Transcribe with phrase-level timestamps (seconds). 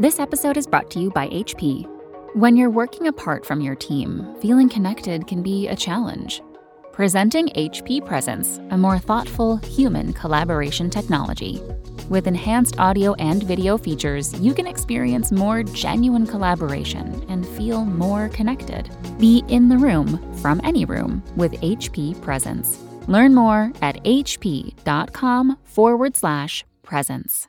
[0.00, 1.84] This episode is brought to you by HP.
[2.36, 6.40] When you're working apart from your team, feeling connected can be a challenge.
[6.92, 11.60] Presenting HP Presence, a more thoughtful, human collaboration technology.
[12.08, 18.28] With enhanced audio and video features, you can experience more genuine collaboration and feel more
[18.28, 18.88] connected.
[19.18, 22.78] Be in the room from any room with HP Presence.
[23.08, 27.48] Learn more at hp.com forward slash presence.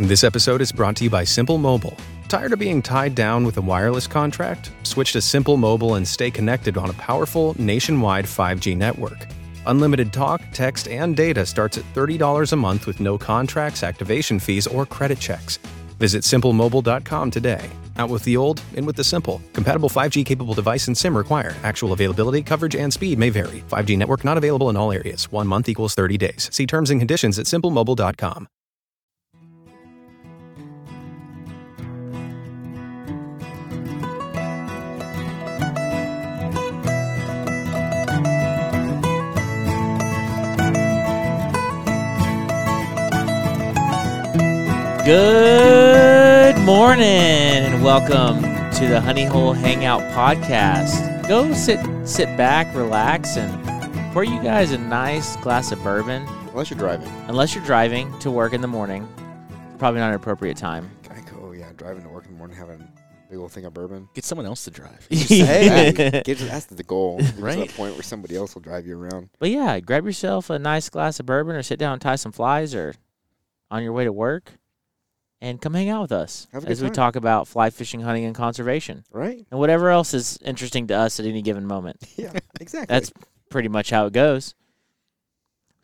[0.00, 1.96] This episode is brought to you by Simple Mobile.
[2.28, 4.70] Tired of being tied down with a wireless contract?
[4.84, 9.26] Switch to Simple Mobile and stay connected on a powerful nationwide 5G network.
[9.66, 14.68] Unlimited talk, text, and data starts at $30 a month with no contracts, activation fees,
[14.68, 15.56] or credit checks.
[15.98, 17.68] Visit simplemobile.com today.
[17.96, 19.42] Out with the old, in with the simple.
[19.52, 21.56] Compatible 5G capable device and SIM required.
[21.64, 23.64] Actual availability, coverage, and speed may vary.
[23.68, 25.32] 5G network not available in all areas.
[25.32, 26.48] One month equals 30 days.
[26.52, 28.46] See terms and conditions at simplemobile.com.
[45.08, 48.42] Good morning and welcome
[48.74, 51.26] to the Honey Hole Hangout podcast.
[51.26, 56.24] Go sit sit back, relax, and pour you guys a nice glass of bourbon.
[56.50, 57.08] Unless you're driving.
[57.26, 59.08] Unless you're driving to work in the morning,
[59.78, 60.90] probably not an appropriate time.
[61.10, 63.72] I go, yeah, driving to work in the morning, having a big old thing of
[63.72, 64.10] bourbon.
[64.12, 65.06] Get someone else to drive.
[65.10, 65.90] hey,
[66.22, 67.16] get to, that's the goal.
[67.16, 67.58] Get to Right.
[67.60, 69.30] that point where somebody else will drive you around.
[69.38, 72.30] But yeah, grab yourself a nice glass of bourbon, or sit down and tie some
[72.30, 72.92] flies, or
[73.70, 74.52] on your way to work,
[75.40, 76.94] and come hang out with us Have a as we time.
[76.94, 79.46] talk about fly fishing, hunting, and conservation, Right?
[79.50, 81.96] and whatever else is interesting to us at any given moment.
[82.16, 82.92] Yeah, exactly.
[82.92, 83.12] That's
[83.50, 84.54] pretty much how it goes.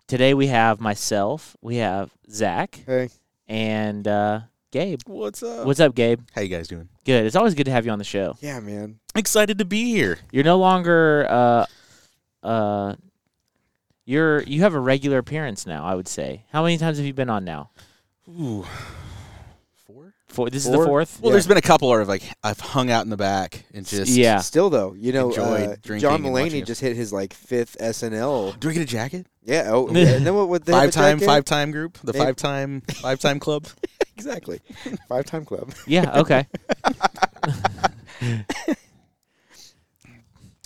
[0.07, 3.09] Today we have myself, we have Zach, hey.
[3.49, 5.01] and uh, Gabe.
[5.07, 5.65] What's up?
[5.67, 6.21] What's up, Gabe?
[6.35, 6.89] How you guys doing?
[7.05, 7.25] Good.
[7.25, 8.37] It's always good to have you on the show.
[8.41, 8.99] Yeah, man.
[9.15, 10.19] Excited to be here.
[10.33, 11.67] You're no longer uh,
[12.43, 12.95] uh,
[14.05, 15.85] you're you have a regular appearance now.
[15.87, 16.45] I would say.
[16.53, 17.71] How many times have you been on now?
[18.29, 18.67] Ooh.
[20.35, 20.47] Four?
[20.47, 20.51] Four.
[20.51, 21.21] This is the fourth.
[21.21, 21.35] Well, Yeah.
[21.35, 24.11] there's been a couple where I've like I've hung out in the back and just
[24.13, 24.39] Yeah.
[24.41, 28.53] Still though, you know, uh, John and Mulaney just hit his like fifth SNL.
[28.61, 29.27] Do we get a jacket?
[29.45, 29.71] Yeah.
[29.73, 29.87] Oh.
[29.95, 29.97] And
[30.27, 30.49] then what?
[30.49, 33.67] what they Five time, five time group, the They- five time, five time club.
[34.17, 34.61] Exactly.
[35.09, 35.73] Five time club.
[35.89, 36.21] Yeah.
[36.21, 36.47] Okay.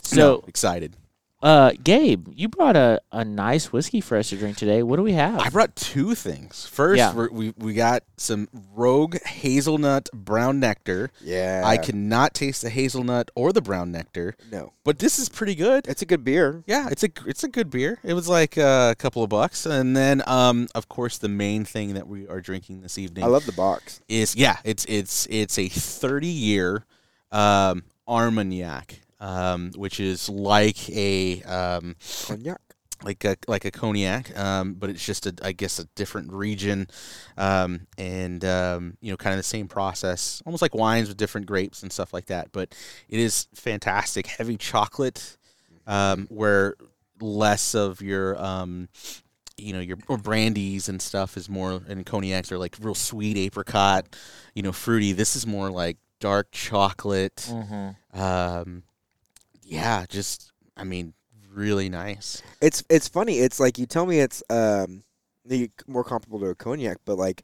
[0.03, 0.95] so, No, excited.
[1.41, 4.83] Uh, Gabe, you brought a, a nice whiskey for us to drink today.
[4.83, 5.39] What do we have?
[5.39, 6.67] I brought two things.
[6.67, 7.15] First, Yeah.
[7.15, 11.11] we're, we we got some Rogue hazelnut brown nectar.
[11.23, 11.63] Yeah.
[11.65, 15.87] I cannot taste the hazelnut or the brown nectar, No, but this is pretty good.
[15.87, 16.65] it's a good beer.
[16.67, 17.99] Yeah, it's a it's a good beer.
[18.03, 21.65] It was like uh, a couple of bucks, and then um, of course the main
[21.65, 24.01] thing that we are drinking this evening I love the box.
[24.09, 26.85] is yeah, it's it's it's a thirty year
[27.31, 31.97] um, Armagnac, um, which is like a um,
[32.27, 32.61] Cognac.
[33.03, 36.89] like a like a cognac, um, but it's just a I guess a different region,
[37.37, 41.47] um, and um, you know kind of the same process, almost like wines with different
[41.47, 42.53] grapes and stuff like that.
[42.53, 42.75] But
[43.09, 45.37] it is fantastic, heavy chocolate,
[45.87, 46.75] um, where
[47.21, 48.89] less of your um,
[49.57, 53.37] you know your or brandies and stuff is more and cognacs are like real sweet
[53.37, 54.17] apricot,
[54.55, 55.13] you know fruity.
[55.13, 57.37] This is more like dark chocolate.
[57.37, 58.21] mm-hmm.
[58.21, 58.83] Um,
[59.69, 61.15] yeah, just I mean
[61.53, 62.43] really nice.
[62.61, 63.39] It's it's funny.
[63.41, 65.03] It's like you tell me it's um
[65.87, 67.43] more comparable to a cognac, but like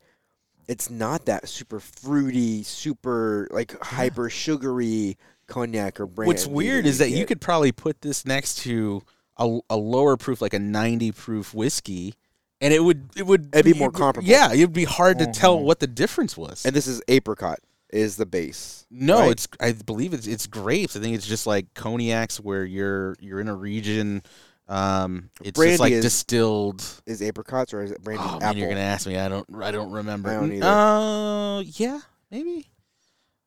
[0.68, 6.28] it's not that super fruity, super like hyper sugary cognac or brandy.
[6.28, 9.02] What's weird is that you could probably put this next to
[9.36, 12.14] a, a lower proof, like a ninety proof whiskey,
[12.60, 14.28] and it would it would It'd be more comparable.
[14.28, 15.62] Yeah, it'd be hard to tell Mhm.
[15.64, 16.64] what the difference was.
[16.64, 17.58] and this is apricot
[17.94, 18.86] is the base.
[18.90, 19.30] no, right?
[19.30, 20.96] it's I believe it's it's grapes.
[20.96, 24.22] I think it's just like cognacs where you're you're in a region.
[24.66, 26.82] Um, it's Brandy just like is- distilled.
[27.06, 28.40] is apricots or is it brandy Oh apple?
[28.40, 29.16] man, you're gonna ask me.
[29.18, 30.30] I don't I don't remember.
[30.30, 30.66] I don't either.
[30.66, 32.66] Uh, yeah, maybe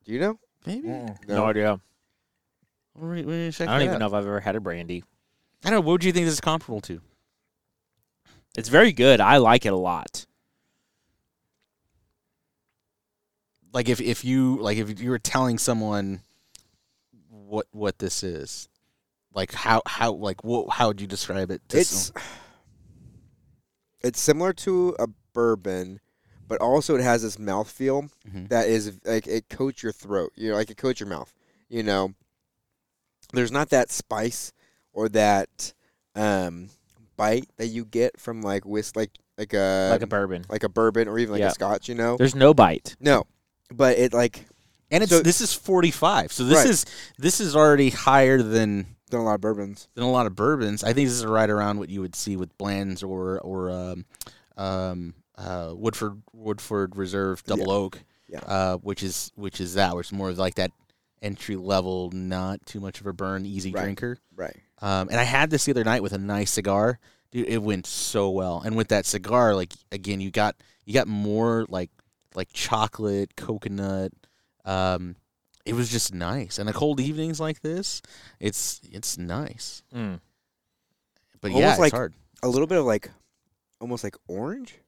[0.04, 0.38] Do you know?
[0.64, 0.86] maybe.
[0.88, 1.16] No.
[1.26, 1.44] No.
[1.46, 1.80] idea.
[2.94, 3.98] We're, we're check I don't even out.
[4.00, 5.02] know if I've ever had a brandy.
[5.64, 5.80] I don't know.
[5.80, 7.00] What would you think this is comparable to?
[8.56, 9.20] It's very good.
[9.20, 10.24] I like it a lot.
[13.72, 16.20] Like if if you like if you were telling someone
[17.30, 18.68] what what this is
[19.34, 22.22] like how how like what how would you describe it to It's some-
[24.00, 26.00] it's similar to a bourbon,
[26.46, 28.48] but also it has this mouthfeel Mhm.
[28.48, 30.32] that is like it coats your throat.
[30.36, 31.32] You know, like it coats your mouth.
[31.68, 32.14] You know,
[33.32, 34.52] there's not that spice
[34.92, 35.72] or that
[36.14, 36.68] um,
[37.16, 40.44] bite that you get from like whisk, like like a like a bourbon.
[40.48, 41.48] like a bourbon or even like Yeah.
[41.48, 41.88] a scotch.
[41.88, 42.96] You know, There's no bite.
[43.00, 43.24] no,
[43.72, 44.46] but it like
[44.90, 46.32] and it's So- this is 45.
[46.32, 46.66] So this Right.
[46.68, 46.84] is
[47.18, 49.88] this is already higher than than a lot of bourbons.
[49.94, 50.84] than a lot of bourbons.
[50.84, 54.04] I think this is right around what you would see with Blanton's or or um,
[54.56, 57.72] um, uh, Woodford Woodford Reserve Double Yeah.
[57.74, 57.98] Oak,
[58.28, 58.38] Yeah.
[58.40, 60.72] uh, which is which is that, which is more of like that
[61.22, 63.82] entry level, not too much of a burn, easy Right.
[63.84, 64.18] drinker.
[64.36, 64.56] Right.
[64.80, 66.98] Um, and I had this the other night with a nice cigar,
[67.32, 67.48] dude.
[67.48, 70.54] It went so well, and with that cigar, like again, you got
[70.84, 71.90] you got more like
[72.38, 74.12] like chocolate, coconut.
[74.64, 75.16] Um,
[75.66, 78.00] it was just nice, and the cold evenings like this,
[78.40, 79.82] it's it's nice.
[79.94, 80.20] Mm.
[81.42, 82.14] But Almost yeah, it's like- hard.
[82.42, 83.10] A little bit of like,
[83.80, 84.78] almost like orange.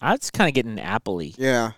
[0.00, 1.72] I was kind of getting appley, Yeah.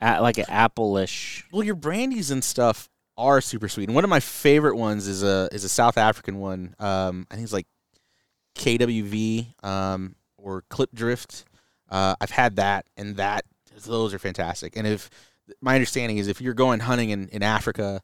[0.00, 1.44] a- like an apple-ish.
[1.52, 5.22] Well, your brandies and stuff are super sweet, and one of my favorite ones is
[5.22, 6.74] a is a South African one.
[6.78, 7.66] Um, I think it's like
[8.56, 11.44] KWV um, or Klipdrift.
[11.90, 13.44] Uh, I've had that, and that
[13.86, 14.76] those are fantastic.
[14.76, 15.10] And if
[15.60, 18.02] my understanding is, if you're going hunting in, in Africa,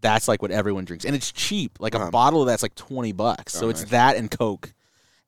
[0.00, 1.78] that's like what everyone drinks, and it's cheap.
[1.80, 2.10] Like a Uh-huh.
[2.10, 3.52] bottle of that's like twenty bucks.
[3.54, 3.90] so Oh, it's nice.
[3.90, 4.72] that and Coke.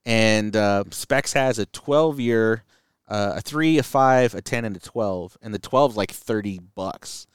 [0.06, 2.64] And uh, Spec's has a twelve year,
[3.08, 6.58] uh, a three, a five, a ten, and a twelve, and the 12's like thirty
[6.74, 7.26] bucks.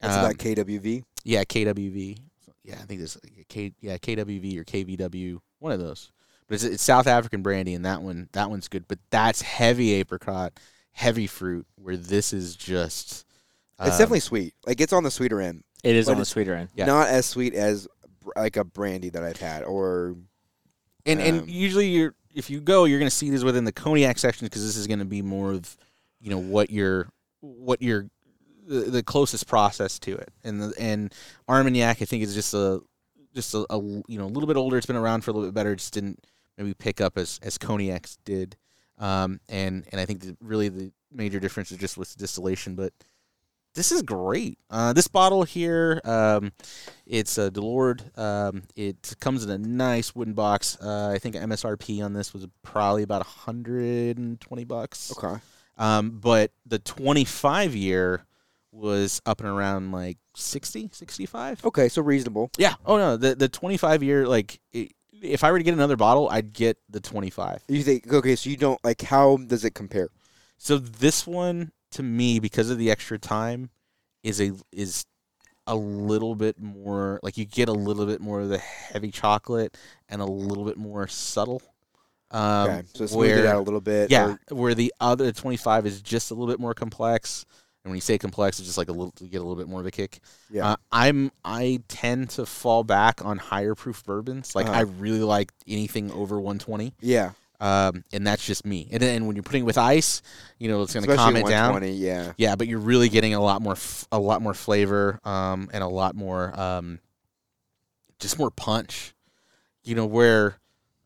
[0.00, 1.04] That's Um, about KWV.
[1.24, 2.18] yeah, KWV.
[2.64, 3.18] Yeah, I think this
[3.48, 6.10] K yeah KWV or KVW, one of those.
[6.52, 8.86] But it's, it's South African brandy, and that one that one's good.
[8.86, 10.60] But that's heavy apricot,
[10.90, 11.66] heavy fruit.
[11.76, 13.24] Where this is just
[13.80, 14.52] It's um, definitely sweet.
[14.66, 15.64] Like it's on the sweeter end.
[15.82, 16.68] It is on the sweeter end.
[16.74, 16.84] Yeah.
[16.84, 17.88] Not as sweet as
[18.36, 20.14] like a brandy that I've had or
[21.06, 23.72] and and um, usually you're if you go, you're going to see these within the
[23.72, 25.74] cognac section because this is going to be more of
[26.20, 27.08] you know what you're
[27.40, 28.10] what you're
[28.66, 30.28] the, the closest process to it.
[30.44, 31.14] And the, and
[31.48, 32.82] Armagnac, I think, is just a
[33.34, 34.76] just a, a you know a little bit older.
[34.76, 35.72] It's been around for a little bit better.
[35.72, 36.22] It just didn't
[36.56, 38.56] maybe pick up as as cognacs did.
[38.98, 42.92] Um, and and I think that really the major difference is just with distillation, but.
[43.74, 44.58] This is great.
[44.68, 46.52] Uh, this bottle here, um,
[47.06, 48.18] it's a Delord.
[48.18, 50.76] Um, it comes in a nice wooden box.
[50.78, 55.10] Uh, I think MSRP on this was probably about 120 bucks.
[55.16, 55.40] okay.
[55.78, 58.26] Um, but the 25 year
[58.72, 61.64] was up and around like 60, 65.
[61.64, 62.50] Okay, so reasonable.
[62.58, 62.74] Yeah.
[62.84, 64.88] Oh no, the the 25 year like i
[65.22, 67.62] if I were to get another bottle, I'd get the 25.
[67.68, 70.08] You think okay, so you don't like how does it compare?
[70.58, 73.70] So this one to me because of the extra time
[74.22, 75.04] is a is
[75.66, 79.76] a little bit more like you get a little bit more of the heavy chocolate
[80.08, 81.62] and a little bit more subtle.
[82.30, 82.82] Um, okay.
[82.94, 84.10] So smooth it out a little bit.
[84.10, 87.44] Yeah, or- where the other 25 is just a little bit more complex.
[87.84, 89.68] And when you say complex, it's just like a little, you get a little bit
[89.68, 90.20] more of a kick.
[90.50, 90.68] Yeah.
[90.72, 94.54] Uh, I'm, I tend to fall back on higher proof bourbons.
[94.54, 94.76] Like Uh-huh.
[94.78, 96.94] I really like anything over 120.
[97.00, 97.32] yeah.
[97.60, 98.88] Um, and that's just me.
[98.90, 100.20] And then when you're putting it with ice,
[100.58, 101.72] you know, it's going to calm it down.
[101.94, 102.32] yeah.
[102.36, 105.80] Yeah, but you're really getting a lot more, f- a lot more flavor, um, and
[105.84, 106.98] a lot more, um,
[108.18, 109.14] just more punch.
[109.84, 110.56] You know, where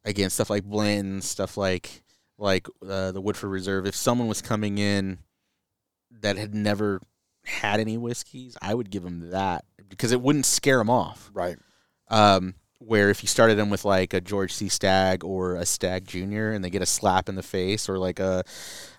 [0.04, 2.02] again stuff like Blanton, stuff like
[2.38, 3.84] like uh, the Woodford Reserve.
[3.86, 5.18] If someone was coming in
[6.22, 7.00] that had never
[7.44, 11.30] had any whiskeys, I would give them that because it wouldn't scare them off.
[11.32, 11.56] Right.
[12.08, 14.68] Um, where if you started them with like a George C.
[14.68, 18.20] Stagg or a Stagg Junior, and they get a slap in the face, or like
[18.20, 18.44] a,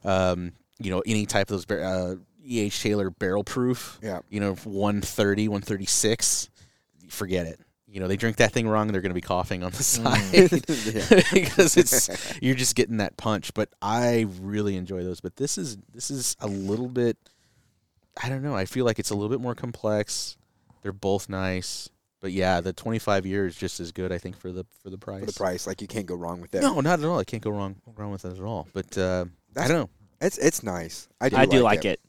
[0.04, 2.60] um, you know, any type of those bar- uh, E.
[2.62, 2.82] H.
[2.82, 4.20] Taylor barrel proof, Yeah.
[4.30, 6.50] you know, 130, 136,
[7.10, 7.60] forget it.
[7.90, 10.32] You know, they drink that thing wrong, they're going to be coughing on the side
[11.34, 13.54] because it's you're just getting that punch.
[13.54, 15.22] But I really enjoy those.
[15.22, 17.18] But this is this is a little bit.
[18.22, 18.56] I don't know.
[18.56, 20.38] I feel like it's a little bit more complex.
[20.82, 21.90] They're both nice,
[22.20, 24.12] but yeah, the 25 year is just as good.
[24.12, 25.22] I think for the for the price.
[25.22, 26.64] For the price, like you can't go wrong with that.
[26.64, 27.20] No, not at all.
[27.20, 28.68] I can't go wrong wrong with that at all.
[28.74, 29.26] But uh,
[29.56, 29.90] I don't know.
[30.20, 31.08] It's it's nice.
[31.22, 31.38] I do.
[31.38, 32.02] I do like, like it.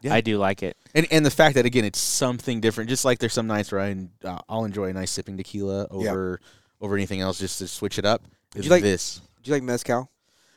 [0.00, 0.14] Yeah.
[0.14, 0.76] I do like it.
[0.94, 2.88] And and the fact that again it's something different.
[2.90, 6.10] Just like there's some nights where I uh, I'll enjoy a nice sipping tequila Yeah.
[6.10, 6.40] over
[6.80, 8.22] over anything else just to switch it up.
[8.52, 9.20] Do you like- this?
[9.42, 10.10] Do you like mezcal?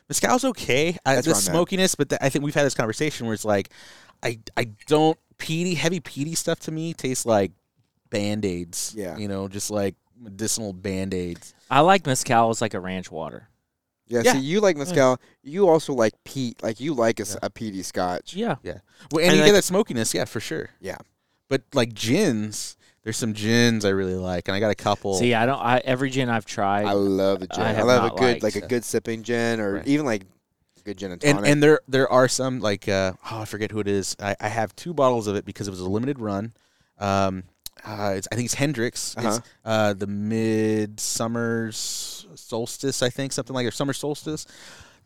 [0.08, 0.96] Mezcal's okay.
[1.06, 1.42] I, That's the where I'm at.
[1.52, 3.70] smokiness, but the, I think we've had this conversation where it's like,
[4.22, 7.52] I I don't peaty heavy peaty stuff to me tastes like
[8.10, 8.94] band aids.
[8.96, 9.16] Yeah.
[9.16, 11.54] you know, just like medicinal band aids.
[11.70, 13.48] I like mezcal as like a ranch water.
[14.12, 14.22] Yeah.
[14.24, 14.32] Yeah.
[14.34, 15.18] See, you like mezcal.
[15.42, 16.62] You also like peat.
[16.62, 18.34] Like you like a a peaty scotch.
[18.34, 18.56] Yeah.
[18.62, 18.78] Yeah.
[19.10, 20.68] Well, and, And you like- get that smokiness, yeah, for sure.
[20.80, 20.98] Yeah.
[21.48, 25.14] But like gins, there's some gins I really like, and I got a couple.
[25.14, 25.58] See, I don't.
[25.58, 26.86] I every gin I've tried.
[26.86, 27.62] I love a gin.
[27.64, 29.86] I I, have love a not good like liked- a good sipping gin or Right.
[29.88, 30.24] even like
[30.84, 31.36] good gin and tonic.
[31.36, 34.16] and and there there are some like uh, oh I forget who it is.
[34.20, 36.52] I, I have two bottles of it because it was a limited run.
[36.98, 37.44] Um,
[37.84, 39.16] uh, it's, I think it's Hendrick's.
[39.16, 39.40] Uh-huh.
[39.64, 43.02] uh, the midsummer solstice.
[43.02, 44.46] I think something like or summer solstice.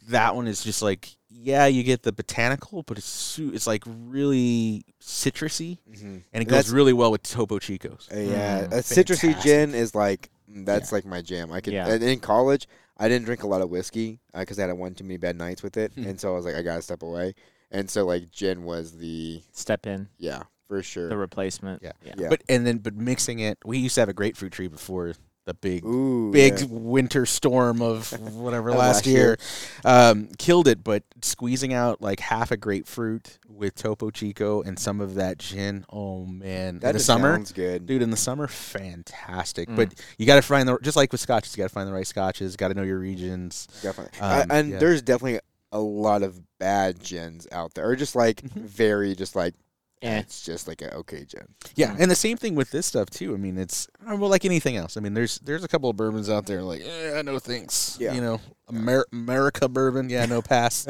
[0.08, 3.82] That one is just like yeah, you get the botanical, but it's su- it's like
[3.87, 6.23] really citrusy, Mhm.
[6.32, 8.11] and it That's- goes really well with Topo Chicos.
[8.14, 11.52] Uh, yeah, Mm, a citrusy gin is like mm, that's like my jam.
[11.52, 11.73] I could.
[11.73, 11.92] Yeah.
[11.94, 15.16] in college, I didn't drink a lot of whiskey because I had one too many
[15.18, 16.06] bad nights with it, Hmm.
[16.06, 17.35] and so I was like, I gotta step away.
[17.70, 21.08] And so like gin was the Step in yeah for sure.
[21.08, 21.82] the replacement.
[21.82, 21.92] Yeah.
[22.04, 22.14] yeah.
[22.18, 22.28] yeah.
[22.28, 25.54] But and then but mixing it, we used to have a grapefruit tree before the
[25.54, 26.66] big Ooh, big yeah.
[26.68, 29.38] winter storm of whatever last last year, year.
[29.85, 30.82] Um, killed it.
[30.82, 35.85] But squeezing out like half a grapefruit with Topo Chico and some of that gin,
[35.88, 36.80] oh man!
[36.80, 37.87] That in the summer, sounds good.
[37.87, 39.68] dude, in the summer, fantastic.
[39.68, 39.76] Mm.
[39.76, 41.92] But you got to find the just like with scotches, you got to find the
[41.92, 42.56] right scotches.
[42.56, 43.68] Got to know your regions.
[43.82, 44.18] Definitely.
[44.20, 44.78] Um, I- and yeah.
[44.78, 45.40] there's definitely
[45.73, 48.62] a lot of bad gins out there, or just like Mhm.
[48.62, 49.54] very just like
[50.03, 50.19] Eh.
[50.19, 51.47] it's just like a okay gin.
[51.75, 53.33] Yeah, and the same thing with this stuff too.
[53.35, 54.97] I mean, it's uh, well like anything else.
[54.97, 57.97] I mean, there's there's a couple of bourbons out there like eh, no thanks.
[57.99, 58.12] Yeah.
[58.12, 60.87] You know, Amer- America bourbon, yeah, no pass.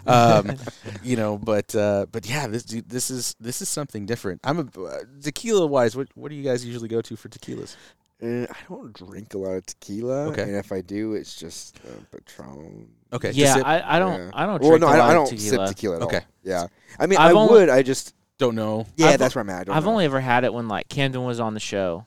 [0.06, 0.56] um,
[1.02, 4.40] you know, but uh, but yeah, this dude, this is this is something different.
[4.44, 5.96] I'm a uh, tequila wise.
[5.96, 7.76] What what do you guys usually go to for tequilas?
[8.22, 10.42] Uh, I don't drink a lot of tequila, Okay.
[10.42, 12.88] and if I do, it's just uh, Patron.
[13.12, 14.30] Okay, yeah, I, I don't Yeah.
[14.32, 15.66] I don't Well, drink no, a I, lot I don't tequila.
[15.66, 16.16] sip tequila at Okay.
[16.18, 16.22] all.
[16.44, 16.66] Yeah,
[17.00, 17.68] I mean, I've I only- would.
[17.68, 18.86] I just don't know.
[18.96, 19.60] yeah, I've- that's where I'm at.
[19.60, 19.90] I don't I've know.
[19.90, 22.06] only ever had it when like Camden was on the show,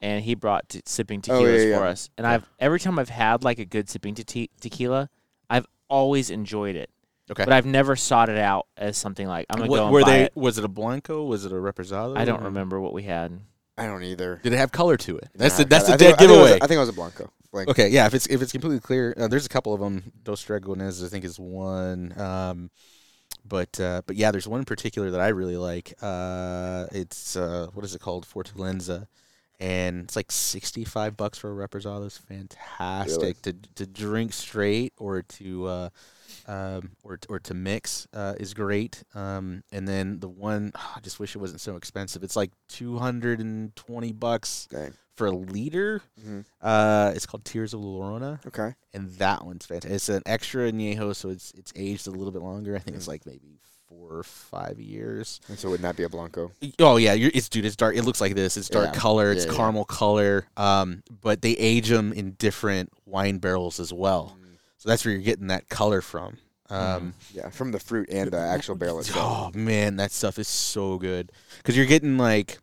[0.00, 1.78] and he brought t- sipping Oh, yeah, tequilas yeah.
[1.78, 2.10] for us.
[2.18, 5.08] And I've every time I've had like a good sipping te- tequila,
[5.48, 6.90] I've always enjoyed it.
[7.30, 7.44] Okay.
[7.44, 10.02] But I've never sought it out as something like I'm gonna What- go and were
[10.02, 10.22] buy they?
[10.24, 10.32] it.
[10.36, 11.24] Was it a blanco?
[11.24, 12.18] Was it a reposado?
[12.18, 13.40] I don't Or- remember what we had.
[13.78, 14.38] I don't either.
[14.42, 15.30] Did it have color to it?
[15.34, 16.56] That's Nah, the that's I the dead I think it was a- giveaway.
[16.62, 17.30] I think it was a blanco.
[17.50, 17.70] Blanco.
[17.70, 18.06] Okay, yeah.
[18.06, 20.12] If it's if it's completely clear, uh, there's a couple of them.
[20.22, 22.12] Dos Dragones, I think, is one.
[22.18, 22.70] Um,
[23.44, 25.94] but uh, but yeah, there's one in particular that I really like.
[26.00, 28.26] Uh, it's uh, what is it called?
[28.26, 29.06] Fortalenza,
[29.60, 32.06] and it's like 65 bucks for a reposado.
[32.06, 35.66] It's fantastic to to drink straight or to.
[35.66, 35.88] Uh,
[36.46, 39.04] um, or or to mix uh, is great.
[39.14, 42.22] Um, and then the one I just wish it wasn't so expensive.
[42.22, 44.94] It's like two hundred and twenty bucks Dang.
[45.16, 46.02] For a liter.
[46.22, 48.74] hmm Uh, it's called Tears of La Llorona, Okay.
[48.94, 49.92] and that one's fantastic.
[49.94, 52.74] It's an extra añejo, so it's it's aged a little bit longer.
[52.74, 53.08] I think it's Mm.
[53.08, 55.40] like maybe four or five years.
[55.48, 56.50] And so would not that be a blanco.
[56.78, 57.66] Oh yeah, it's dude.
[57.66, 57.94] It's dark.
[57.94, 58.56] It looks like this.
[58.56, 58.98] It's dark Yeah.
[59.00, 59.32] color.
[59.32, 59.56] It's Yeah, yeah.
[59.58, 60.46] caramel color.
[60.56, 64.36] Um, but they age them in different wine barrels as well.
[64.78, 66.38] So that's where you're getting that color from.
[66.70, 69.52] Um, Yeah, from the fruit and the actual barrel itself.
[69.54, 72.58] Oh man, that stuff is so good because you're getting like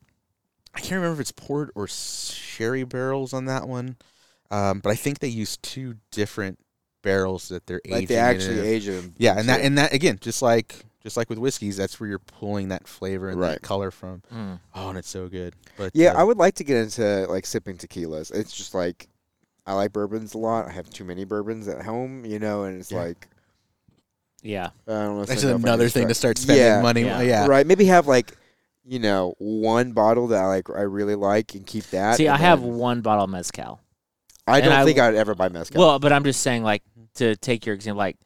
[0.76, 3.98] I can't remember if it's port or sherry barrels on that one,
[4.52, 6.60] um, but I think they use two different
[7.02, 7.98] barrels that they're aging.
[7.98, 8.66] Like they actually in.
[8.66, 9.14] age them.
[9.18, 12.20] Yeah, and that and that again, just like just like with whiskeys, that's where you're
[12.20, 13.52] pulling that flavor and Right.
[13.52, 14.22] that color from.
[14.34, 14.60] Mm.
[14.76, 15.56] Oh, and it's so good.
[15.78, 18.34] But Yeah, uh, I would like to get into like sipping tequilas.
[18.34, 19.08] It's just like
[19.66, 20.68] I like bourbons a lot.
[20.68, 23.00] I have too many bourbons at home, you know, and it's Yeah.
[23.04, 23.28] like
[24.42, 24.70] Yeah.
[24.88, 25.26] I don't know.
[25.26, 26.82] that's know if I another can thing to start spending Yeah.
[26.82, 27.02] money.
[27.04, 27.18] Yeah.
[27.18, 27.26] on.
[27.28, 27.66] Yeah, Right.
[27.68, 28.36] Maybe have like
[28.90, 32.18] you know one bottle that I like I really like and keep that.
[32.18, 33.80] See, I have one bottle of mezcal.
[34.48, 35.80] I don't I think w- I'd ever buy mezcal.
[35.80, 37.06] Well, but I'm just saying, like, mm-hmm.
[37.16, 38.18] to take your example, like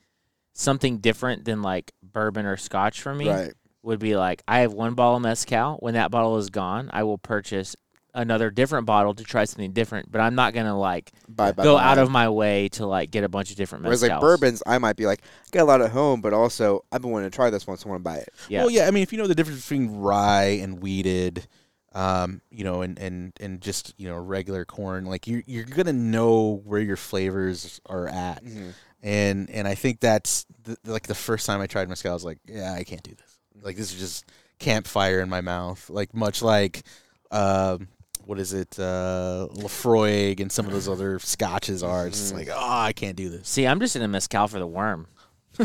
[0.54, 3.54] something different than like bourbon or scotch for me right.
[3.82, 5.78] would be like I have one bottle of mezcal.
[5.82, 7.76] When that bottle is gone, I will purchase
[8.14, 10.12] another different bottle to try something different.
[10.12, 11.84] But I'm not gonna like Buy, buy, go buy.
[11.84, 13.88] out of my way to like get a bunch of different mezcals.
[13.88, 17.02] Whereas like bourbons, I might be like got a lot at home, but also I've
[17.02, 18.30] been wanting to try this one, so I want to buy it.
[18.50, 18.62] Yeah.
[18.62, 18.88] Well, yeah.
[18.88, 21.48] I mean, if you know the difference between rye and wheated,
[21.94, 25.94] um, you know, and, and, and just you know regular corn, like you you're gonna
[25.94, 28.44] know where your flavors are at,
[29.02, 32.26] and and I think that's the, like the first time I tried mezcal, I was
[32.26, 33.40] like, yeah, I can't do this.
[33.62, 34.26] Like this is just
[34.60, 36.84] campfire in my mouth, like much like.
[37.32, 37.88] Um,
[38.26, 42.08] what is it, uh, Laphroaig and some of those other scotches are.
[42.08, 43.48] It's just like, oh, I can't do this.
[43.48, 45.08] See, I'm just in a mezcal for the worm.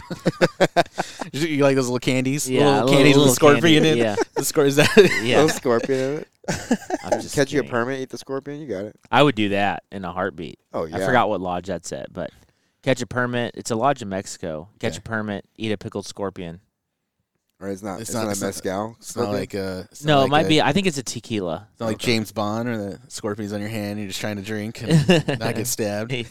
[1.32, 2.48] you like those little candies?
[2.48, 4.02] Yeah, little a candies little with scorpion candy, in it.
[4.02, 4.94] Yeah, The score is that.
[5.22, 5.36] yeah.
[5.42, 6.28] Little scorpion in it.
[7.04, 8.96] I'm just Catch you a permit, eat the scorpion, you got it.
[9.10, 10.58] I would do that in a heartbeat.
[10.72, 10.96] Oh yeah.
[10.96, 12.30] I forgot what lodge that's at, but
[12.82, 13.54] catch a permit.
[13.56, 14.68] It's a lodge in Mexico.
[14.78, 14.98] Catch Okay.
[14.98, 15.44] a permit.
[15.56, 16.60] Eat a pickled scorpion.
[17.60, 18.00] Or it's not.
[18.00, 18.96] It's It's, not- not, it's a not- mezcal.
[18.98, 19.88] It's not like a.
[19.90, 20.62] it's No, not it might a- be.
[20.62, 21.66] I think it's a tequila.
[21.72, 23.98] It's not like James Bond or the scorpions on your hand.
[23.98, 26.12] You're just trying to drink and not get stabbed.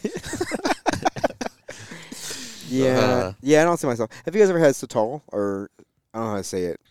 [2.69, 3.61] Yeah, Uh, yeah.
[3.61, 4.09] I don't see myself.
[4.25, 5.69] Have you guys ever had Sotol or
[6.13, 6.81] I don't know how to say it?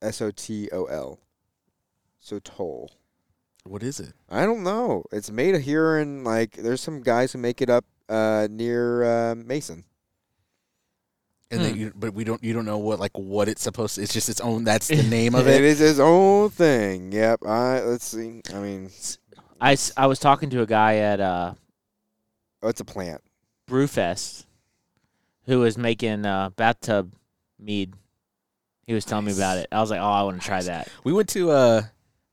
[0.00, 1.18] S O T O L.
[2.24, 2.88] Sotol.
[3.64, 4.12] What is it?
[4.30, 5.02] I don't know.
[5.10, 9.34] It's made here in like there's some guys who make it up uh, near uh,
[9.34, 9.82] Mason.
[11.50, 11.78] And then Hmm.
[11.80, 12.42] you, but we don't.
[12.42, 13.94] You don't know what like what it's supposed.
[13.96, 14.64] to It's just its own.
[14.64, 15.64] That's the name of It it.
[15.64, 17.12] is its own thing.
[17.12, 17.40] Yep.
[17.46, 18.42] I let's see.
[18.52, 18.90] I mean,
[19.60, 21.54] i, I was talking to a guy at uh,
[22.62, 23.20] oh, it's a plant.
[23.70, 24.44] Brewfest
[25.44, 27.12] who was making uh, bathtub
[27.60, 27.94] mead.
[28.88, 29.68] He was telling me about it.
[29.70, 30.88] I was like, oh, I want to try that.
[31.04, 31.82] We went to uh,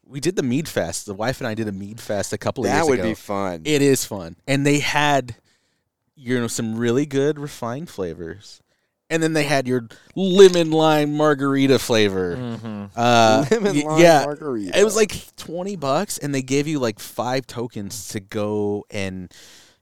[0.05, 1.05] we did the Mead Fest.
[1.05, 3.03] The wife and I did a Mead Fest a couple of That years ago that
[3.03, 3.61] would be fun.
[3.65, 5.35] It is fun, and they had,
[6.15, 8.61] you know, some really good refined flavors,
[9.13, 12.35] and then they had your lemon lime margarita flavor.
[12.35, 14.77] hmm Uh, Lemon y- lime yeah, margarita.
[14.79, 19.31] it was like twenty bucks, and they gave you like five tokens to go and,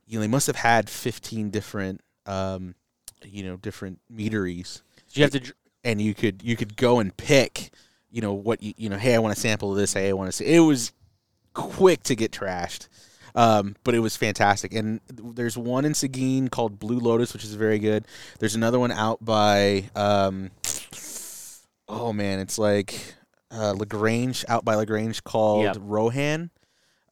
[0.05, 2.75] you know, they must have had fifteen different, um,
[3.25, 5.39] you know, different meaderies, Did you have to?
[5.39, 7.71] dr- and you could you could go and pick,
[8.11, 10.27] you know, what you you know, hey, I want to sample this, hey, I want
[10.29, 10.45] to see.
[10.45, 10.91] It was
[11.53, 12.87] quick to get trashed.
[13.35, 14.73] Um, but it was fantastic.
[14.73, 18.05] And there's one in Seguin called Blue Lotus, which is very good.
[18.39, 20.51] There's another one out by, um,
[21.87, 23.15] oh man, it's like
[23.51, 25.77] uh, La Grange, out by La Grange called Yep.
[25.81, 26.49] Rohan.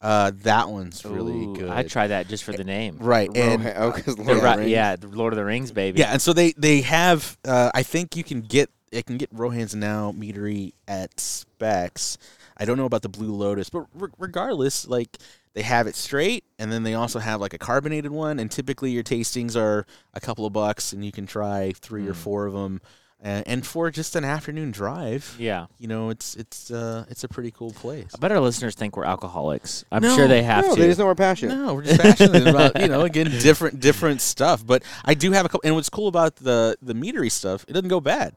[0.02, 1.68] Uh, that one's really Ooh, good.
[1.68, 2.96] I tried that just for the name.
[3.00, 4.70] Right, and Rohan- oh, 'cause The Lord of the Rings.
[4.70, 6.00] yeah, Lord of the Rings, baby.
[6.00, 7.36] yeah, and so they they have.
[7.44, 12.16] Uh, I think you can get it can get Rohan's now meadery at Spec's.
[12.56, 15.18] I don't know about the Blue Lotus, but re- regardless, like
[15.54, 18.38] they have it straight, and then they also have like a carbonated one.
[18.38, 22.12] And typically, your tastings are a couple of bucks, and you can try three or
[22.12, 22.16] Mm.
[22.16, 22.80] four of them.
[23.22, 25.66] And, and for just an afternoon drive, yeah.
[25.78, 28.10] you know, it's it's uh it's a pretty cool place.
[28.14, 29.84] I bet our listeners think we're alcoholics.
[29.92, 30.80] I'm No, sure they have no, to.
[30.80, 31.54] they just know we're passionate.
[31.56, 34.64] No, we're just passionate about you know again different different stuff.
[34.66, 35.60] But I do have a couple.
[35.66, 38.36] And what's cool about the the meadery stuff, it doesn't go bad.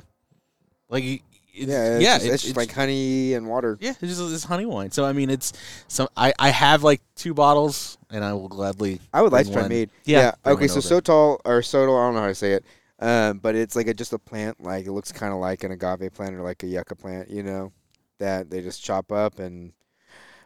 [0.89, 1.20] Like you-
[1.53, 3.77] it's, yeah, it's yeah, just, it's, just like honey and water.
[3.79, 4.91] yeah, it's just it's honey wine.
[4.91, 5.53] So I mean, it's
[5.88, 9.00] some I I have like two bottles, and I will gladly.
[9.13, 9.91] I would like to try mead.
[10.05, 10.31] Yeah.
[10.43, 12.65] Bring Okay, so sotol or sotol, I don't know how to say it,
[13.00, 14.63] um, but it's like a, just a plant.
[14.63, 17.29] Like it looks kind of like an agave plant or like a yucca plant.
[17.29, 17.72] You know,
[18.17, 19.74] that they just chop up and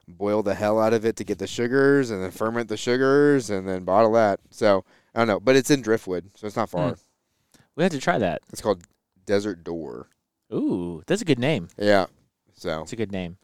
[0.10, 3.50] boil the hell out of it to get the sugars, and then ferment the sugars,
[3.50, 4.42] and then bottle that.
[4.50, 4.84] So
[5.16, 6.90] I don't know, but it's in driftwood, so it's not far.
[6.90, 6.94] Hmm.
[7.78, 8.42] we have to try that.
[8.52, 8.84] It's called
[9.26, 10.10] Desert Door.
[10.54, 11.70] Ooh, that's a good name.
[11.78, 12.08] Yeah.
[12.56, 13.38] So It's a good name.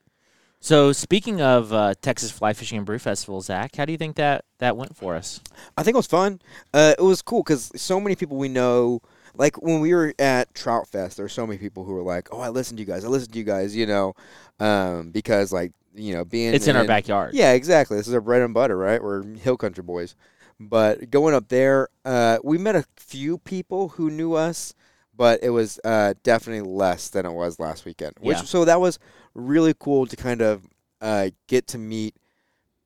[0.60, 4.16] So speaking of uh, Texas Fly Fishing and Brew Festival, Zach, how do you think
[4.16, 5.42] that that went for us?
[5.78, 6.40] I think it was fun.
[6.74, 9.02] Uh, it was cool because so many people we know,
[9.36, 12.30] like when we were at Trout Fest, there were so many people who were like,
[12.32, 13.04] "Oh, I listened to you guys.
[13.04, 14.14] I listened to you guys." You know,
[14.62, 17.34] um, because like you know, being It's in our backyard.
[17.34, 17.98] Yeah, exactly.
[17.98, 19.04] This is our bread and butter, right?
[19.04, 20.16] We're hill country boys.
[20.62, 24.74] But going up there, uh, we met a few people who knew us,
[25.16, 28.14] but it was uh, definitely less than it was last weekend.
[28.20, 28.44] Which Yeah.
[28.44, 29.00] so that was
[29.34, 30.66] really cool to kind of
[31.02, 32.16] uh, get to meet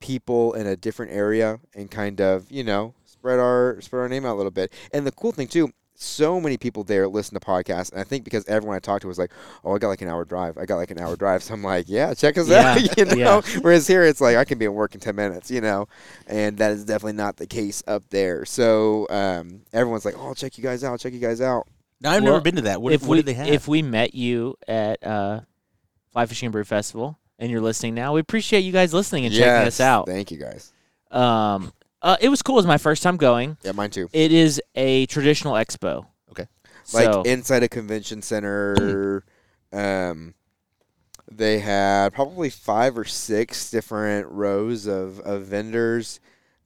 [0.00, 4.24] people in a different area and kind of you know spread our spread our name
[4.24, 4.72] out a little bit.
[4.92, 8.22] And the cool thing too, so many people there listen to podcasts, and I think
[8.22, 9.32] because everyone I talked to was like,
[9.64, 10.56] "Oh, I got like an hour drive.
[10.56, 13.04] I got like an hour drive." So I'm like, "Yeah, check us Yeah, out." you
[13.06, 13.14] know.
[13.16, 13.40] yeah.
[13.60, 15.88] Whereas here, it's like I can be at work in ten minutes, you know,
[16.28, 18.44] and that is definitely not the case up there.
[18.44, 21.00] So um, everyone's like, "Oh, check you guys out.
[21.00, 21.66] Check you guys out."
[22.00, 22.80] Now, I've Well, never been to that.
[22.80, 23.48] What, if what we did they have?
[23.48, 25.40] if we met you at uh,
[26.12, 29.34] Fly Fishing and Brew Festival and you're listening now, we appreciate you guys listening and
[29.34, 30.06] checking us out.
[30.06, 30.72] Thank you guys.
[31.10, 32.54] Um, uh, it was cool.
[32.56, 33.56] It was my first time going.
[33.62, 34.08] Yeah, mine too.
[34.12, 36.06] It is a traditional expo.
[36.30, 36.46] Okay.
[36.92, 39.24] Like So inside a convention center,
[39.72, 40.34] um,
[41.30, 46.20] they had probably five or six different rows of, of vendors.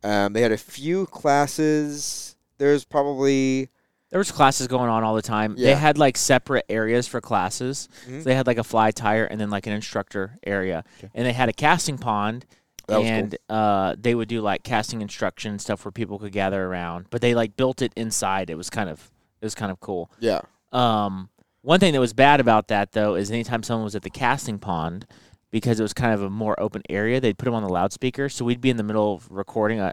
[0.04, 2.36] Um, they had a few classes.
[2.58, 3.70] There's probably
[4.12, 5.56] there was classes going on all the time.
[5.58, 5.70] Yeah.
[5.70, 7.88] They had like separate areas for classes.
[8.06, 8.18] Mhm.
[8.18, 11.32] So they had like a fly tire and then like an instructor area, and they
[11.32, 12.46] had a casting pond.
[12.88, 13.06] Was cool.
[13.06, 17.06] and uh, they would do like casting instruction stuff where people could gather around.
[17.10, 18.50] But they like built it inside.
[18.50, 20.10] It was kind of it was kind of cool.
[20.20, 20.40] yeah.
[20.72, 21.30] Um,
[21.62, 24.58] one thing that was bad about that though is anytime someone was at the casting
[24.58, 25.06] pond,
[25.50, 28.28] because it was kind of a more open area, they'd put them on the loudspeaker.
[28.28, 29.92] So we'd be in the middle of recording a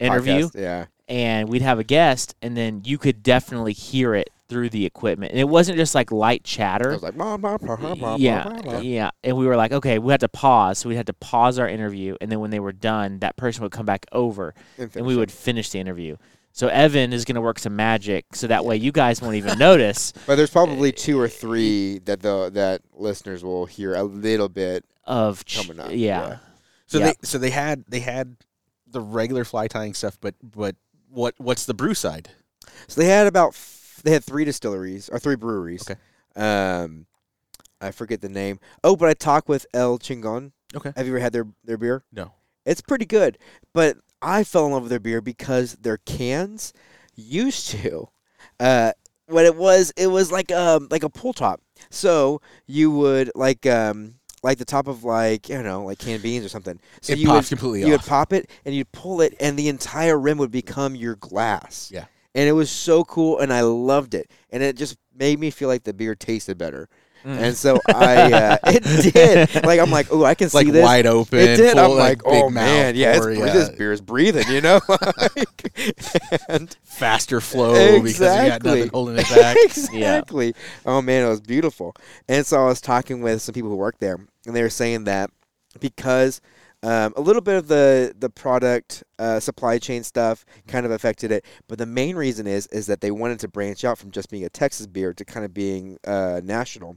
[0.00, 0.86] A interview, podcast, Yeah.
[1.10, 5.30] And we'd have a guest, and then you could definitely hear it through the equipment,
[5.32, 6.90] and it wasn't just like light I chatter.
[6.92, 8.78] was like, blah, blah, blah, blah, blah, yeah, blah, blah.
[8.78, 11.58] yeah, and we were like, okay, we had to pause, so we had to pause
[11.58, 14.88] our interview, and then when they were done, that person would come back over, and
[14.88, 16.16] we finish would finish the interview.
[16.52, 19.56] So Evan is going to work some magic, so that way you guys won't even
[19.58, 23.94] notice But there's probably eh, two or eh, three that the that listeners will hear
[23.94, 24.84] a little bit.
[25.04, 26.36] of ch- Coming up, Yeah, yeah.
[26.86, 27.04] so yeah.
[27.06, 28.36] they so they had they had
[28.88, 30.74] the regular fly tying stuff, but but
[31.10, 32.30] what what's the brew side?
[32.88, 35.88] So they had about f- they had three distilleries or three breweries.
[35.88, 36.00] Okay.
[36.36, 37.06] Um,
[37.80, 38.60] I forget the name.
[38.84, 40.52] Oh, but I talked with El Chingon.
[40.74, 40.92] Okay.
[40.96, 42.04] Have you ever had their their beer?
[42.12, 42.32] No.
[42.66, 43.38] It's pretty good,
[43.72, 46.72] but I fell in love with their beer because their cans
[47.14, 48.08] used to.
[48.58, 48.92] Uh,
[49.26, 51.60] what it was, it was like um like a pull top.
[51.90, 56.22] So you would like um like the top of like I don't know like canned
[56.22, 56.78] beans or something.
[57.00, 59.68] So it you would completely you would pop it and you'd pull it and the
[59.68, 61.90] entire rim would become your glass.
[61.92, 62.06] Yeah.
[62.34, 65.68] and it was so cool, and I loved it, and it just made me feel
[65.68, 66.88] like the beer tasted better.
[67.24, 67.38] Mm.
[67.38, 69.64] And so I, uh, it did.
[69.64, 70.82] Like I'm like, oh, I can like see this.
[70.82, 71.38] wide open.
[71.38, 71.76] It did.
[71.76, 74.48] full, I'm like, big oh mouth man, yeah, it's, pour, bre- this beer is breathing,
[74.48, 74.80] you know.
[74.90, 75.72] Like,
[76.48, 79.56] and faster flow because you got nothing holding it back.
[79.64, 80.54] exactly.
[80.86, 81.94] Oh man, it was beautiful.
[82.28, 85.04] And so I was talking with some people who work there, and they were saying
[85.04, 85.30] that
[85.80, 86.40] because
[86.82, 91.30] um, a little bit of the the product uh, supply chain stuff kind of affected
[91.30, 94.30] it, but the main reason is is that they wanted to branch out from just
[94.30, 96.96] being a Texas beer to kind of being uh, national.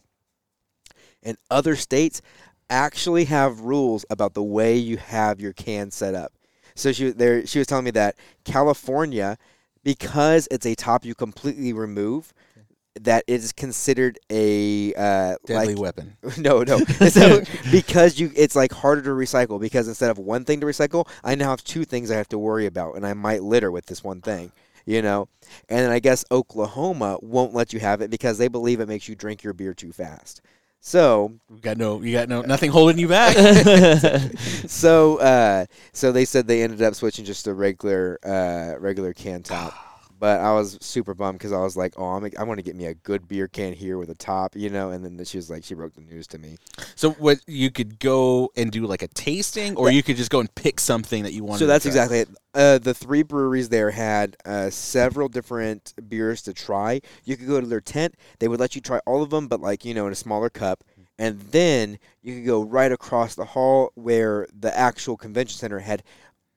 [1.22, 2.22] And other states
[2.70, 6.34] actually have rules about the way you have your can set up.
[6.76, 7.46] So she there.
[7.46, 9.38] She was telling me that California,
[9.84, 12.34] because it's a top you completely remove,
[13.02, 16.18] that is considered a uh, Deadly like weapon.
[16.38, 16.78] no no
[17.10, 21.08] so because you it's like harder to recycle because instead of one thing to recycle,
[21.24, 23.86] I now have two things I have to worry about, and I might litter with
[23.88, 24.52] this one thing.
[24.86, 25.30] You know,
[25.70, 29.08] and then I guess Oklahoma won't let you have it because they believe it makes
[29.08, 30.42] you drink your beer too fast.
[30.82, 32.02] So You got no.
[32.02, 32.42] You got no.
[32.42, 33.38] Nothing holding you back.
[34.68, 39.42] so uh, so they said they ended up switching just to regular uh, regular can
[39.42, 39.74] top.
[40.24, 42.78] But I was super bummed because I was like, oh, I'm, I want to get
[42.78, 44.90] me a good beer can here with a top, you know.
[44.90, 46.56] And then she was like, she broke the news to me.
[46.96, 47.40] so what?
[47.46, 49.98] You could go and do like a tasting, or Yeah.
[49.98, 51.60] you could just go and pick something that you wanted.
[51.60, 52.30] So that's exactly it.
[52.54, 57.02] Uh, the three breweries there had uh, several different beers to try.
[57.26, 59.60] You could go to their tent; they would let you try all of them, but
[59.60, 60.86] like you know, in a smaller cup.
[61.20, 66.02] And then you could go right across the hall where the actual convention center had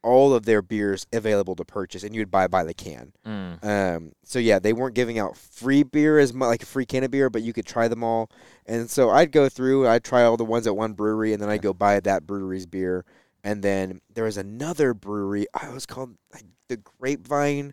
[0.07, 3.13] all of their beers available to purchase, and you'd buy by the can.
[3.27, 3.65] Mm.
[3.65, 7.03] Um, so yeah, they weren't giving out free beer as much like a free can
[7.05, 8.31] of beer, but you could try them all.
[8.65, 11.49] And so I'd go through, I'd try all the ones at one brewery, and then
[11.49, 13.05] I'd go buy that brewery's beer.
[13.45, 15.47] And then there was another brewery.
[15.55, 17.73] I was called like, the Grapevine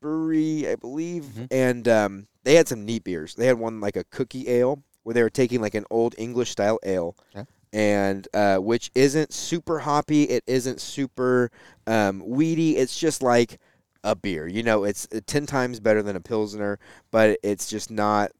[0.00, 1.48] Brewery, I believe, Mhm.
[1.50, 3.34] and um, they had some neat beers.
[3.34, 6.50] They had one like a cookie ale where they were taking like an old English
[6.50, 7.16] style ale.
[7.34, 7.46] Okay.
[7.72, 11.50] And uh, which isn't super hoppy, it isn't super
[11.86, 12.76] um, weedy.
[12.76, 13.58] It's just like
[14.04, 14.46] a beer.
[14.46, 16.78] You know, it's uh, ten times better than a pilsner,
[17.10, 18.30] but it's just not.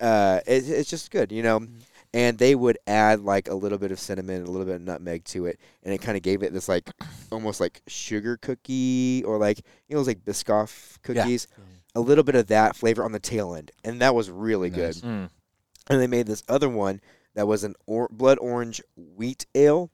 [0.00, 1.32] Uh, it, it's just good.
[1.32, 1.66] You know,
[2.14, 5.24] and they would add like a little bit of cinnamon, a little bit of nutmeg
[5.26, 6.88] to it, and it kind of gave it this like
[7.32, 11.22] almost like sugar cookie or like you know those like Biscoff Yeah.
[11.24, 11.48] cookies.
[11.96, 14.94] A little bit of that flavor on the tail end, and that was really good
[14.94, 15.00] Nice.
[15.00, 15.28] Mm.
[15.88, 17.00] and they made this other one
[17.34, 19.90] that was an or- blood orange wheat ale,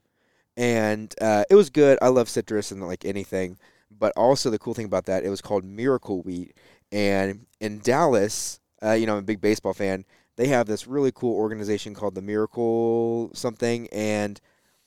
[0.57, 1.99] and uh, it was good.
[2.01, 3.59] I love citrus and like anything,
[3.91, 6.55] but also the cool thing about that it was called Miracle Wheat,
[6.93, 10.05] and in Dallas, uh, you know, I'm a big baseball fan.
[10.37, 14.41] They have this really cool organization called the Miracle something, and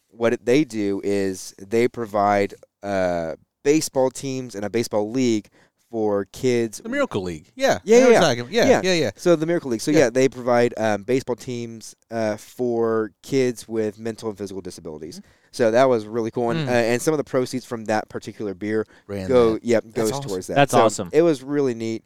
[0.09, 5.49] what they do is they provide uh, baseball teams and a baseball league
[5.89, 7.51] for kids The Miracle League.
[7.55, 7.79] Yeah.
[7.83, 8.67] Yeah, I know what yeah, talking- yeah.
[8.69, 8.81] yeah.
[8.83, 8.93] Yeah.
[8.93, 9.11] Yeah.
[9.15, 9.81] so the Miracle League.
[9.81, 9.99] So Yeah.
[9.99, 15.19] yeah, they provide um, baseball teams uh, for kids with mental and physical disabilities.
[15.19, 15.29] Mm-hmm.
[15.51, 16.67] So that was really cool, and, Mm.
[16.67, 19.65] uh, and some of the proceeds from that particular beer Ran go, that.
[19.65, 20.29] yep, goes awesome.
[20.29, 20.53] towards that.
[20.55, 21.09] That's So awesome.
[21.11, 22.03] It was really neat.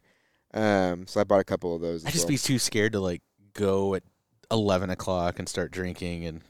[0.54, 2.06] Um, so I bought a couple of those.
[2.06, 2.30] I'd just well.
[2.30, 3.20] be too scared to like
[3.52, 4.02] go at
[4.50, 6.40] eleven o'clock and start drinking, and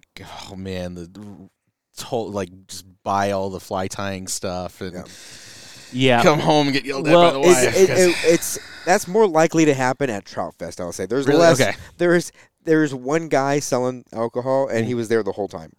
[0.51, 1.09] oh man, the
[2.05, 5.05] whole like just buy all the fly tying stuff and Yeah.
[5.95, 6.23] Yeah.
[6.23, 7.77] come home and get yelled Well, at by the It's, wife.
[7.77, 10.81] it, it, it's that's more likely to happen at Trout Fest.
[10.81, 11.41] I'll say there's Really?
[11.41, 11.61] less.
[11.61, 11.73] Okay.
[11.99, 12.33] There's
[12.65, 15.73] there's one guy selling alcohol, and he was there the whole time,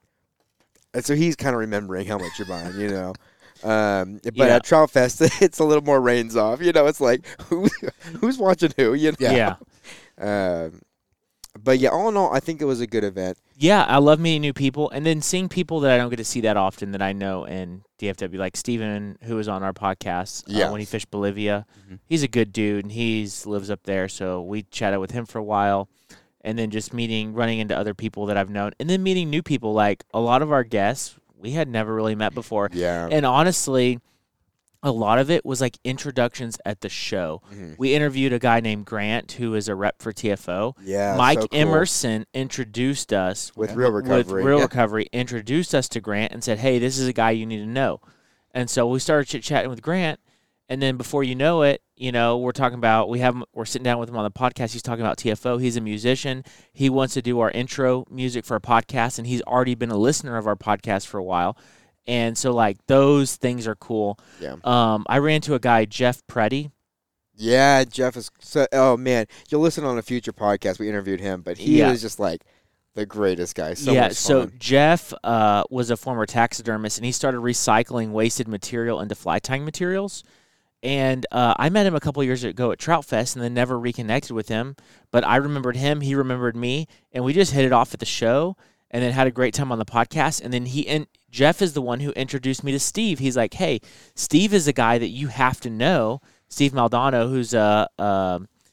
[0.94, 3.14] and so he's kind of remembering how much you're buying, you know.
[3.64, 4.46] Um, but Yeah.
[4.58, 6.62] at Trout Fest, it's a little more reins off.
[6.62, 7.68] You know, it's like who
[8.20, 8.94] who's watching who.
[8.94, 9.32] You know.
[9.32, 9.56] yeah.
[10.20, 10.82] Um,
[11.64, 13.38] but yeah, all in all, I think it was a good event.
[13.58, 16.26] Yeah, I love meeting new people and then seeing people that I don't get to
[16.26, 20.44] see that often that I know in DFW, like Steven, who was on our podcast
[20.50, 20.72] uh, Yeah.
[20.72, 21.66] when he fished Bolivia.
[21.90, 22.00] Mhm.
[22.08, 25.40] He's a good dude and he's lives up there, so we chatted with him for
[25.40, 25.88] a while.
[26.42, 29.42] And then just meeting, running into other people that I've known, and then meeting new
[29.42, 29.74] people.
[29.74, 32.70] Like a lot of our guests, we had never really met before.
[32.72, 33.08] Yeah.
[33.12, 34.00] And honestly,
[34.86, 37.42] a lot of it was like introductions at the show.
[37.54, 37.76] Mhm.
[37.78, 40.76] We interviewed a guy named Grant, who is a rep for TFO.
[40.84, 41.16] Yeah.
[41.18, 41.60] Mike so cool.
[41.60, 43.76] Emerson introduced us with Yeah.
[43.78, 44.44] real with recovery.
[44.44, 44.64] Real Yeah.
[44.64, 47.66] Recovery, introduced us to Grant and said, "Hey, this is a guy you need to
[47.66, 48.00] know."
[48.54, 50.20] And so we started chit chatting with Grant,
[50.70, 53.84] and then before you know it, you know, we're talking about we have we're sitting
[53.84, 54.74] down with him on the podcast.
[54.74, 55.58] He's talking about TFO.
[55.58, 56.44] He's a musician.
[56.74, 59.98] He wants to do our intro music for a podcast, and he's already been a
[59.98, 61.58] listener of our podcast for a while.
[62.08, 64.20] And so, like those things are cool.
[64.40, 64.56] Yeah.
[64.64, 66.72] Um, I ran into a guy, Jeff Preddy.
[67.36, 68.32] Yeah, Jeff is.
[68.40, 70.80] So, oh man, you'll listen on a future podcast.
[70.80, 71.92] We interviewed him, but he Yeah.
[71.92, 72.44] was just like
[72.94, 73.74] the greatest guy.
[73.74, 74.50] So yeah, so.
[74.58, 79.66] Jeff uh, was a former taxidermist, and he started recycling wasted material into fly tying
[79.66, 80.24] materials.
[80.84, 83.78] and uh, I met him a couple years ago at Trout Fest, and then never
[83.80, 84.76] reconnected with him.
[85.12, 88.06] But I remembered him, he remembered me, and we just hit it off at the
[88.06, 88.56] show,
[88.92, 90.42] and then had a great time on the podcast.
[90.44, 93.20] And then he and Jeff is the one who introduced me to Steve.
[93.20, 93.82] He's like, "Hey,
[94.16, 98.02] Steve is a guy that you have to know." Steve Maldonado, who's a, a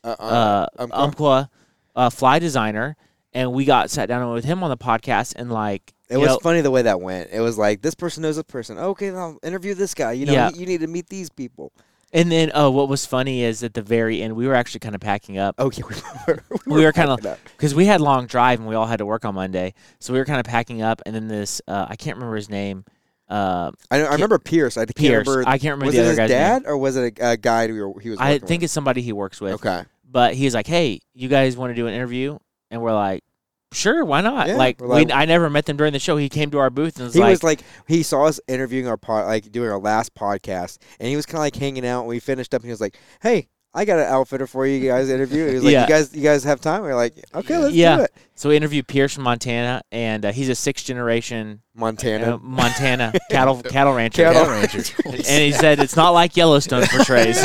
[0.05, 0.99] Uh, uh, Umpqua?
[1.03, 1.51] Umpqua
[1.97, 2.97] uh, fly designer,
[3.33, 6.39] and we got sat down with him on the podcast, and like It was know,
[6.41, 7.31] funny the way that went.
[7.33, 8.79] It was like this person knows a person.
[8.79, 10.13] Okay, I'll interview this guy.
[10.13, 10.51] You know, Yeah.
[10.55, 11.73] you need to meet these people.
[12.15, 14.95] And then, oh, what was funny is at the very end, we were actually kind
[14.95, 15.95] of packing up Okay, we
[16.27, 19.25] were, We were kinda- because we had long drive and we all had to work
[19.25, 21.01] on Monday, so we were kind of packing up.
[21.07, 22.85] And then this, uh, I can't remember his name.
[23.31, 24.77] Uh, I, know- I remember Pierce.
[24.77, 25.27] I can't Pierce.
[25.27, 25.49] remember.
[25.49, 26.71] I can't remember was the it other his dad name.
[26.71, 28.19] or was it a, a guy we were, he was?
[28.21, 28.65] I think with?
[28.65, 29.55] it's somebody he works with.
[29.55, 29.85] okay.
[30.07, 32.39] But he's like, "Hey, you guys want to do an interview?"
[32.71, 33.25] And we're like,
[33.73, 36.17] "Sure, why not?" Yeah, like, like- we, I never met them during the show.
[36.17, 38.87] He came to our booth and was He like, was like he saw us interviewing
[38.89, 42.01] our pod, like doing our last podcast, and he was kind of like hanging out.
[42.01, 44.87] And we finished up, and he was like, "Hey, I got an outfitter for you
[44.87, 45.83] guys to interview." He was like, Yeah.
[45.83, 47.97] "You guys, you guys have time?" We are like, "Okay, let's Yeah.
[47.97, 52.35] do it." So we interviewed Pierce from Montana, and uh, he's a sixth generation Montana.
[52.35, 54.25] uh, Montana cattle cattle rancher.
[54.25, 54.93] Cattle Cattle Rangers.
[55.07, 57.39] and he said it's not like Yellowstone portrays.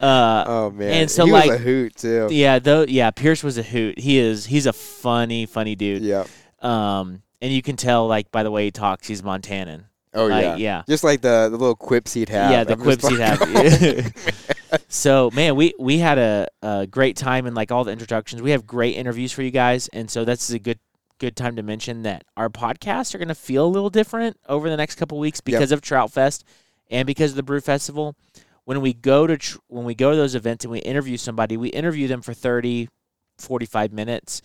[0.00, 2.28] uh, oh man, and so, he like- was a hoot too.
[2.30, 3.98] yeah, though, yeah, Pierce was a hoot.
[3.98, 4.46] He is.
[4.46, 6.02] He's a funny, funny dude.
[6.02, 6.24] Yeah.
[6.60, 9.84] Um, and you can tell like by the way he talks, he's Montanan.
[10.12, 10.56] Oh Like, yeah.
[10.56, 10.82] yeah.
[10.88, 12.50] Just like the the little quips he'd have.
[12.50, 14.82] Yeah, the I'm just quips he'd like- have.
[14.88, 18.42] so man, we we had a, a great time and like all the introductions.
[18.42, 20.78] We have great interviews for you guys, and so that's a good
[21.18, 24.70] good time to mention that our podcasts are going to feel a little different over
[24.70, 26.44] the next couple weeks because of Trout Fest
[26.90, 28.16] and because of the Brew Festival.
[28.64, 31.56] When we go to tr- when we go to those events and we interview somebody,
[31.56, 32.88] we interview them for 30
[33.38, 34.42] 45 minutes.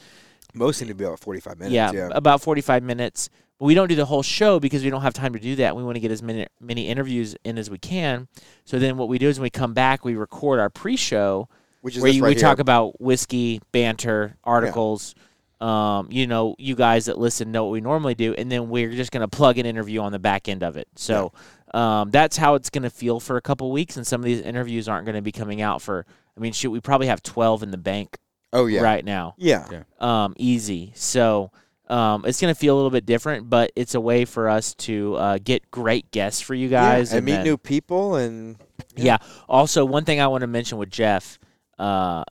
[0.54, 1.74] Most seem to be about forty five minutes.
[1.74, 2.10] yeah, Yeah.
[2.14, 3.30] about 45 minutes.
[3.60, 5.76] But we don't do the whole show because we don't have time to do that.
[5.76, 8.28] We want to get as many many interviews in as we can.
[8.66, 11.48] So then what we do is when we come back, we record our pre-show
[11.82, 15.16] Which is where this you, right we talk about whiskey, banter, articles.
[15.62, 18.92] Um, you know, you guys that listen know what we normally do, and then we're
[18.92, 20.90] just going to plug an interview on the back end of it.
[20.96, 21.32] So
[21.74, 24.42] um, that's how it's going to feel for a couple weeks, and some of these
[24.42, 26.06] interviews aren't going to be coming out for.
[26.36, 28.18] I mean, shoot, we probably have twelve in the bank
[28.52, 28.82] Oh yeah.
[28.82, 29.66] right now Yeah.
[29.72, 29.84] Yeah.
[30.00, 30.92] um, easy.
[30.96, 31.52] So
[31.88, 34.74] um, it's going to feel a little bit different, but it's a way for us
[34.76, 38.58] to uh, get great guests for you guys Yeah, and meet then- new people and
[38.96, 39.18] Yeah.
[39.48, 41.38] Also, one thing I want to mention with Jeff
[41.78, 42.24] uh,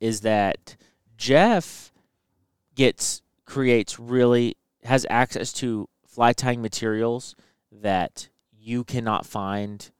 [0.00, 0.76] is that
[1.16, 1.92] Jeff
[2.74, 7.34] gets creates really has access to fly tying materials
[7.72, 9.90] that you cannot find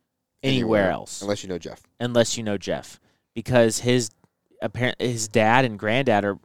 [0.43, 1.83] anywhere, anywhere, else unless you know Jeff.
[1.99, 3.01] unless you know Jeff,
[3.35, 4.11] because his
[4.63, 6.39] apparent his dad and granddad are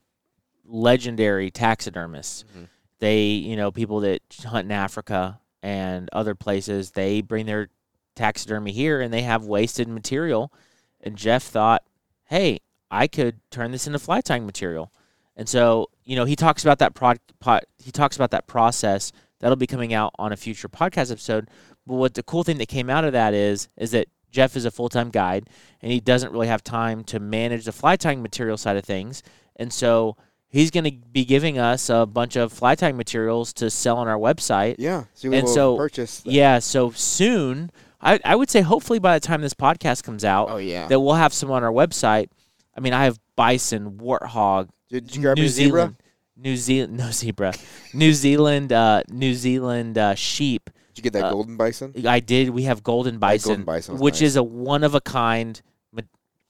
[0.65, 2.45] legendary taxidermists.
[2.55, 2.67] Mhm.
[2.99, 7.69] They, you know, people that hunt in Africa and other places, they bring their
[8.15, 10.53] taxidermy here and they have wasted material.
[11.01, 11.83] And Jeff thought,
[12.25, 14.91] hey, I could turn this into fly tying material.
[15.35, 19.11] And so, you know, he talks about that prod, pot, he talks about that process
[19.39, 21.49] that'll be coming out on a future podcast episode.
[21.85, 24.65] But what the cool thing that came out of that is, is that Jeff is
[24.65, 25.49] a full time guide
[25.81, 29.23] and he doesn't really have time to manage the fly tying material side of things.
[29.55, 30.15] And so
[30.53, 34.07] he's going to be giving us a bunch of fly tying materials to sell on
[34.07, 34.75] our website.
[34.77, 35.05] Yeah.
[35.15, 36.19] So And so- purchase.
[36.21, 36.31] that.
[36.31, 40.49] Yeah, so soon, I, I would say hopefully by the time this podcast comes out,
[40.51, 40.87] Oh yeah.
[40.87, 42.29] that we'll have some on our website.
[42.77, 45.47] I mean, I have bison, warthog, Did, you grab New?
[45.47, 45.95] Zealand,
[46.37, 47.53] New Zealand, no zebra,
[47.93, 50.69] New Zealand, uh, New Zealand uh, sheep.
[50.93, 51.93] Did you get that uh, golden bison?
[52.07, 52.51] I did.
[52.51, 54.21] We have golden bison, golden bison which nice.
[54.21, 55.59] is a one of a kind.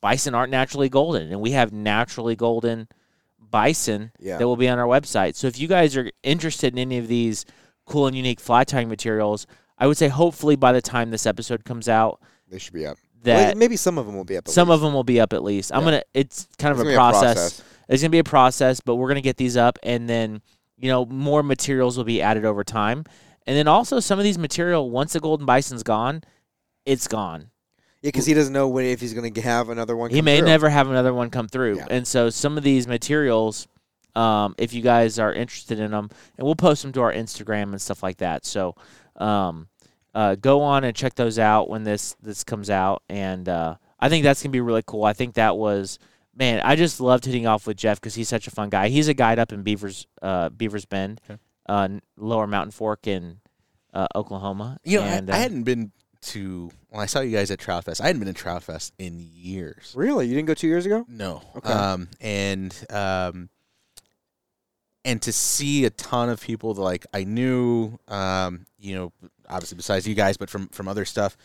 [0.02, 2.90] Bison aren't naturally golden, and we have naturally golden
[3.54, 4.38] bison Yeah.
[4.40, 5.36] that will be on our website.
[5.36, 7.46] So if you guys are interested in any of these
[7.86, 9.46] cool and unique fly tying materials,
[9.78, 12.98] I would say hopefully by the time this episode comes out, They should be up.
[13.26, 14.48] Well, that maybe some of them will be up.
[14.48, 14.76] at some least.
[14.76, 15.72] of them will be up at least.
[15.74, 16.02] I'm gonna.
[16.14, 17.62] It's kind It's of gonna a process.
[17.88, 20.42] It's gonna be a process, but we're gonna get these up, and then
[20.78, 23.06] you know more materials will be added over time,
[23.48, 26.22] and then also some of these material once the golden bison's gone,
[26.86, 27.50] it's gone.
[28.04, 30.10] Yeah, because he doesn't know when if he's going to have another one.
[30.12, 30.48] He come may through.
[30.48, 31.88] never have another one come through, Yeah.
[31.90, 33.68] and so some of these materials,
[34.16, 37.72] um, if you guys are interested in them, and we'll post them to our Instagram
[37.72, 38.46] and stuff like that.
[38.46, 38.76] So,
[39.16, 39.68] um,
[40.14, 44.10] uh, go on and check those out when this this comes out, and uh, I
[44.10, 45.06] think that's gonna be really cool.
[45.06, 45.98] I think that was
[46.36, 48.90] man, I just loved hitting off with Jeff because he's such a fun guy.
[48.90, 51.40] He's a guide up in Beavers uh, Beavers Bend, Okay.
[51.70, 51.88] uh,
[52.18, 53.40] Lower Mountain Fork in
[53.94, 54.78] uh, Oklahoma.
[54.84, 55.92] You know, and, I, I uh, hadn't been
[56.24, 56.70] to.
[56.94, 59.18] When I saw you guys at Trout Fest, I hadn't been to Trout Fest in
[59.20, 59.94] years.
[59.96, 61.06] Really, you didn't go two years ago?
[61.10, 61.42] No.
[61.56, 61.72] Okay.
[61.74, 63.50] Um, and um,
[65.04, 69.12] and to see a ton of people that like I knew, um, you know,
[69.50, 71.36] obviously besides you guys, but from from other stuff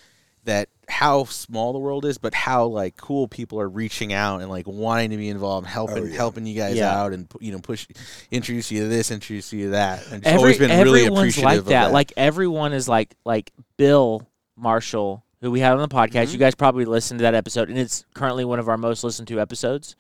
[0.45, 4.51] that how small the world is, but how like cool people are reaching out and
[4.51, 6.17] like wanting to be involved, helping Oh, yeah.
[6.17, 6.95] helping you guys Yeah.
[6.95, 7.87] out, and you know push
[8.31, 10.07] introduce you to this, introduce you to that.
[10.09, 11.87] And it's Every, always been really everyone's appreciative like of that.
[11.87, 11.93] that.
[11.93, 16.25] Like everyone is like like Bill Marshall, who we had on the podcast.
[16.25, 16.33] Mm-hmm.
[16.33, 19.29] You guys probably listened to that episode, and it's currently one of our most listened
[19.29, 19.97] to episodes.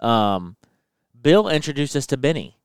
[0.00, 0.56] Um,
[1.20, 2.56] Bill introduced us to Benny,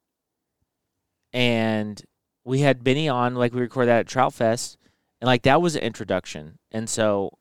[1.33, 2.01] and
[2.43, 3.35] we had Benny on.
[3.35, 4.77] Like we recorded that at Trout Fest,
[5.21, 6.57] and like that was an introduction.
[6.71, 7.37] And so,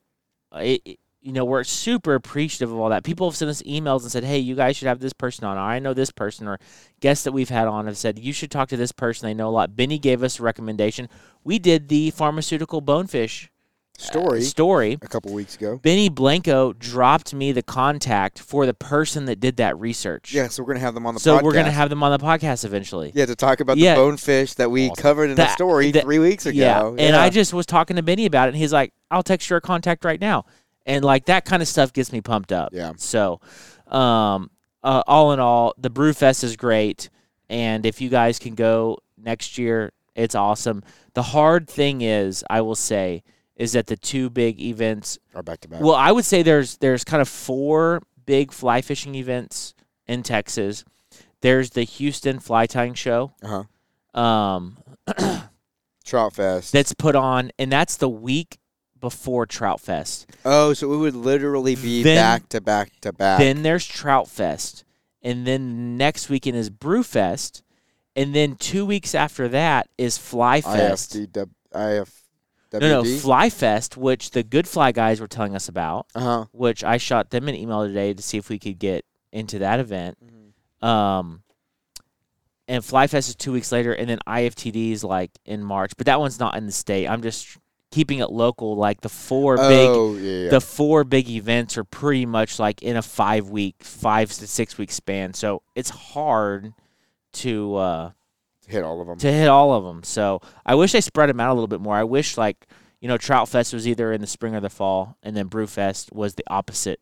[0.55, 3.03] uh, it, it- you know, we're super appreciative of all that.
[3.03, 5.57] People have sent us emails and said, "Hey, you guys should have this person on."
[5.57, 6.61] Or I know this person, or
[7.01, 9.27] guests that we've had on have said you should talk to this person.
[9.27, 9.75] They know a lot.
[9.75, 11.09] Benny gave us a recommendation.
[11.43, 13.51] We did the pharmaceutical bonefish
[13.99, 14.99] uh, Story story.
[15.03, 15.79] a couple weeks ago.
[15.83, 20.33] Benny Blanco dropped me the contact for the person that did that research.
[20.33, 21.43] Yeah, so we're gonna have them on the So podcast.
[21.43, 23.13] we're gonna have them on the podcast eventually.
[23.15, 23.95] yeah to talk about Yeah.
[23.95, 25.03] the bonefish that we Awesome.
[25.03, 26.59] covered in the That- story three weeks ago.
[26.59, 26.87] Yeah.
[26.99, 29.61] And I just was talking to Benny about it, and he's like, "I'll text your
[29.61, 30.45] contact right now,"
[30.85, 32.71] and like that kind of stuff gets me pumped up.
[32.73, 32.93] Yeah.
[32.97, 33.41] So,
[33.89, 34.51] um,
[34.83, 37.09] uh, all in all, the Brewfest is great,
[37.49, 40.83] and if you guys can go next year, it's awesome.
[41.15, 43.23] The hard thing is, I will say,
[43.57, 45.19] is that the two big events.
[45.35, 45.81] are back to back.
[45.81, 49.75] Well, I would say there's there's kind of four big fly fishing events
[50.07, 50.85] in Texas.
[51.41, 53.33] There's the Houston Fly Tying Show.
[53.43, 53.65] uh
[54.15, 54.21] huh.
[54.21, 54.79] Um,
[56.05, 56.73] Trout Fest.
[56.73, 58.59] that's put on, and that's the week
[59.01, 60.27] before Trout Fest.
[60.45, 63.39] oh, so it would literally be Then- back to back to back.
[63.39, 64.85] Then there's Trout Fest,
[65.23, 67.63] and then next weekend is Brew Fest,
[68.15, 71.15] and then two weeks after that is Fly Fest.
[71.15, 72.23] IFD, IF,
[72.73, 76.45] No, no, Fly Fest, which the Good Fly guys were telling us about, uh huh.
[76.53, 79.81] which I shot them an email today to see if we could get into that
[79.81, 80.19] event.
[80.83, 81.43] Um,
[82.69, 86.07] and Fly Fest is two weeks later, and then IFTD is like in March, but
[86.07, 87.07] that one's not in the state.
[87.07, 87.57] I'm just
[87.91, 88.77] keeping it local.
[88.77, 90.51] Like the four big Oh yeah, yeah.
[90.51, 94.77] the four big events are pretty much like in a five week, five to six
[94.79, 95.35] week span.
[95.35, 96.75] So it's hard
[97.35, 98.11] to uh,
[98.67, 99.19] hit all of them.
[99.19, 100.03] to hit all of them.
[100.03, 101.97] So I wish they spread them out a little bit more.
[101.97, 102.67] I wish like
[103.01, 105.67] you know Trout Fest was either in the spring or the fall, and then Brew
[105.67, 107.01] Fest was the opposite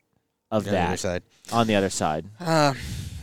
[0.50, 1.22] of on the other that side.
[1.52, 2.26] on the other side.
[2.40, 2.74] Uh,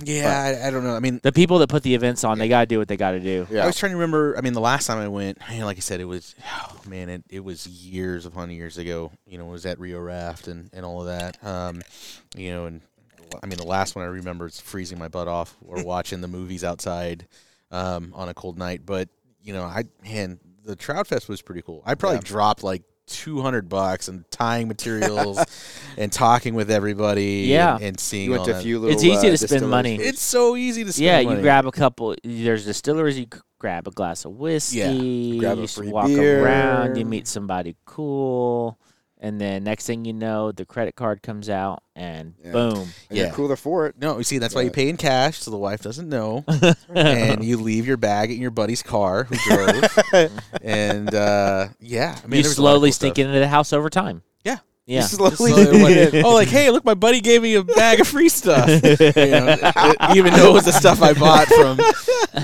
[0.04, 0.96] yeah, I, I don't know.
[0.96, 2.98] I mean, The people that put the events on, they got to do what they
[2.98, 3.46] got to do.
[3.52, 3.64] yeah.
[3.64, 4.36] I was trying to remember.
[4.36, 7.08] I mean, the last time I went, man, like I said, it was, oh, man,
[7.08, 9.12] it, it was years upon years ago.
[9.28, 11.44] You know, it was at Rio Raft and, and all of that.
[11.46, 11.84] Um,
[12.36, 12.82] you know, and
[13.44, 16.28] I mean, the last one I remember is freezing my butt off or watching the
[16.28, 17.28] movies outside
[17.72, 18.82] um, on a cold night.
[18.86, 19.10] But
[19.44, 21.82] you know, I man, the Trout Fest was pretty cool.
[21.86, 22.22] I probably Yeah.
[22.26, 22.84] dropped like.
[23.08, 25.38] 200 bucks and tying materials
[25.98, 27.76] and talking with everybody Yeah.
[27.76, 28.94] and, and seeing you went all to a few little.
[28.96, 29.96] It's easy uh, to spend money.
[29.98, 31.36] it's so easy to spend Yeah, money.
[31.36, 32.16] you grab a couple.
[32.24, 33.20] There's distilleries.
[33.20, 33.26] You
[33.60, 34.78] grab a glass of whiskey.
[34.78, 36.96] Yeah, Grab a you s- free walk around.
[36.96, 38.80] You meet somebody cool,
[39.22, 42.52] and then next thing you know, the credit card comes out, and Yeah.
[42.52, 42.94] boom.
[43.10, 43.24] And Yeah.
[43.26, 43.96] you're cooler for it.
[44.00, 46.44] No, you see, that's why you pay in cash, so the wife doesn't know,
[46.96, 49.84] and you leave your bag in your buddy's car who drove,
[50.62, 53.26] and uh, yeah, I mean, you there was a lot of slowly cool sneak stuff.
[53.26, 54.24] into the house over time.
[54.44, 54.58] Yeah.
[54.92, 55.02] Yeah.
[55.02, 56.26] You slowly Slowly did went- it.
[56.26, 58.68] oh, like hey, look, my buddy gave me a bag of free stuff.
[58.84, 59.58] you know,
[60.16, 61.80] even though it was the stuff I bought from,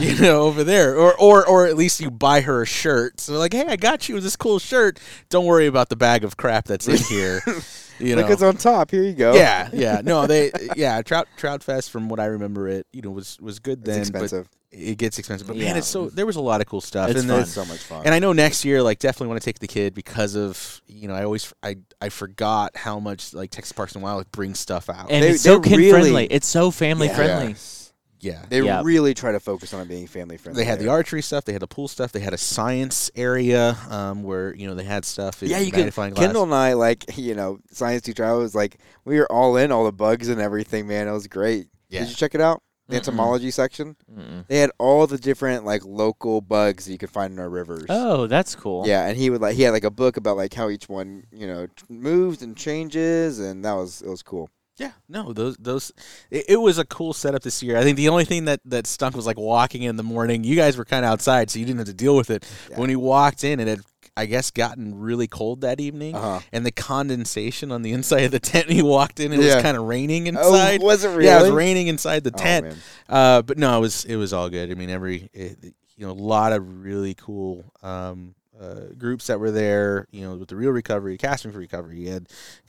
[0.02, 3.20] you know, over there, or or or at least you buy her a shirt.
[3.20, 5.00] So like, hey, I got you this cool shirt.
[5.30, 7.42] Don't worry about the bag of crap that's in here.
[8.00, 8.92] You know, Look, it's on top.
[8.92, 9.34] Here you go.
[9.34, 10.02] yeah, yeah.
[10.04, 13.58] No, they yeah, Trout Trout Fest from what I remember it, you know, was was
[13.58, 14.48] good it's then, expensive.
[14.72, 15.48] But it gets expensive.
[15.48, 15.66] But Yeah.
[15.70, 17.10] man, it's so there was a lot of cool stuff.
[17.10, 17.40] It's and fun.
[17.42, 18.04] the- so much fun.
[18.06, 21.08] and I know next year, like, definitely want to take the kid because of you
[21.08, 24.90] know I always I I forgot how much like Texas Parks and Wildlife brings stuff
[24.90, 25.10] out.
[25.12, 26.26] And They- it's so they kid really- friendly.
[26.28, 27.16] It's so family Yeah.
[27.16, 27.48] friendly.
[27.50, 27.84] Yes.
[28.20, 28.82] yeah, They Yeah.
[28.84, 30.62] really try to focus on it being family friendly.
[30.64, 30.92] they had the there.
[30.94, 34.68] archery stuff, they had the pool stuff, they had a science area um, where you
[34.68, 35.44] know they had stuff.
[35.44, 35.78] in Yeah, you could.
[35.78, 36.26] magnifying glass.
[36.26, 38.26] Kendall and I, like, you know, science teacher.
[38.26, 40.88] I was like, we were all in all the bugs and everything.
[40.88, 41.68] Man, it was great.
[41.90, 42.02] Yeah.
[42.02, 42.62] Did you check it out?
[42.88, 43.00] The Mm-mm.
[43.00, 43.98] entomology section.
[44.10, 44.48] Mm-mm.
[44.48, 47.86] They had all the different like local bugs that you could find in our rivers.
[47.90, 48.88] Oh, that's cool.
[48.88, 51.26] Yeah, and he would like he had like a book about like how each one
[51.32, 54.50] you know t- moves and changes, and that was it was cool.
[54.78, 55.92] Yeah, no, those those
[56.30, 57.78] it, it was a cool setup this year.
[57.78, 60.44] I think the only thing that that stunk was like walking in the morning.
[60.44, 62.46] You guys were kind of outside, so you didn't have to deal with it.
[62.70, 62.80] Yeah.
[62.80, 63.86] When you walked in, and it had
[64.18, 66.40] I guess gotten really cold that evening, Uh huh.
[66.52, 68.70] and the condensation on the inside of the tent.
[68.78, 69.56] You walked in, it Yeah.
[69.56, 70.82] was kind of raining Oh, inside.
[70.82, 71.26] was it really?
[71.26, 72.66] Yeah, it was raining inside the Oh, tent.
[72.66, 72.78] man.
[73.08, 74.72] Uh, but no, it was it was all good.
[74.72, 79.40] I mean, every it, you know, a lot of really cool um, uh, groups that
[79.40, 80.08] were there.
[80.12, 82.00] You know, with the real recovery, casting for recovery.
[82.00, 82.28] You had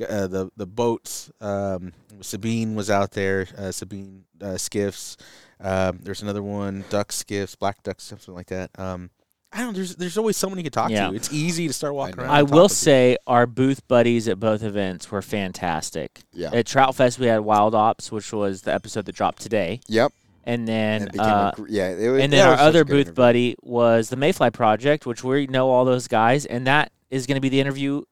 [0.09, 1.31] uh, the the boats.
[1.41, 3.47] Um, Sabine was out there.
[3.57, 5.17] Uh, Sabine uh, skiffs.
[5.61, 8.71] Um, there's another one, duck skiffs, black duck something like that.
[8.79, 9.11] Um,
[9.53, 9.75] I don't.
[9.75, 11.09] There's there's always someone you can talk Yeah.
[11.11, 11.15] to.
[11.17, 12.25] It's easy to start walking know.
[12.25, 12.35] around.
[12.35, 12.69] I will with people.
[12.71, 16.21] say our booth buddies at both events were fantastic.
[16.33, 16.51] Yeah.
[16.53, 20.13] At Trout Fest, we had Wild Ops, which was the episode that dropped today, Yep.
[20.45, 21.89] and And then it uh, a, yeah.
[21.89, 23.13] It was, and that then our was other booth interview.
[23.15, 27.37] buddy was the Mayfly Project, which we know all those guys, and that is going
[27.37, 28.03] to be the interview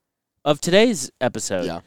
[0.44, 1.66] of today's episode.
[1.66, 1.80] Yeah.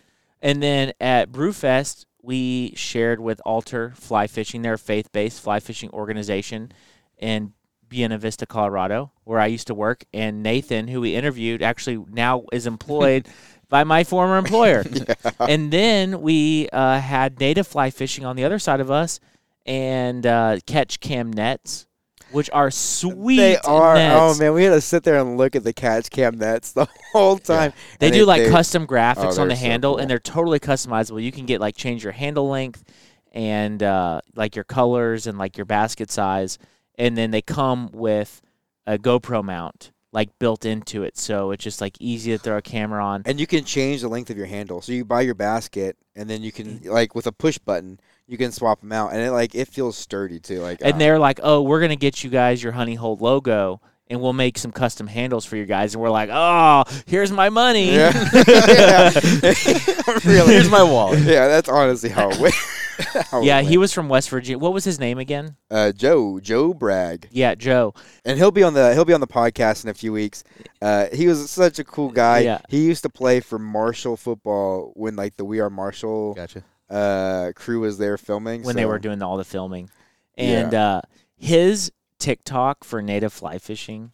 [0.43, 6.71] And then at Brewfest, we shared with Alter Fly Fishing, their faith-based fly fishing organization
[7.17, 7.53] in
[7.89, 10.05] Buena Vista, Colorado, where I used to work.
[10.13, 13.27] And Nathan, who we interviewed, actually now is employed
[13.69, 14.83] by my former employer.
[15.39, 19.19] And then we uh, had native fly fishing on the other side of us,
[19.65, 21.87] and uh, catch cam nets,
[22.31, 23.37] which are sweet.
[23.37, 23.95] They are.
[23.95, 24.15] nets.
[24.19, 26.87] Oh man, we had to sit there and look at the catch cam nets the
[27.13, 27.73] whole time.
[27.99, 29.99] They And do like they- custom graphics oh, on the so handle, cool.
[30.01, 31.21] and they're totally customizable.
[31.23, 32.83] You can get like change your handle length
[33.31, 36.57] and uh, like your colors and like your basket size,
[36.99, 38.41] and then they come with
[38.85, 42.61] a GoPro mount like built into it, so it's just like easy to throw a
[42.61, 43.21] camera on.
[43.25, 44.81] And you can change the length of your handle.
[44.81, 48.37] So you buy your basket, and then you can like with a push button, you
[48.37, 50.61] can swap them out, and it like it feels sturdy too.
[50.61, 53.81] Like And uh, they're like, "Oh, we're gonna get you guys your Honey Hole logo."
[54.11, 57.49] And we'll make some custom handles for you guys, and we're like, "Oh, here's my
[57.49, 58.11] money." Yeah.
[58.33, 59.11] Yeah.
[60.25, 60.53] really.
[60.53, 61.19] Here's my wallet.
[61.19, 62.55] Yeah, that's honestly how it went.
[63.29, 64.57] how it yeah, he was from West Virginia.
[64.57, 65.55] What was his name again?
[65.69, 67.93] uh, Joe Joe Bragg, Yeah, Joe.
[68.25, 70.43] and he'll be on the he'll be on the podcast in a few weeks.
[70.81, 72.39] Uh, he was such a cool guy.
[72.39, 72.61] Yeah.
[72.67, 76.63] He used to play for Marshall football when like the We Are Marshall Gotcha.
[76.89, 78.63] uh, crew was there filming.
[78.63, 79.89] when they were doing all the filming.
[80.35, 81.01] And uh,
[81.37, 84.11] his TikTok for native fly fishing,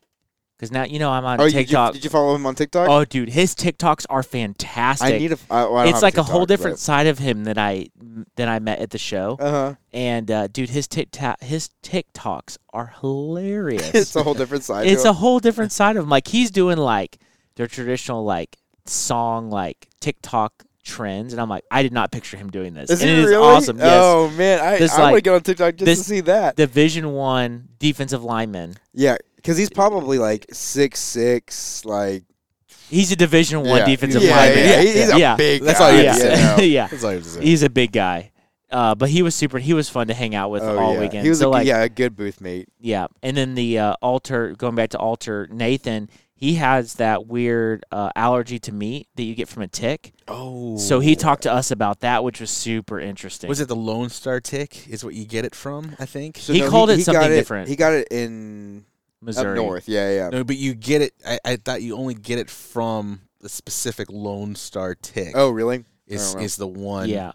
[0.58, 1.94] because now you know I'm on Oh, did you, TikTok.
[1.94, 2.88] did you follow him on TikTok?
[2.90, 5.16] oh, dude, his TikToks are fantastic.
[5.16, 5.38] I need a.
[5.50, 7.88] I, well, I it's like a whole TikTok, different side of him that I
[8.36, 9.38] that I met at the show.
[9.40, 9.76] Uh huh.
[9.92, 13.92] And uh, dude, his TikTok his TikToks are hilarious.
[13.94, 14.88] it's a whole different side.
[14.88, 16.10] it's a whole different side of him.
[16.10, 17.18] Like he's doing like
[17.56, 22.50] their traditional like song like TikTok trends, and I'm like, I did not picture him
[22.50, 22.88] doing this.
[22.90, 23.44] This is and it it is really?
[23.44, 23.78] awesome.
[23.80, 23.90] Yes.
[23.94, 26.56] Oh man, I, This, I want to like, get on TikTok just to see that.
[26.56, 28.76] Division One defensive lineman.
[28.94, 32.24] yeah, because he's probably like six six, like
[32.90, 33.86] He's a Division One yeah.
[33.86, 34.58] defensive yeah, lineman.
[34.60, 35.36] Yeah, he- he's a Yeah.
[35.36, 35.64] big.
[35.64, 36.88] That's guy, all you yeah, have to yeah.
[36.88, 37.42] That's all you have to say.
[37.44, 38.32] He's a big guy.
[38.72, 39.58] Uh, but he was super.
[39.60, 41.00] He was fun to hang out with Oh, all yeah.
[41.00, 41.24] weekend.
[41.24, 42.68] He was so a, like, yeah, a good booth mate.
[42.80, 47.84] Yeah, and then the uh, alter going back to alter Nathan, he has that weird
[47.92, 50.14] uh, allergy to meat that you get from a tick.
[50.28, 50.78] oh.
[50.78, 53.48] So he talked to us about that, which was super interesting.
[53.48, 54.88] Was it the Lone Star tick?
[54.90, 55.96] Is what you get it from?
[56.00, 56.38] I think.
[56.38, 57.70] So He no, called it got something different.
[57.70, 58.86] He got it in
[59.22, 59.58] Missouri?
[59.58, 59.88] up north.
[59.88, 60.30] Yeah, yeah.
[60.30, 61.14] No, but you get it.
[61.26, 65.32] I, I thought you only get it from the specific Lone Star tick.
[65.36, 65.86] Oh, really?
[66.08, 67.10] is is the one?
[67.10, 67.32] Yeah.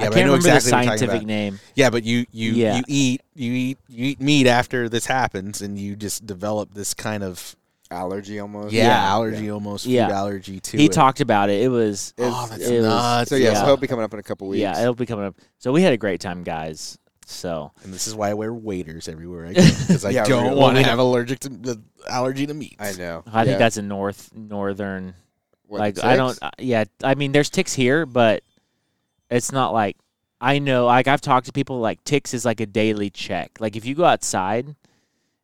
[0.00, 1.60] Yeah, I but can't know remember exactly the what you're talking scientific name.
[1.74, 2.76] Yeah, but you you Yeah.
[2.76, 6.94] you eat you eat you eat meat after this happens, and you just develop this
[6.94, 7.56] kind of
[7.90, 8.72] Allergy almost.
[8.72, 9.08] yeah, Yeah.
[9.12, 10.08] allergy, almost food Yeah.
[10.10, 10.76] allergy too.
[10.76, 10.92] He it.
[10.92, 11.62] talked about it.
[11.62, 12.12] It was.
[12.18, 13.60] Oh, that's it was- So yeah, Yeah.
[13.60, 14.60] so he'll be coming up in a couple weeks.
[14.60, 15.36] Yeah, it'll be coming up.
[15.58, 16.98] So we had a great time, guys.
[17.26, 20.44] So and this is why I wear waders everywhere I go because I Yeah, don't
[20.44, 20.60] really.
[20.60, 22.76] want to have allergic to the allergy to meat.
[22.78, 23.22] I know.
[23.32, 25.14] I think that's a north northern.
[25.66, 26.38] What, like I don't.
[26.42, 28.42] uh, Yeah, I mean, there's ticks here, but
[29.30, 29.96] it's not like
[30.40, 30.86] I know.
[30.86, 31.80] Like I've talked to people.
[31.80, 33.58] Like ticks is like a daily check.
[33.60, 34.74] Like if you go outside,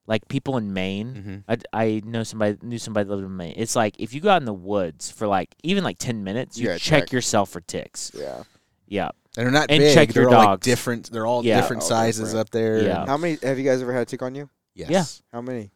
[0.07, 1.45] like people in Maine.
[1.49, 1.61] Mhm.
[1.73, 3.55] I, I know somebody knew somebody that lived in Maine.
[3.57, 6.59] It's like if you go out in the woods for like even like ten minutes,
[6.59, 7.13] you Yeah, check check.
[7.13, 8.11] yourself for ticks.
[8.15, 8.43] Yeah.
[8.87, 9.95] Yeah, And they're not And big.
[9.95, 11.11] check they're your all like different.
[11.11, 11.59] They're all Yeah.
[11.61, 12.41] different All sizes different.
[12.41, 12.83] up there.
[12.83, 13.07] Yeah.
[13.07, 14.51] How many have you guys ever had a tick on you?
[14.75, 15.23] Yes.
[15.33, 15.71] How many?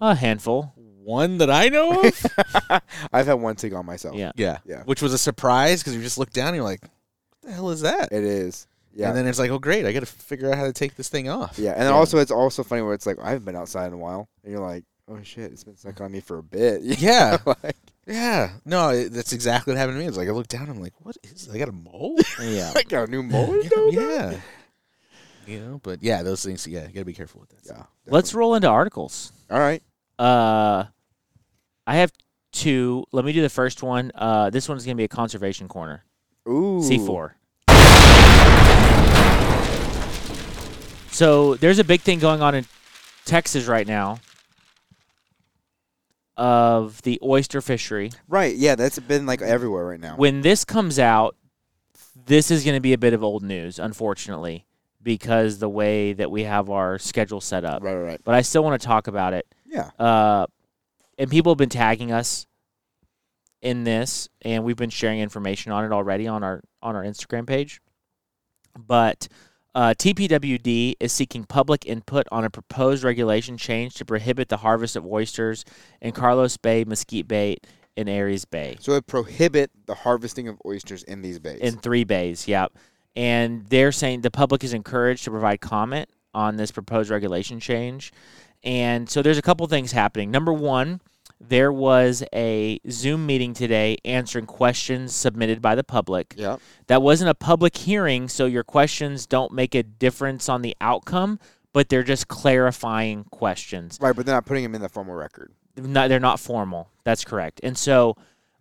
[0.00, 0.72] a handful.
[0.76, 2.26] One that I know of.
[3.12, 4.14] I've had one tick on myself.
[4.16, 4.32] Yeah.
[4.36, 4.58] yeah.
[4.64, 4.82] Yeah.
[4.84, 7.70] Which was a surprise because you just look down and you're like, what the hell
[7.70, 8.12] is that?
[8.12, 8.66] It is.
[8.94, 9.08] Yeah.
[9.08, 9.86] And then it's like, oh, great.
[9.86, 11.58] I got to figure out how to take this thing off.
[11.58, 11.72] yeah.
[11.72, 11.90] And Yeah.
[11.92, 14.52] also it's also funny where it's like I haven't been outside in a while, and
[14.52, 16.82] you're like, oh shit, it's been stuck on me for a bit.
[17.00, 17.38] Yeah.
[17.46, 17.76] like,
[18.06, 18.50] Yeah.
[18.64, 20.06] No, it, that's exactly what happened to me.
[20.08, 20.68] It's like I look down.
[20.68, 21.48] I'm like, what is?
[21.52, 22.18] I got a mole.
[22.42, 22.72] Yeah.
[22.74, 23.62] I got a new mole.
[23.90, 24.34] yeah.
[25.46, 26.66] You know, but yeah, those things.
[26.68, 27.74] Yeah, you got to be careful with that.
[27.74, 27.82] Yeah.
[28.06, 29.32] Let's roll into articles.
[29.50, 29.82] All right.
[30.18, 30.84] Uh,
[31.86, 32.12] I have
[32.52, 33.04] two.
[33.10, 34.12] Let me do the first one.
[34.14, 36.04] Uh, this one's gonna be a conservation corner.
[36.48, 36.80] Ooh.
[36.82, 37.36] C four.
[41.12, 42.66] So there's a big thing going on in
[43.24, 44.18] Texas right now
[46.36, 48.10] of the oyster fishery.
[48.28, 48.56] Right.
[48.56, 48.74] Yeah.
[48.74, 50.16] That's been like everywhere right now.
[50.16, 51.36] When this comes out,
[52.26, 54.66] this is going to be a bit of old news, unfortunately,
[55.02, 57.82] because the way that we have our schedule set up.
[57.82, 57.94] Right.
[57.94, 58.06] Right.
[58.06, 58.20] Right.
[58.24, 59.46] But I still want to talk about it.
[59.66, 59.90] Yeah.
[59.98, 60.46] Uh,
[61.18, 62.46] and people have been tagging us
[63.60, 67.46] in this, and we've been sharing information on it already on our on our Instagram
[67.46, 67.80] page.
[68.76, 69.28] But
[69.74, 74.96] Uh, TPWD is seeking public input on a proposed regulation change to prohibit the harvest
[74.96, 75.64] of oysters
[76.02, 77.56] in Carlos Bay, Mesquite Bay,
[77.96, 78.76] and Ayres Bay.
[78.80, 81.60] So it prohibit the harvesting of oysters in these bays.
[81.60, 82.72] In three bays, yep.
[83.16, 88.12] And they're saying the public is encouraged to provide comment on this proposed regulation change.
[88.64, 90.30] And so there's a couple things happening.
[90.30, 91.00] Number one,
[91.48, 96.34] there was a Zoom meeting today answering questions submitted by the public.
[96.36, 96.56] yeah.
[96.86, 101.40] That wasn't a public hearing, so your questions don't make a difference on the outcome,
[101.72, 103.98] but they're just clarifying questions.
[104.00, 105.52] Right, but they're not putting them in the formal record.
[105.76, 106.90] Not, they're not formal.
[107.04, 107.60] That's correct.
[107.62, 108.16] And so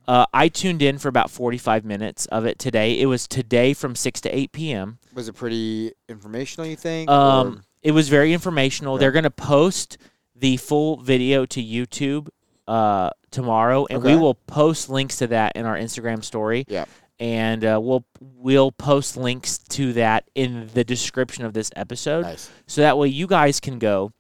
[0.08, 3.00] uh, I tuned in for about 45 minutes of it today.
[3.00, 4.98] It was today from 6 to 8 p.m.
[5.14, 7.10] Was it pretty informational, you think?
[7.10, 8.96] Um, it was very informational.
[8.96, 9.02] Right.
[9.02, 9.98] They're going to post
[10.36, 12.30] the full video to YouTube
[12.72, 16.64] uh, tomorrow, and we will post links to that in our Instagram story.
[16.70, 16.86] Yeah.
[17.20, 22.50] And uh, we'll we'll post links to that in the description of this episode, nice.
[22.66, 24.14] so that way you guys can go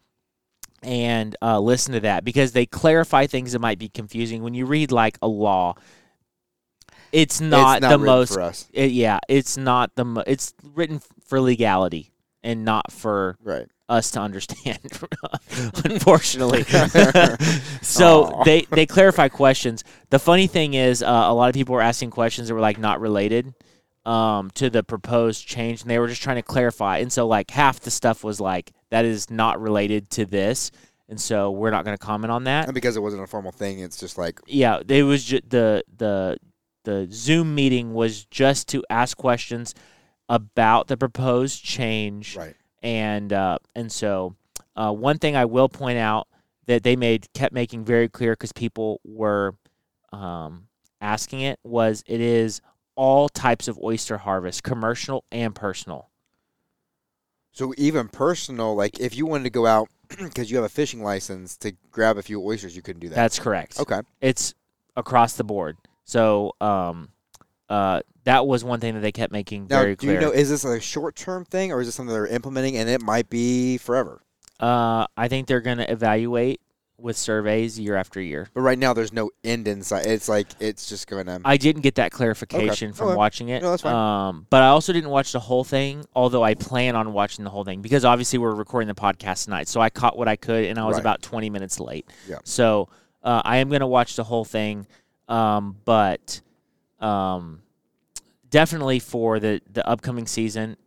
[0.84, 4.66] and uh, listen to that because they clarify things that might be confusing when you
[4.66, 5.74] read like a law.
[7.12, 11.42] It's not, it's not the most it, yeah, it's not the mo- it's written for
[11.42, 12.12] legality
[12.44, 13.68] and not for Right.
[13.92, 14.80] Us to understand
[15.86, 16.64] unfortunately.
[17.82, 18.44] so Aw.
[18.44, 19.84] they they clarify questions.
[20.10, 22.80] The funny thing is uh, a lot of people were asking questions that were like
[22.80, 23.54] not related
[24.06, 27.00] um, to the proposed change and they were just trying to clarify.
[27.00, 30.72] And so like half the stuff was like that is not related to this.
[31.10, 33.52] And so we're not going to comment on that And because it wasn't a formal
[33.52, 36.38] thing, it's just like yeah, it was ju- the the
[36.84, 39.76] the Zoom meeting was just to ask questions
[40.30, 42.56] about the proposed change, right.
[42.82, 44.36] And uh, and so
[44.76, 46.28] uh, one thing I will point out
[46.66, 49.56] that they made kept making very clear because people were
[50.12, 50.68] um,
[51.00, 52.62] asking it was it is
[52.96, 56.10] all types of oyster harvest, commercial and personal.
[57.52, 61.04] So even personal, like if you wanted to go out because you have a fishing
[61.04, 63.16] license to grab a few oysters, you couldn't do that.
[63.16, 63.80] That's correct.
[63.80, 64.02] okay.
[64.22, 64.54] It's
[64.96, 65.78] across the board.
[66.06, 67.10] So um,
[67.70, 70.50] uh, that was one thing that they kept making Now, very do you know is
[70.50, 73.78] this a short term thing or is this something they're implementing and it might be
[73.78, 74.22] forever?
[74.60, 76.62] Uh, I think they're going to evaluate
[77.00, 78.48] with surveys year after year.
[78.54, 80.06] But right now, there's no end in sight.
[80.06, 81.42] It's like it's just going to.
[81.44, 83.16] I didn't get that clarification from Okay.
[83.16, 83.64] watching it.
[83.64, 83.96] No, that's fine.
[84.30, 87.50] Um, but I also didn't watch the whole thing, although I plan on watching the
[87.50, 89.68] whole thing because obviously we're recording the podcast tonight.
[89.68, 91.00] So I caught what I could, and I was Right.
[91.02, 92.08] about 20 minutes late.
[92.30, 92.38] Yeah.
[92.44, 92.88] So
[93.24, 94.86] uh, I am going to watch the whole thing,
[95.28, 96.42] um, but
[97.00, 97.64] um,
[98.52, 100.78] definitely for the the upcoming season.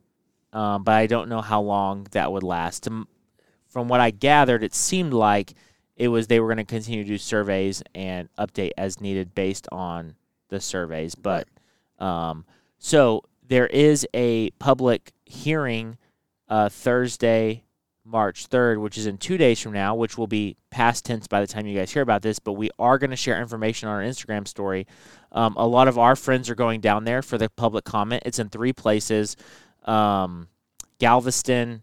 [0.52, 2.84] Um, but I don't know how long that would last.
[2.84, 5.54] From what I gathered, it seemed like
[5.96, 9.66] it was they were going to continue to do surveys and update as needed based
[9.72, 10.14] on
[10.50, 11.16] the surveys.
[11.16, 11.48] But
[11.98, 12.44] um,
[12.78, 15.98] so there is a public hearing
[16.48, 17.63] uh, Thursday,
[18.04, 21.40] March 3rd, which is in two days from now, which will be past tense by
[21.40, 22.38] the time you guys hear about this.
[22.38, 24.86] But we are going to share information on our Instagram story.
[25.32, 28.22] Um, a lot of our friends are going down there for the public comment.
[28.26, 29.36] It's in three places
[29.84, 30.48] um,
[30.98, 31.82] Galveston,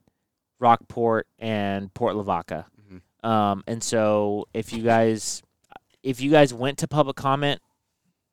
[0.60, 2.66] Rockport, and Port Lavaca.
[2.82, 3.28] Mhm.
[3.28, 5.42] Um, and so if you guys
[6.04, 7.62] if you guys went to public comment,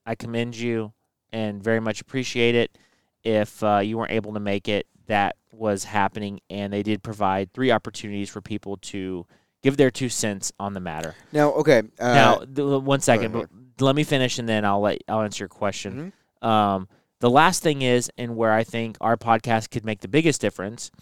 [0.07, 0.93] I commend you
[1.33, 2.79] and very much appreciate it.
[3.25, 7.53] If uh, you weren't able to make it, that was happening, and they did provide
[7.53, 9.27] three opportunities for people to
[9.63, 11.15] give their two cents on the matter.
[11.33, 11.83] Now, okay.
[11.99, 13.49] Uh, now, th- one second,
[13.81, 16.13] let me finish, and then I'll let I'll answer your question.
[16.43, 16.47] mhm.
[16.47, 16.89] Um,
[17.21, 20.93] the last thing is, and where I think our podcast could make the biggest difference,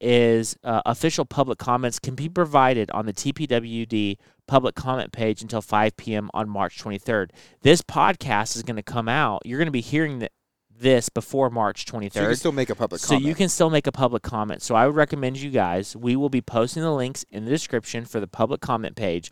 [0.00, 5.60] is uh, official public comments can be provided on the TPWD public comment page until
[5.60, 6.30] 5 p.m.
[6.32, 7.30] on March 23rd.
[7.62, 9.42] This podcast is going to come out.
[9.44, 10.32] You're going to be hearing th-
[10.78, 12.12] this before March 23rd.
[12.12, 13.26] so you can still make a public So comment.
[13.26, 14.62] you can still make a public comment.
[14.62, 15.96] So I would recommend you guys.
[15.96, 19.30] We will be posting the links in the description for the public comment page.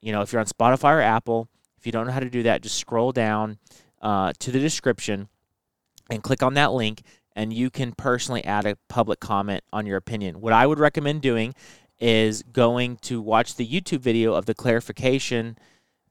[0.00, 2.42] You know, if you're on Spotify or Apple, if you don't know how to do
[2.44, 3.58] that, just scroll down
[4.00, 5.28] uh, to the description
[6.10, 7.02] and click on that link,
[7.34, 10.40] and you can personally add a public comment on your opinion.
[10.40, 11.54] What I would recommend doing
[12.00, 15.58] is going to watch the YouTube video of the clarification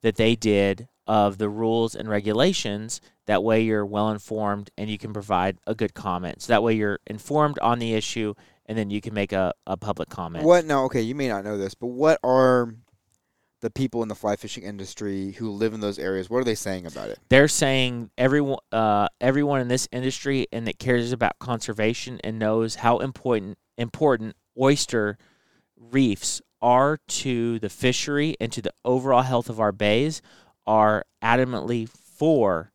[0.01, 3.01] that they did of the rules and regulations.
[3.25, 6.41] That way, you're well informed and you can provide a good comment.
[6.41, 8.33] So that way, you're informed on the issue,
[8.65, 10.43] and then you can make a, a public comment.
[10.45, 10.83] What now?
[10.85, 12.73] Okay, you may not know this, but what are
[13.61, 16.29] the people in the fly fishing industry who live in those areas?
[16.29, 17.19] What are they saying about it?
[17.29, 22.75] they're saying everyone uh, everyone in this industry and that cares about conservation and knows
[22.75, 25.17] how important important oyster
[25.75, 30.21] reefs are to the fishery and to the overall health of our bays
[30.67, 32.71] are adamantly for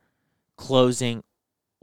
[0.57, 1.23] closing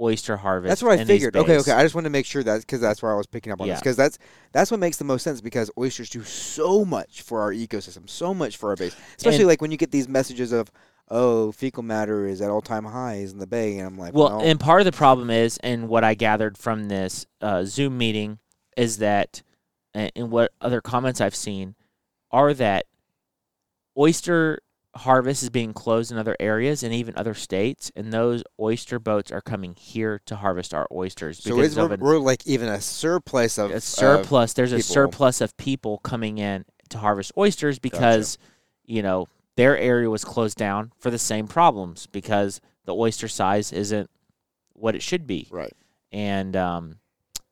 [0.01, 0.69] oyster harvest.
[0.69, 1.35] That's what I figured.
[1.35, 1.71] Okay, okay.
[1.73, 3.67] I just wanted to make sure that because that's where I was picking up on
[3.67, 3.79] this Yeah.
[3.79, 4.17] because that's
[4.53, 8.33] that's what makes the most sense because oysters do so much for our ecosystem, so
[8.33, 8.95] much for our base.
[9.17, 10.71] Especially And- like when you get these messages of,
[11.09, 14.29] "Oh, fecal matter is at all time highs in the bay," and I'm like, Well,
[14.37, 17.97] "Well, and part of the problem is, and what I gathered from this uh, Zoom
[17.97, 18.39] meeting
[18.77, 19.43] is that,
[19.93, 21.75] and what other comments I've seen,
[22.31, 22.85] are that
[23.97, 24.59] oyster
[24.99, 29.31] harvest is being closed in other areas and even other states, and those oyster boats
[29.31, 33.57] are coming here to harvest our oysters so we're, an- we're like even a surplus
[33.57, 34.53] of a of- surplus.
[34.53, 38.37] There's a surplus of people coming in to harvest oysters because,
[38.85, 43.71] you know, their area was closed down for the same problems because the oyster size
[43.73, 44.09] isn't
[44.73, 45.47] what it should be.
[45.51, 45.73] right.
[46.11, 46.95] And um,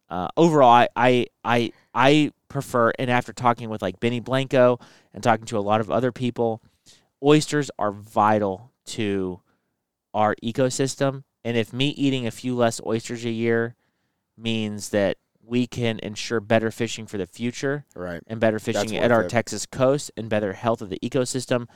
[0.09, 2.91] uh, overall, I, I I I prefer.
[2.97, 4.79] And after talking with like Benny Blanco
[5.13, 6.61] and talking to a lot of other people,
[7.23, 9.41] oysters are vital to
[10.13, 11.23] our ecosystem.
[11.43, 13.75] And if me eating a few less oysters a year
[14.37, 18.21] means that we can ensure better fishing for the future Right.
[18.27, 19.29] and better fishing at our it.
[19.29, 21.67] Texas coast and better health of the ecosystem,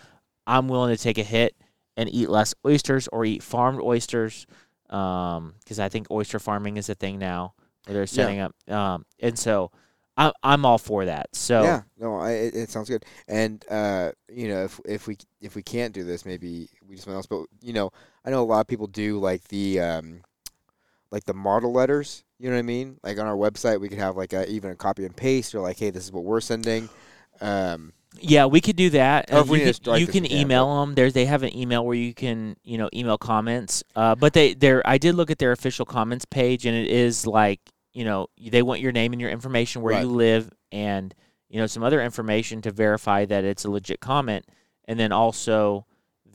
[0.46, 1.56] I'm willing to take a hit
[1.96, 4.46] and eat less oysters or eat farmed oysters
[4.88, 7.54] because I think oyster farming is a thing now
[7.86, 8.54] where they're setting up.
[8.70, 9.72] Um, and so
[10.22, 11.36] I, I'm all for that.
[11.36, 11.82] So Yeah.
[12.00, 13.06] No, I, it, it sounds good.
[13.28, 17.06] And uh, you know, if if we if we can't do this, maybe we just
[17.06, 17.26] something else.
[17.26, 17.92] But you know,
[18.24, 20.22] I know a lot of people do like the um,
[21.10, 22.24] like the model letters.
[22.40, 22.98] You know what I mean?
[23.04, 25.62] Like on our website, we could have like a, even a copy and paste, or
[25.62, 26.90] like, hey, this is what we're sending.
[27.40, 29.32] Um, Yeah, we could do that.
[29.32, 30.96] Or Uh, if we you can, you can email them.
[30.96, 33.84] There's they have an email where you can you know email comments.
[33.96, 37.26] Uh, but they they're I did look at their official comments page and it is
[37.26, 37.60] like
[37.94, 40.04] you know they want your name and your information where Right.
[40.04, 41.14] you live and
[41.50, 44.46] you know some other information to verify that it's a legit comment
[44.86, 45.86] and then also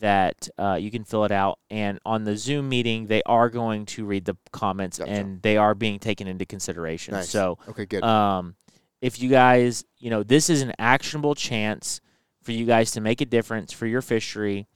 [0.01, 3.87] that uh, you can fill it out and on the Zoom meeting they are going
[3.87, 5.11] to read the comments Gotcha.
[5.11, 7.15] and they are being taken into consideration.
[7.15, 7.31] Nice.
[7.31, 8.03] So okay, good.
[8.05, 8.57] um,
[9.01, 12.03] if you guys, you know, this is an actionable chance
[12.43, 14.69] for you guys to make a difference for your fishery,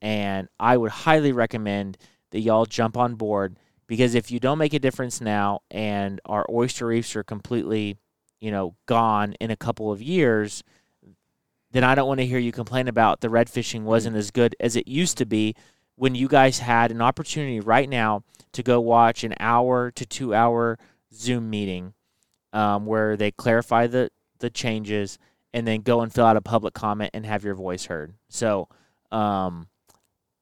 [0.00, 1.98] and I would highly recommend
[2.30, 6.46] that y'all jump on board because if you don't make a difference now and our
[6.50, 7.96] oyster reefs are completely,
[8.40, 10.62] you know, gone in a couple of years,
[11.72, 14.54] then I don't want to hear you complain about the red fishing wasn't as good
[14.60, 15.54] as it used to be
[15.96, 18.22] when you guys had an opportunity right now
[18.52, 20.78] to go watch an hour to two hour
[21.12, 21.94] Zoom meeting
[22.52, 25.18] um, where they clarify the, the changes
[25.52, 28.14] and then go and fill out a public comment and have your voice heard.
[28.28, 28.68] So,
[29.10, 29.68] um,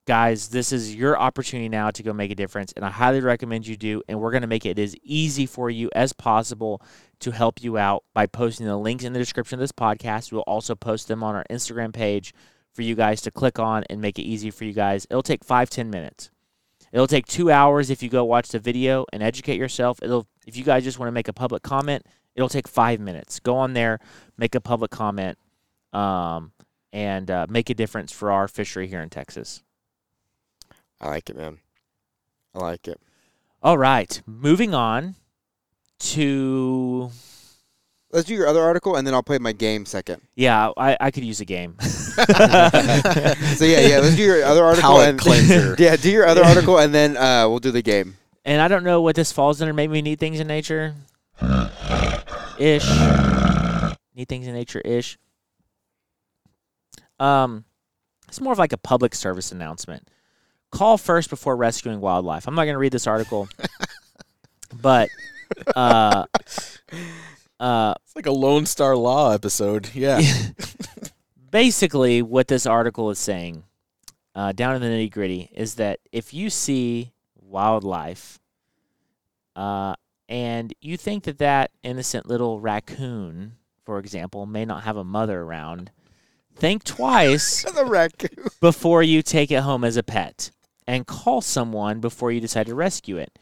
[0.07, 3.67] guys, this is your opportunity now to go make a difference, and I highly recommend
[3.67, 4.03] you do.
[4.09, 6.83] And we're going to make it as easy for you as possible
[7.21, 10.33] to help you out by posting the links in the description of this podcast.
[10.33, 12.35] We'll also post them on our Instagram page
[12.73, 15.07] for you guys to click on and make it easy for you guys.
[15.11, 16.31] It'll take five, ten minutes.
[16.93, 20.01] It'll take two hours if you go watch the video and educate yourself.
[20.03, 23.39] It'll if you guys just want to make a public comment, it'll take five minutes.
[23.39, 24.01] Go on there,
[24.37, 25.39] make a public comment,
[25.93, 26.53] um,
[26.93, 29.63] and uh, make a difference for our fishery here in Texas.
[31.01, 31.59] I like it, man.
[32.55, 33.01] I like it.
[33.63, 35.17] All right, moving on
[35.99, 37.11] to
[38.13, 40.21] Let's do your other article, and then I'll play my game second.
[40.35, 41.77] yeah, I, I could use a game.
[41.81, 41.85] so
[43.65, 44.01] yeah, yeah.
[44.01, 44.91] Let's do your other article.
[44.91, 45.77] Palate and, cleanser.
[45.79, 48.17] yeah, do your other article, and then uh, we'll do the game.
[48.45, 49.73] and I don't know what this falls under.
[49.73, 50.95] Maybe we need things in nature,
[52.59, 52.89] ish.
[54.15, 55.17] Need things in nature, ish.
[57.21, 57.65] Um,
[58.27, 60.09] it's more of like a public service announcement.
[60.71, 62.47] Call first before rescuing wildlife.
[62.47, 63.49] I'm not going to read this article,
[64.81, 65.09] but
[65.75, 66.27] uh,
[67.61, 69.91] uh, It's like a Lone Star Law episode.
[69.95, 70.21] Yeah.
[71.51, 73.65] basically what this article is saying
[74.35, 78.39] uh, down in the nitty gritty is that if you see wildlife
[79.57, 79.95] uh,
[80.29, 83.53] and you think that that innocent little raccoon
[83.85, 85.91] for example may not have a mother around
[86.55, 88.47] think twice the raccoon.
[88.61, 90.51] before you take it home as a pet
[90.91, 93.39] and call someone before you decide to rescue it.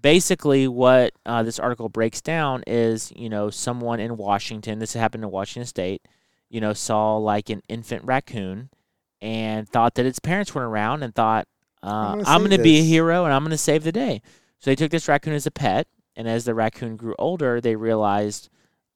[0.00, 5.22] Basically, what uh, this article breaks down is, you know, someone in Washington, this happened
[5.22, 6.00] in Washington State,
[6.48, 8.70] you know, saw like an infant raccoon
[9.20, 11.46] and thought that its parents weren't around and thought,
[11.82, 14.22] uh, I'm going to be a hero and I'm going to save the day.
[14.58, 15.86] So they took this raccoon as a pet.
[16.16, 18.48] And as the raccoon grew older, they realized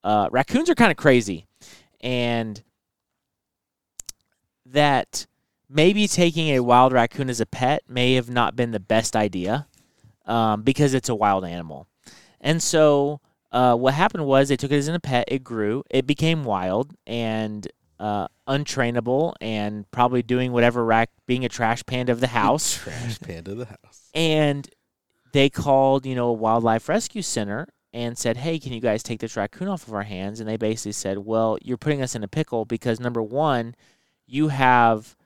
[0.02, 1.46] uh, raccoons are kind of crazy.
[2.00, 2.62] And
[4.64, 5.26] that
[5.70, 9.68] maybe taking a wild raccoon as a pet may have not been the best idea
[10.26, 11.86] um, because it's a wild animal.
[12.40, 13.20] And so
[13.52, 16.94] uh, what happened was they took it as a pet, it grew, it became wild
[17.06, 17.68] and
[18.00, 22.78] uh, untrainable and probably doing whatever rack being a trash panda of the house.
[22.82, 24.10] Trash panda of the house.
[24.14, 24.68] and
[25.32, 29.20] they called, you know, a wildlife rescue center and said, "Hey, can you guys take
[29.20, 32.24] this raccoon off of our hands?" And they basically said, "Well, you're putting us in
[32.24, 33.74] a pickle because number one,
[34.26, 35.16] you have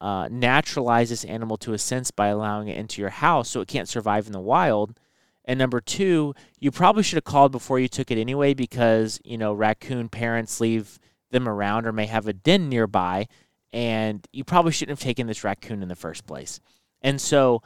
[0.00, 3.68] uh, naturalized this animal to a sense by allowing it into your house, so it
[3.68, 4.98] can't survive in the wild."
[5.44, 9.38] And number two, you probably should have called before you took it anyway, because you
[9.38, 10.98] know raccoon parents leave
[11.30, 13.28] them around or may have a den nearby,
[13.72, 16.60] and you probably shouldn't have taken this raccoon in the first place.
[17.02, 17.62] And so,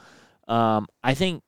[0.49, 1.43] um, I think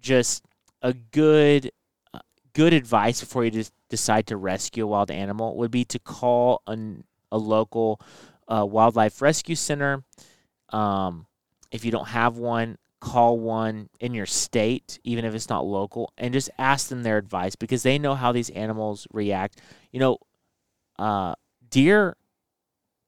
[0.00, 0.44] just
[0.82, 1.70] a good
[2.12, 2.18] uh,
[2.52, 6.62] good advice before you just decide to rescue a wild animal would be to call
[6.66, 8.00] an, a local
[8.48, 10.04] uh, wildlife rescue center.
[10.70, 11.26] Um,
[11.70, 16.12] if you don't have one, call one in your state, even if it's not local,
[16.16, 19.60] and just ask them their advice because they know how these animals react.
[19.90, 20.18] You know,
[20.98, 21.34] uh,
[21.68, 22.16] deer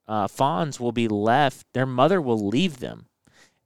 [0.08, 3.06] uh, fawns will be left, their mother will leave them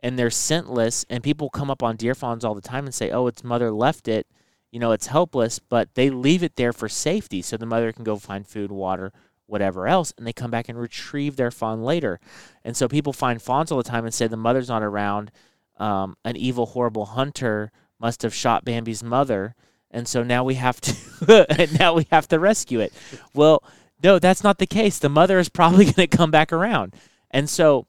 [0.01, 3.11] and they're scentless and people come up on deer fawns all the time and say
[3.11, 4.27] oh its mother left it
[4.71, 8.05] you know it's helpless but they leave it there for safety so the mother can
[8.05, 9.13] go find food water
[9.49, 12.21] whatever else and they come back and retrieve their fawn later
[12.65, 15.31] and so people find fawns all the time and say the mother's not around
[15.79, 19.55] um, an evil horrible hunter must have shot bambi's mother
[19.91, 21.47] and so now we have to
[21.79, 22.93] now we have to rescue it
[23.35, 23.63] well
[24.03, 26.95] no that's not the case the mother is probably going to come back around
[27.31, 27.87] and so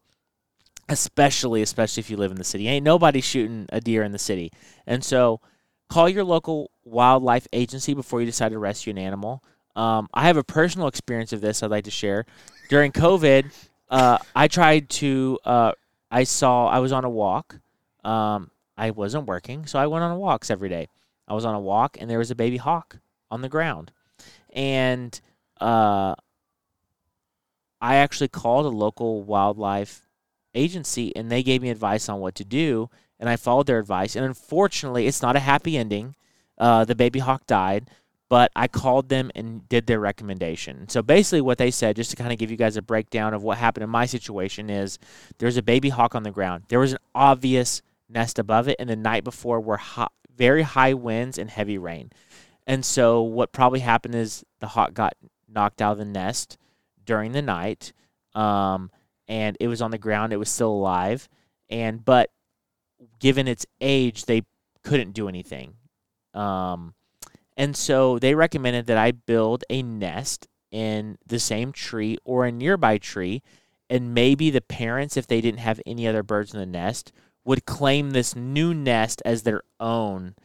[0.89, 2.67] especially especially if you live in the city.
[2.67, 4.51] Ain't nobody shooting a deer in the city.
[4.85, 5.39] And so
[5.89, 9.43] call your local wildlife agency before you decide to rescue an animal.
[9.75, 12.25] Um, I have a personal experience of this I'd like to share.
[12.69, 13.51] During COVID,
[13.89, 15.71] uh, I tried to, uh,
[16.11, 17.59] I saw, I was on a walk.
[18.03, 20.87] Um, I wasn't working, so I went on walks every day.
[21.27, 22.97] I was on a walk and there was a baby hawk
[23.29, 23.91] on the ground.
[24.53, 25.19] And
[25.59, 26.15] uh,
[27.81, 30.03] I actually called a local wildlife
[30.55, 32.89] agency and they gave me advice on what to do
[33.19, 34.15] and I followed their advice.
[34.15, 36.15] And unfortunately, it's not a happy ending.
[36.57, 37.89] Uh, the baby hawk died,
[38.29, 40.87] but I called them and did their recommendation.
[40.87, 43.41] So basically, what they said, just to kind of give you guys a breakdown of
[43.43, 44.99] what happened in my situation, is
[45.39, 46.65] there's a baby hawk on the ground.
[46.69, 50.93] There was an obvious nest above it, and the night before were hot, very high
[50.93, 52.11] winds and heavy rain.
[52.67, 55.13] And so, what probably happened is the hawk got
[55.51, 56.57] knocked out of the nest
[57.03, 57.93] during the night.
[58.35, 58.91] Um,
[59.27, 60.33] and it was on the ground.
[60.33, 61.27] It was still alive,
[61.69, 62.29] and but
[63.19, 64.43] given its age, they
[64.83, 65.73] couldn't do anything.
[66.35, 66.93] Um,
[67.59, 72.53] and so they recommended that I build a nest in the same tree or a
[72.53, 73.43] nearby tree,
[73.89, 77.11] and maybe the parents, if they didn't have any other birds in the nest,
[77.43, 80.35] would claim this new nest as their own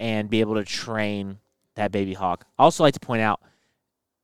[0.00, 1.38] and be able to train
[1.76, 2.44] that baby hawk.
[2.58, 3.40] I also like to point out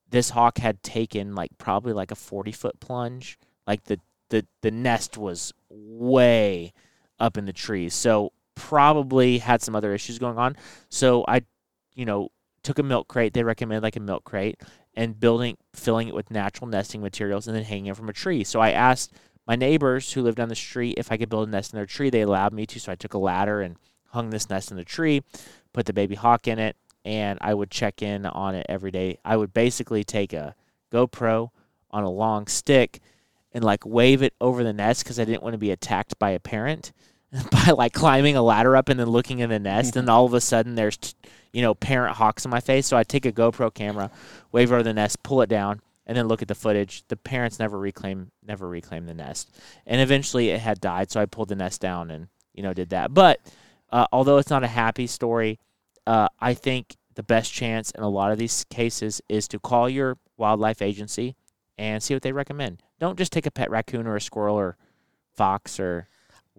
[0.09, 3.38] this hawk had taken like probably like a 40 foot plunge.
[3.64, 6.72] Like the the the nest was way
[7.20, 7.94] up in the trees.
[7.94, 10.57] So probably had some other issues going on.
[10.88, 11.42] So I,
[11.94, 12.30] you know,
[12.62, 13.34] took a milk crate.
[13.34, 14.61] They recommended like a milk crate
[14.94, 18.44] and building, filling it with natural nesting materials and then hanging it from a tree.
[18.44, 19.12] So I asked
[19.46, 21.86] my neighbors who lived down the street if I could build a nest in their
[21.86, 22.11] tree.
[22.11, 22.80] They allowed me to.
[22.80, 23.76] So I took a ladder and
[24.08, 25.22] hung this nest in the tree,
[25.72, 29.18] put the baby hawk in it, and I would check in on it every day.
[29.24, 30.54] I would basically take a
[30.92, 31.50] GoPro
[31.90, 33.00] on a long stick
[33.52, 36.30] and like wave it over the nest because I didn't want to be attacked by
[36.30, 36.92] a parent
[37.50, 40.34] by like climbing a ladder up and then looking in the nest, and all of
[40.34, 40.98] a sudden there's
[41.52, 42.86] you know parent hawks in my face.
[42.86, 44.10] So I take a GoPro camera,
[44.52, 47.04] wave over the nest, pull it down, and then look at the footage.
[47.08, 49.54] The parents never reclaim never reclaimed the nest,
[49.86, 51.10] and eventually it had died.
[51.10, 53.14] So I pulled the nest down and you know did that.
[53.14, 53.40] But
[53.92, 55.60] uh, although it's not a happy story,
[56.06, 59.88] uh, I think the best chance in a lot of these cases is to call
[59.88, 61.36] your wildlife agency
[61.78, 62.82] and see what they recommend.
[62.98, 64.76] Don't just take a pet raccoon or a squirrel or
[65.32, 66.08] fox or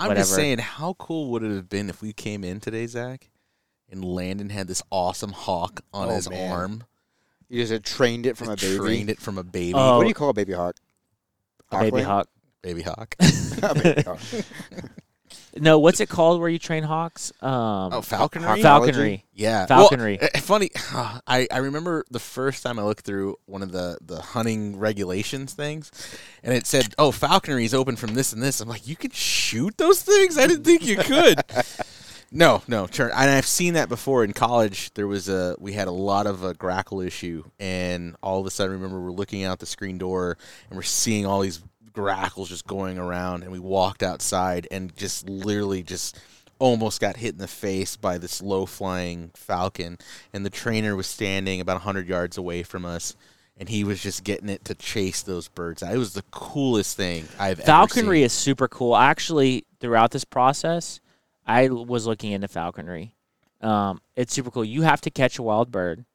[0.07, 0.19] whatever.
[0.19, 3.29] I'm just saying, how cool would it have been if we came in today, Zach,
[3.89, 6.51] and Landon had this awesome hawk on Oh, his man.
[6.51, 6.83] arm?
[7.49, 8.77] You just had trained it from a baby.
[8.77, 9.73] Trained it from a baby.
[9.73, 9.97] Oh.
[9.97, 10.07] What do oh.
[10.07, 10.77] you call a baby hawk?
[11.71, 12.27] a baby hawk.
[12.61, 13.15] Baby hawk.
[13.19, 14.19] Baby hawk.
[15.57, 17.31] No, what's it called where you train hawks?
[17.41, 18.61] Um, oh, falconry.
[18.61, 19.25] falconry.
[19.33, 20.17] Yeah, Falconry.
[20.21, 20.69] Well, funny.
[21.27, 25.53] I, I remember the first time I looked through one of the, the hunting regulations
[25.53, 25.91] things,
[26.43, 29.11] and it said, "Oh, falconry is open from this and this." I'm like, "You can
[29.11, 30.37] shoot those things?
[30.37, 31.41] I didn't think you could."
[32.31, 33.07] no, no, sure.
[33.07, 34.93] And I've seen that before in college.
[34.93, 38.51] There was a we had a lot of a grackle issue, and all of a
[38.51, 40.37] sudden, I remember we're looking out the screen door
[40.69, 41.61] and we're seeing all these
[41.93, 46.19] grackles just going around, and we walked outside and just literally just
[46.59, 49.97] almost got hit in the face by this low flying falcon
[50.31, 53.15] and the trainer was standing about 100 yards away from us
[53.57, 57.27] and he was just getting it to chase those birds it was the coolest thing
[57.39, 58.95] i've ever falconry is super cool.
[58.95, 60.99] Actually, throughout this process,
[61.47, 63.15] I was looking into falconry,
[63.59, 64.63] Um, it's super cool.
[64.63, 66.05] You have to catch a wild bird.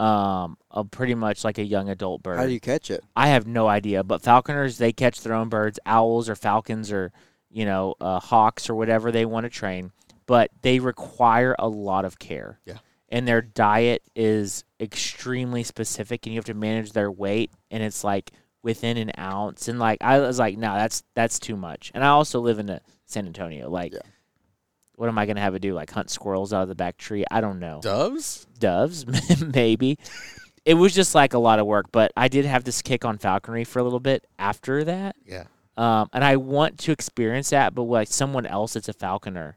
[0.00, 2.38] Um, a pretty much like a young adult bird.
[2.38, 3.04] How do you catch it?
[3.14, 7.12] I have no idea, but falconers they catch their own birds, owls or falcons or
[7.50, 9.92] you know uh, hawks or whatever they want to train,
[10.26, 12.58] but they require a lot of care.
[12.64, 12.78] Yeah.
[13.10, 18.02] and their diet is extremely specific, and you have to manage their weight, and it's
[18.02, 18.30] like
[18.62, 21.90] within an ounce, and like I was like, no, that's that's too much.
[21.94, 23.92] And I also live in uh, San Antonio, like.
[23.92, 24.00] Yeah.
[25.00, 25.72] What am I gonna have to do?
[25.72, 27.24] Like hunt squirrels out of the back tree?
[27.30, 28.46] I don't know Doves?
[28.58, 29.06] doves,
[29.54, 29.98] maybe.
[30.66, 33.16] It was just like a lot of work, but I did have this kick on
[33.16, 35.16] falconry for a little bit after that.
[35.24, 35.44] Yeah.
[35.78, 39.56] Um, and I want to experience that, but like someone else that's a falconer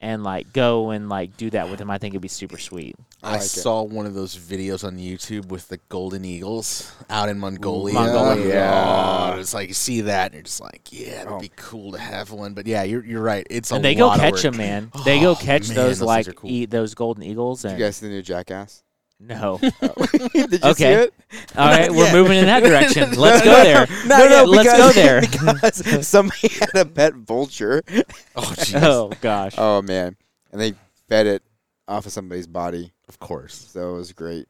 [0.00, 2.96] and like go and like do that with him, I think it'd be super sweet.
[3.22, 3.44] I, like it.
[3.44, 7.94] saw one of those videos on YouTube with the golden eagles out in Mongolia.
[7.94, 8.44] Mongolia.
[8.44, 9.32] Oh, yeah.
[9.34, 11.38] Oh, it's like you see that and you're just like, yeah, it'd Oh.
[11.38, 12.54] be cool to have one.
[12.54, 13.46] But yeah, you're you're right.
[13.50, 14.90] It's and a they go lot of catch them, man.
[15.04, 16.50] They go Oh, catch man, those those like things cool.
[16.50, 17.62] eat those golden eagles.
[17.62, 18.82] Did you guys see the new Jackass?
[19.20, 19.72] No, Did
[20.34, 20.94] you see Okay.
[20.94, 21.14] it?
[21.56, 22.12] all right, we're Yeah.
[22.12, 23.12] moving in that direction.
[23.16, 23.86] Let's No, go no, there.
[24.06, 25.20] No, Yeah, no, let's because, go there.
[25.92, 27.82] because somebody had a pet vulture.
[28.34, 28.82] Oh, jeez.
[28.82, 30.16] oh gosh, Oh man,
[30.52, 30.74] and they
[31.08, 31.42] fed it
[31.86, 33.54] off of somebody's body, Of course.
[33.72, 34.46] so it was great.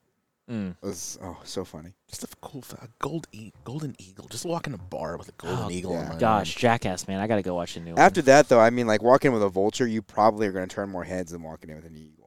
[0.50, 0.70] Mm.
[0.82, 1.94] It was oh so funny.
[2.08, 4.26] Just a cool fa- gold e- golden eagle.
[4.28, 5.92] Just walk in a bar with a golden Oh, eagle.
[5.94, 6.08] in yeah.
[6.08, 6.60] my gosh, arm.
[6.60, 7.20] jackass, man!
[7.20, 8.00] I gotta go watch the new one.
[8.00, 10.74] After that, though, I mean, like walking with a vulture, you probably are going to
[10.74, 12.19] turn more heads than walking in with an eagle.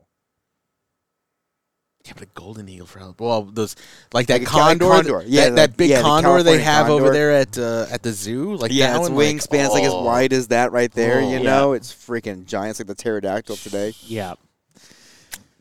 [2.06, 3.22] Yeah, but a golden eagle for help.
[3.22, 3.78] Well, those
[4.12, 5.20] like that Like condor, condor.
[5.20, 7.86] that- Yeah, that, like- big yeah, the condor they California have over there at uh,
[7.90, 8.56] at the zoo.
[8.56, 10.04] Like yeah, that its one, like, wingspan's like, as oh.
[10.04, 11.20] wide as that right there.
[11.22, 11.30] Oh.
[11.30, 11.44] you Yeah.
[11.44, 12.72] know, it's freaking giant.
[12.72, 13.94] It's like the pterodactyl today.
[14.02, 14.34] Yeah.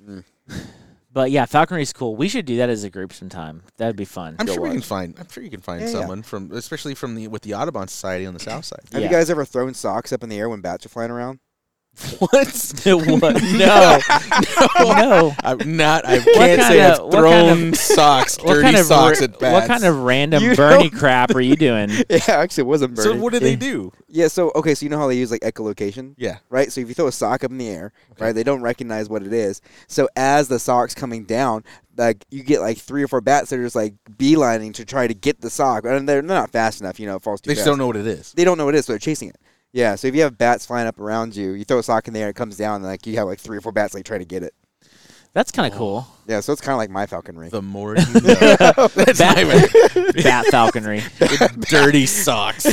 [0.04, 0.24] Mm.
[1.12, 2.16] But yeah, falconry's cool.
[2.16, 3.62] We should do that as a group sometime.
[3.76, 4.34] That'd be fun.
[4.40, 5.14] I'm Go sure we can find.
[5.20, 5.92] I'm sure you can find Yeah, yeah.
[5.92, 8.80] someone from, especially from the with the Audubon Society on the south side.
[8.92, 9.08] Have Yeah.
[9.08, 11.38] you guys ever thrown socks up in the air when bats are flying around?
[12.18, 12.72] what?
[12.84, 13.42] What?
[13.42, 13.98] No.
[14.08, 14.94] no.
[14.94, 15.34] no.
[15.44, 16.06] I'm not.
[16.06, 19.20] I can't say kinda- I've what thrown kind of- socks, What dirty kind of socks
[19.20, 19.52] ra- at bats.
[19.52, 21.90] What kind of random You Bernie don't- crap are you doing?
[22.10, 23.04] yeah, actually, it wasn't Bernie.
[23.04, 23.22] So Bernie.
[23.22, 23.92] what did they do?
[24.08, 26.38] yeah, so okay, so you know how they use like echolocation, Yeah.
[26.50, 26.72] right?
[26.72, 28.24] So if you throw a sock up in the air, Okay.
[28.26, 29.60] right, they don't recognize what it is.
[29.86, 31.62] So as the sock's coming down,
[31.96, 35.06] like you get like three or four bats that are just like beelining to try
[35.06, 36.98] to get the sock, and they're, they're not fast enough.
[36.98, 37.70] You know, it falls too They just fast.
[37.72, 38.32] don't know what it is.
[38.32, 39.36] They don't know what it is, so they're chasing it.
[39.72, 42.14] Yeah, so if you have bats flying up around you, you throw a sock in
[42.14, 43.94] the air, and it comes down, and like you have like three or four bats
[43.94, 44.54] like trying to get it.
[45.34, 45.78] That's kind of oh.
[45.78, 46.06] cool.
[46.26, 47.48] Yeah, so it's kind of like my falconry.
[47.48, 48.88] The more you know.
[48.94, 51.02] That's my Bat falconry.
[51.70, 52.66] dirty socks.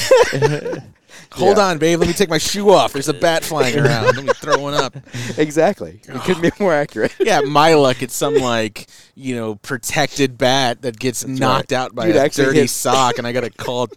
[1.34, 1.64] Hold Yeah.
[1.64, 2.00] on, babe.
[2.00, 2.92] Let me take my shoe off.
[2.92, 4.16] There's a bat flying around.
[4.16, 4.96] Let me throw one up.
[5.38, 6.02] exactly.
[6.04, 7.16] It couldn't be more accurate.
[7.20, 8.02] Yeah, my luck.
[8.02, 12.22] It's some like you know protected bat that gets That's knocked out by You'd a
[12.22, 13.88] actually dirty hit- sock, and I got to call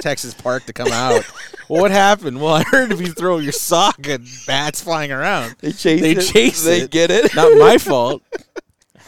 [0.00, 1.24] Texas Park to come out.
[1.68, 2.40] well, what happened?
[2.40, 5.56] Well, I heard if you throw your sock, and bats flying around.
[5.60, 6.20] They chase They it.
[6.22, 6.90] chase They it.
[6.90, 7.34] get it.
[7.34, 8.22] Not my fault.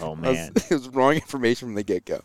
[0.01, 0.53] Oh That was- man.
[0.57, 2.23] it was wrong information from the get go.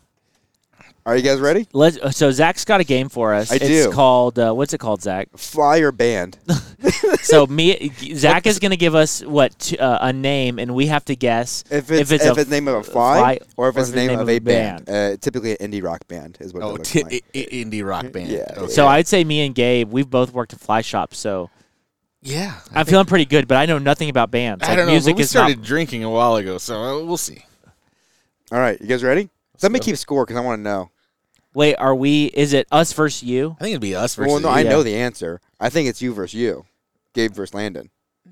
[1.08, 1.66] Are you guys ready?
[1.72, 1.96] Let's.
[1.96, 3.50] uh, So Zach's got a game for us.
[3.50, 3.90] I it's do.
[3.92, 4.38] called.
[4.38, 5.28] Uh, what's it called, Zach?
[5.36, 6.36] Fly or band?
[7.22, 10.86] So me, Zach is going to give us what t- uh, a name, and we
[10.86, 13.38] have to guess If it's If if it's it's, a name of a fly, fly,
[13.56, 14.84] or if or it's the name, of a band.
[14.86, 15.14] band.
[15.14, 17.12] Uh, typically, an indie rock band is what Oh, it looks t- like.
[17.34, 18.28] i- i- indie rock band.
[18.30, 18.68] Yeah, Okay.
[18.72, 21.50] So I'd say me and Gabe, we've both worked at fly shops, so
[22.22, 23.48] yeah, I'm feeling pretty good.
[23.48, 24.64] But I know nothing about bands.
[24.64, 24.92] I Like, don't know.
[24.92, 25.66] Music but we started not.
[25.66, 27.44] drinking a while ago, so uh, we'll see.
[28.52, 29.28] All right, you guys ready?
[29.56, 29.84] Somebody go.
[29.86, 30.90] keep score because I want to know.
[31.58, 32.26] Wait, are we?
[32.26, 33.56] Is it us versus you?
[33.58, 34.30] I think it'd be us versus.
[34.30, 34.54] Well, no, you.
[34.54, 34.70] I yeah.
[34.70, 35.40] know the answer.
[35.58, 36.66] I think it's you versus you,
[37.14, 37.90] Gabe versus Landon.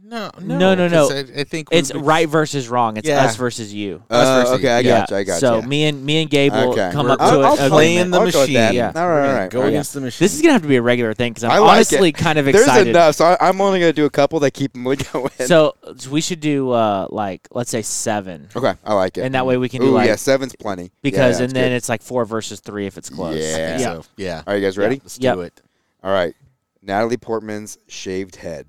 [0.08, 1.10] No, No, no, no!
[1.10, 2.96] I, I think we- It's right versus wrong.
[2.96, 3.24] It's Yeah.
[3.24, 4.04] us versus you.
[4.08, 4.84] Us Uh, versus okay, I you.
[4.90, 5.16] got you.
[5.16, 6.90] I got so me and me and Gabe will Okay.
[6.92, 8.48] come We're- up to I'll, a, I'll play playing the I'll go with that.
[8.68, 8.74] machine.
[8.76, 8.92] Yeah.
[8.94, 9.48] All We're all gonna.
[9.48, 10.24] Go against the machine.
[10.24, 12.12] This is gonna have to be a regular thing because I'm I like honestly it.
[12.12, 12.60] kind of excited.
[12.66, 12.90] There's excited.
[12.90, 15.30] enough, so I, I'm only gonna do a couple that keep them going.
[15.44, 19.22] So, so we should do uh like let's say seven, okay, I like it.
[19.22, 20.92] and that way we can do like yeah, seven's plenty.
[21.02, 21.76] because yeah, and then good.
[21.76, 23.40] it's like four versus three if it's close.
[23.40, 23.56] Yeah.
[23.56, 23.78] yeah.
[23.78, 24.36] So, yeah.
[24.46, 25.00] All right, you guys ready?
[25.02, 25.60] Let's do it.
[26.04, 26.34] All right.
[26.80, 28.66] Natalie Portman's shaved head.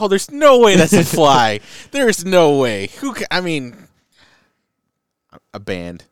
[0.00, 1.60] Oh, there's no way that's a fly.
[1.90, 2.88] there's no way.
[3.00, 3.12] Who?
[3.14, 3.76] Ca- I mean,
[5.52, 6.04] a band.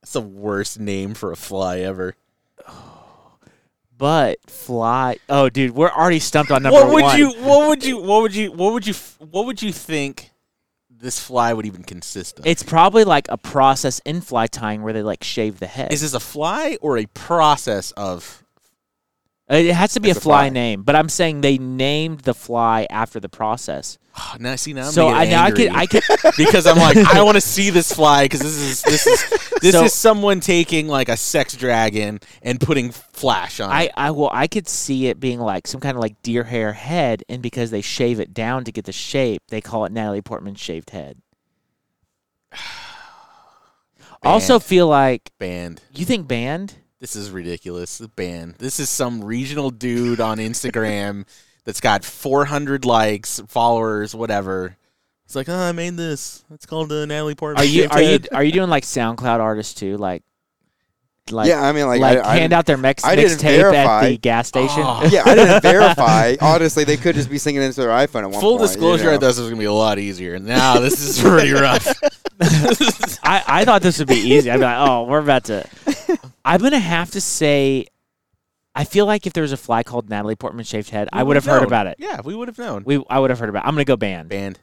[0.00, 2.14] That's the worst name for a fly ever.
[3.96, 5.18] But fly.
[5.28, 7.16] Oh, dude, we're already stumped on number what would one.
[7.16, 7.30] you?
[7.30, 8.02] What would you?
[8.02, 8.50] What would you?
[8.50, 8.94] What would you?
[9.20, 10.32] What would you think
[10.90, 12.46] this fly would even consist of?
[12.46, 15.92] It's probably like a process in fly tying where they like shave the head.
[15.92, 18.43] Is this a fly or a process of?
[19.50, 20.48] Uh, it has to be a a fly, fly.
[20.48, 23.98] name, but I'm saying they named the fly after the process.
[24.38, 26.02] now see now I'm so I now I could I could
[26.38, 29.74] because I'm like I want to see this fly because this is this is this
[29.74, 33.92] So- is someone taking like a Sex Dungeon and putting flash on I, it.
[33.96, 37.22] I well I could see it being like some kind of like deer hair head,
[37.28, 40.54] and because they shave it down to get the shape, they call it Natalie Portman
[40.54, 41.20] shaved head.
[44.22, 45.82] also feel like band.
[45.94, 46.76] you think banned.
[47.04, 48.00] This is ridiculous.
[48.16, 48.54] Banned.
[48.54, 51.26] This is some regional dude on Instagram
[51.66, 54.78] that's got 400 likes, followers, whatever.
[55.26, 56.46] It's like, oh, I made this.
[56.50, 57.62] It's called uh, Natalie Portman.
[57.62, 59.98] Are you are you are you doing like SoundCloud artists too?
[59.98, 60.22] Like
[61.30, 64.16] like yeah, I mean, like, like, I, I hand out their mix mixtape at the
[64.16, 64.82] gas station.
[64.82, 65.06] Oh.
[65.12, 66.36] yeah, I didn't verify.
[66.40, 68.70] Honestly, they could just be singing into their iPhone at one Full point.
[68.70, 69.16] disclosure, you know?
[69.16, 70.38] I thought this was gonna be a lot easier.
[70.38, 71.86] Now this is pretty rough.
[73.22, 74.50] I, I thought this would be easy.
[74.50, 75.68] I'd be like, oh, we're about to.
[76.44, 77.86] I'm gonna have to say,
[78.74, 81.28] I feel like if there was a fly called Natalie Portman shaved head, I We
[81.28, 81.66] would have would've heard known.
[81.68, 81.96] about it.
[81.98, 82.82] Yeah, we would have known.
[82.84, 83.64] We I would have heard about.
[83.64, 83.68] it.
[83.68, 84.28] I'm gonna go band.
[84.28, 84.58] Banned.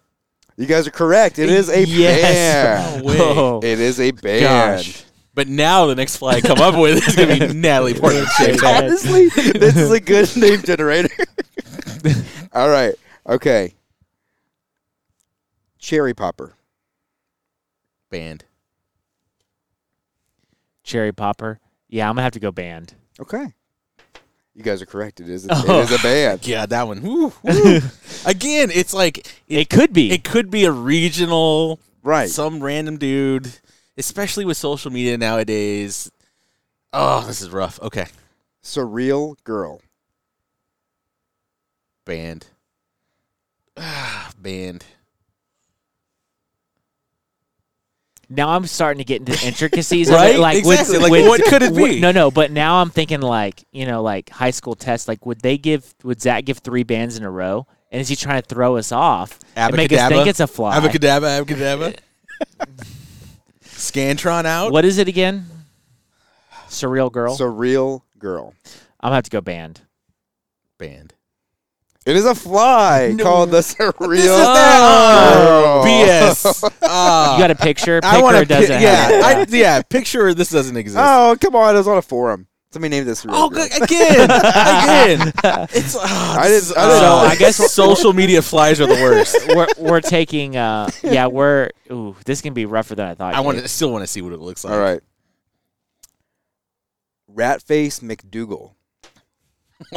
[0.58, 1.40] You guys are correct.
[1.40, 3.02] It is a Yes.
[3.02, 3.06] band.
[3.18, 3.60] No.
[3.64, 4.42] It is a band.
[4.42, 5.04] gosh.
[5.34, 8.62] But now the next fly I come up with is gonna be Natalie Portman shaved
[8.62, 8.84] head.
[8.84, 11.10] Honestly, this is a good name generator.
[12.54, 12.94] All right.
[13.26, 13.74] Okay.
[15.80, 16.54] Cherry popper.
[18.10, 18.44] Band.
[20.84, 21.61] Cherry popper.
[21.92, 22.96] Yeah, I'm gonna have to go band.
[23.20, 23.54] Okay.
[24.56, 25.20] You guys are correct.
[25.22, 25.46] It is.
[25.46, 25.80] A, Oh.
[25.82, 26.48] It is a band.
[26.48, 27.02] Yeah, that one.
[27.04, 27.80] Woo, woo.
[28.26, 30.12] Again, it's like It, it, could be.
[30.12, 32.30] it could be a regional Right.
[32.30, 33.52] some random dude,
[33.98, 36.12] especially with social media nowadays.
[36.92, 37.80] Oh, this is rough.
[37.82, 38.08] Okay,
[38.64, 39.82] Surreal girl.
[42.06, 42.48] banned.
[43.78, 44.84] Ah, banned.
[48.32, 50.36] Now I'm starting to get into the intricacies of Right?
[50.36, 50.40] it.
[50.40, 50.96] Like Exactly.
[50.98, 52.00] With, Like, with- what could it with- be?
[52.00, 52.32] no, no.
[52.32, 55.08] But now I'm thinking like you know like high school tests.
[55.08, 55.94] Like would they give?
[56.04, 57.68] Would Zach give three bands in a row?
[57.92, 60.10] And is he trying to throw us off and make us Abacadabra.
[60.10, 60.80] think it's a fly?
[60.80, 61.98] Abacadabra, abacadabra.
[63.66, 64.72] Scantron out.
[64.72, 65.46] What is it again?
[66.70, 67.38] Surreal girl.
[67.38, 68.54] Surreal girl.
[69.02, 69.82] I'm gonna have to go band.
[70.78, 71.14] Banned.
[72.06, 76.74] It is a fly called the surreal This is Oh, BS.
[76.84, 77.36] Ah.
[77.36, 78.02] You got a picture?
[78.02, 78.82] Pick I want it doesn't to.
[78.82, 79.22] Yeah.
[79.24, 79.82] I, yeah.
[79.84, 80.98] Picture this doesn't exist.
[81.00, 81.76] Oh, come on.
[81.76, 82.48] It was on a forum.
[82.72, 83.68] Somebody named this surreal Oh, girl.
[83.68, 85.34] good- again, again.
[85.74, 85.96] It's.
[85.96, 88.88] Oh, I this didn't- is- I didn't- oh, So I guess- social media flies are
[88.88, 89.38] the worst.
[89.50, 93.36] we're we're taking uh yeah we're ooh this can be rougher than I thought.
[93.36, 93.64] I want Gabe.
[93.64, 94.74] to still want to see what it looks like.
[94.74, 95.02] All right.
[97.34, 98.72] Ratface McDougal.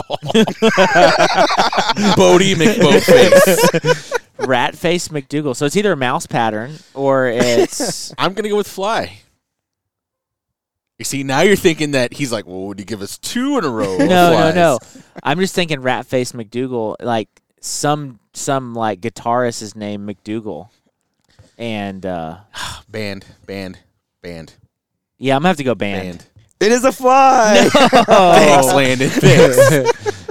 [2.17, 4.21] Boaty McBoatface.
[4.47, 5.55] rat face McDougal.
[5.57, 9.19] So it's either a mouse pattern or it's I'm gonna go with fly.
[10.99, 13.65] You see, now you're thinking that he's like, well, would he give us two in
[13.65, 13.97] a row?
[13.99, 14.79] no no no.
[15.23, 17.29] I'm just thinking rat face McDougal like
[17.61, 20.69] some some like guitarist is named McDougal,
[21.59, 22.39] and uh
[22.89, 23.79] Band, band,
[24.23, 24.55] band,
[25.19, 26.19] yeah I'm gonna have to go band.
[26.19, 26.27] band.
[26.61, 27.69] It is a fly.
[27.73, 28.73] Thanks, Oh.
[28.77, 29.11] Landon.
[29.11, 30.25] Thanks.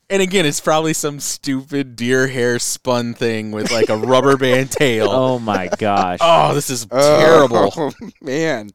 [0.10, 4.70] and again, it's probably some stupid deer hair spun thing with like a rubber band
[4.70, 5.08] tail.
[5.10, 6.18] oh my gosh.
[6.20, 7.56] Oh, this is terrible.
[7.56, 7.94] Oh, terrible.
[8.00, 8.70] This man.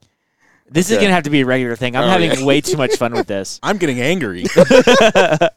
[0.76, 1.02] is okay.
[1.02, 1.96] gonna have to be a regular thing.
[1.96, 2.44] I'm Oh, having yeah.
[2.46, 3.60] way too much fun with this.
[3.64, 4.46] I'm getting angry.
[4.56, 5.50] Uh,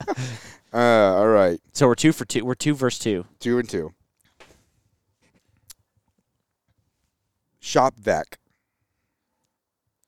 [0.75, 1.61] all right.
[1.75, 2.45] So we're two for two.
[2.47, 3.27] We're two versus two.
[3.41, 3.93] Two and two.
[7.61, 8.39] Shop vac.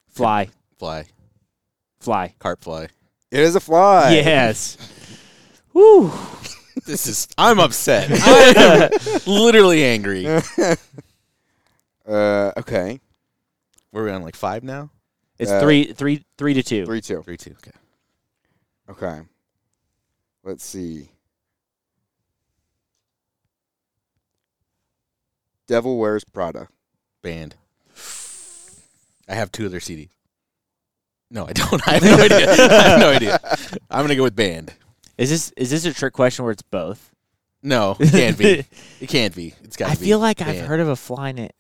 [0.08, 0.48] Fly,
[0.78, 1.04] fly,
[2.05, 2.34] fly.
[2.38, 2.84] carp fly.
[3.30, 4.12] It is a fly.
[4.14, 4.76] Yes.
[5.72, 6.12] Woo.
[6.86, 7.26] This is.
[7.36, 8.11] I'm upset.
[8.12, 10.26] I am literally angry.
[12.07, 13.00] Uh, okay.
[13.90, 14.90] We're on like five now.
[15.38, 16.84] It's Uh, three, three, three to two.
[16.84, 17.22] Three two.
[17.22, 17.52] Three, two.
[17.66, 17.70] Okay.
[18.90, 19.22] Okay.
[20.42, 21.09] Let's see.
[25.66, 26.68] Devil Wears Prada.
[27.22, 27.57] Band.
[29.26, 30.11] I have two of their CDs.
[31.30, 31.88] No, I don't.
[31.88, 32.52] I have no idea.
[32.52, 33.40] I have no idea.
[33.90, 34.72] I'm gonna go with band.
[35.18, 37.10] Is this is this a trick question where it's both?
[37.62, 38.64] No, it can't be.
[39.00, 39.54] It can't be.
[39.62, 39.90] It's got.
[39.90, 40.66] I be I feel like I've band.
[40.66, 41.54] heard of a fly in it.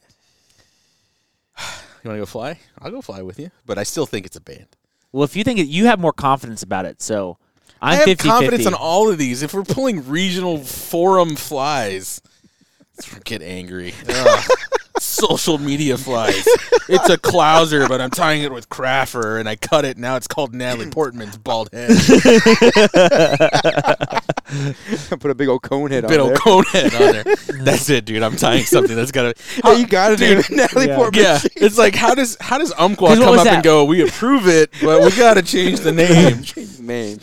[2.04, 2.58] You want to go fly?
[2.80, 4.66] I'll go fly with you, but I still think it's a band.
[5.10, 7.38] Well, if you think it, you have more confidence about it, so
[7.80, 8.74] I'm I have 50 confidence 50.
[8.74, 9.42] on all of these.
[9.42, 12.20] If we're pulling regional forum flies,
[13.24, 13.94] get angry.
[14.06, 14.50] Ugh.
[15.28, 16.44] Social media flies.
[16.88, 19.96] It's a clouser, but I'm tying it with Craffer, and I cut it.
[19.98, 21.90] Now it's called Natalie Portman's bald head.
[21.92, 21.96] I
[25.18, 26.36] put a big old cone head Bit on old there.
[26.38, 27.24] cone head on there.
[27.64, 28.22] That's it, dude.
[28.22, 29.42] I'm tying something that's got to.
[29.64, 30.50] Hey, you got it, dude.
[30.56, 30.96] Natalie Yeah.
[30.96, 31.22] Portman.
[31.22, 33.54] Yeah, it's like how does how does Umpqua 'Cause what come was up that?
[33.56, 33.84] and go?
[33.84, 36.42] We approve it, but we got to change the name.
[36.42, 37.18] Change the name.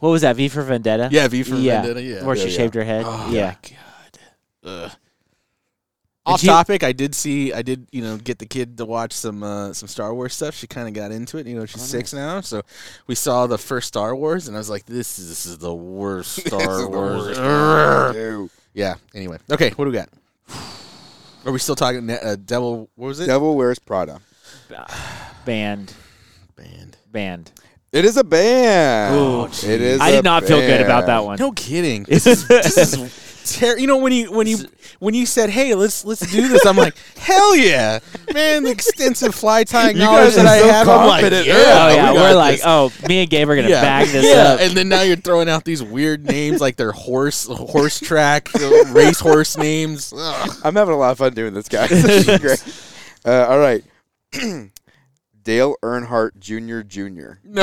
[0.00, 0.36] what was that?
[0.36, 1.08] V for Vendetta?
[1.12, 1.82] Yeah, V for yeah.
[1.82, 2.02] Vendetta.
[2.02, 2.24] Yeah.
[2.24, 2.56] Where Yeah, she yeah.
[2.56, 3.04] shaved her head.
[3.06, 3.46] Oh, yeah.
[3.46, 3.56] my
[4.70, 4.82] God.
[4.84, 4.92] ugh.
[6.24, 9.12] Off you- topic, I did see, I did, you know, get the kid to watch
[9.12, 10.54] some uh, some Star Wars stuff.
[10.54, 11.46] She kind of got into it.
[11.48, 12.62] You know, she's Oh, six now, so
[13.08, 15.74] we saw the first Star Wars, and I was like, "This is this is the
[15.74, 18.94] worst This is Star the Wars." worst Yeah.
[19.14, 20.08] Anyway, okay, what do we got?
[21.44, 22.88] Are we still talking uh, Devil?
[22.94, 23.26] What was it?
[23.26, 24.20] Devil Wears Prada.
[25.44, 25.92] Band,
[26.56, 26.96] Band.
[27.10, 27.52] band.
[27.90, 29.14] It is a band.
[29.16, 30.00] Ooh, it is.
[30.00, 31.36] I a did not feel good about that one.
[31.38, 32.04] No kidding.
[32.08, 32.94] This is, this is
[33.44, 34.58] ter- You know when you when you
[34.98, 37.98] when you said, "Hey, let's let's do this," I'm like, "Hell yeah,
[38.32, 41.20] man!" The extensive fly tying You knowledge guys are that I so have, I'm like,
[41.22, 41.46] confident.
[41.46, 44.08] "Yeah, oh yeah, got we're like, this." oh, me and Gabe are gonna yeah, bag
[44.08, 44.52] this yeah.
[44.52, 44.60] up.
[44.60, 48.84] And then now you're throwing out these weird names like they're horse horse track uh,
[48.88, 50.12] race horse names.
[50.16, 50.56] Ugh.
[50.64, 51.90] I'm having a lot of fun doing this, guys.
[51.90, 52.64] This is great.
[53.24, 53.84] Uh, all right.
[55.44, 56.80] Dale Earnhardt Jr.
[56.82, 57.38] Jr.
[57.44, 57.62] No.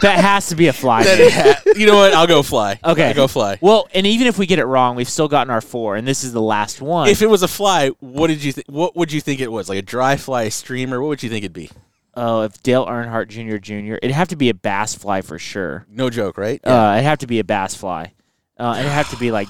[0.00, 1.04] that has to be a fly.
[1.04, 1.30] That name.
[1.30, 2.12] ha- you know what?
[2.14, 2.78] I'll go fly.
[2.84, 3.08] Okay.
[3.08, 3.58] I'll go fly.
[3.60, 6.24] Well, and even if we get it wrong, we've still gotten our four, and this
[6.24, 7.08] is the last one.
[7.08, 8.66] If it was a fly, what did you think?
[8.68, 9.68] What would you think it was?
[9.68, 11.00] Like a dry fly, a streamer?
[11.00, 11.70] What would you think it'd be?
[12.14, 13.58] oh, if Dale Earnhardt Jr.
[13.58, 15.86] Jr., it'd have to be a bass fly for sure.
[15.88, 16.60] No joke, right?
[16.64, 18.12] Uh, it'd have to be a bass fly.
[18.58, 19.46] Uh, it'd have to be like,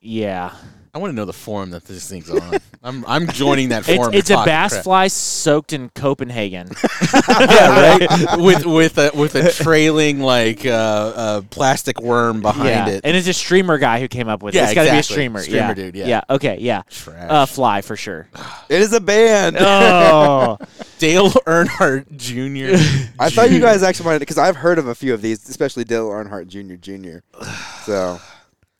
[0.00, 0.54] yeah.
[0.98, 2.58] I want to know the form that this thing's on.
[2.82, 4.12] I'm I'm joining that It's, form.
[4.12, 4.82] it's a bass crap.
[4.82, 6.68] fly soaked in Copenhagen.
[7.14, 8.38] yeah, right.
[8.40, 12.88] with with a with a trailing like uh, uh, plastic worm behind yeah.
[12.88, 13.02] it.
[13.04, 14.58] And it's a streamer guy who came up with it.
[14.58, 15.40] Yeah, It's got to be a streamer.
[15.40, 15.74] Streamer yeah.
[15.74, 16.06] dude, yeah.
[16.08, 16.20] Yeah.
[16.30, 16.58] Okay.
[16.58, 16.82] Yeah.
[16.90, 17.30] Trash.
[17.30, 18.26] Uh, fly for sure.
[18.68, 19.56] It is a band.
[19.58, 20.58] oh.
[20.98, 22.74] Dale Earnhardt Jr.
[23.20, 25.84] I thought you guys actually wanted because I've heard of a few of these, especially
[25.84, 26.74] Dale Earnhardt Jr.
[26.74, 27.18] Jr.
[27.84, 28.20] So,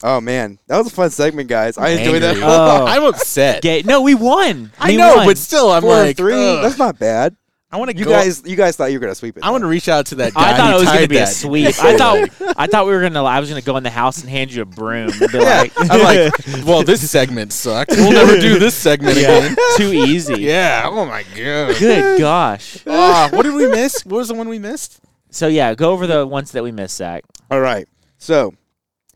[0.03, 1.77] oh man, that was a fun segment, guys.
[1.79, 2.31] I enjoyed that.
[2.37, 2.43] Angry.
[2.43, 2.83] a lot.
[2.83, 2.87] Oh.
[2.87, 3.63] I'm upset.
[3.63, 3.83] Gay.
[3.83, 4.73] No, we won.
[4.79, 5.27] I We know, won.
[5.27, 6.35] but still, I'm Four like three.
[6.35, 6.63] ugh.
[6.63, 7.37] That's not bad.
[7.71, 8.13] I want to You go.
[8.13, 9.45] guys, you guys thought you were gonna sweep it.
[9.45, 9.71] I want to though.
[9.71, 10.53] reach out to that guy.
[10.53, 11.29] I thought who it was going to tied be a that.
[11.29, 11.67] sweep.
[11.67, 13.19] I thought I thought we were going to.
[13.21, 15.39] I was going to go in the house and hand you a broom and be
[15.39, 16.33] like, I'm like,
[16.67, 17.91] well, this segment sucked.
[17.91, 19.57] We'll never do this segment yeah, again.
[19.77, 20.41] too easy.
[20.41, 20.85] Yeah.
[20.87, 21.77] Oh my god.
[21.79, 22.79] Good gosh.
[22.87, 24.03] Ah, what did we miss?
[24.07, 25.01] What was the one we missed?
[25.29, 27.25] So yeah, go over the ones that we missed, Zach.
[27.51, 27.87] All right.
[28.17, 28.55] So,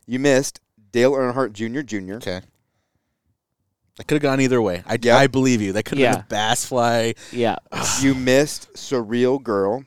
[0.05, 0.61] you missed
[0.93, 1.81] Dale Earnhardt Jr.
[1.81, 2.13] Jr.
[2.15, 2.41] Okay.
[3.97, 4.81] That could have gone either way.
[4.87, 5.15] I, Yep.
[5.17, 5.73] I believe you.
[5.73, 6.11] That could have Yeah.
[6.13, 7.15] been a bass fly.
[7.33, 7.57] Yeah.
[8.01, 9.83] You missed Surreal Girl,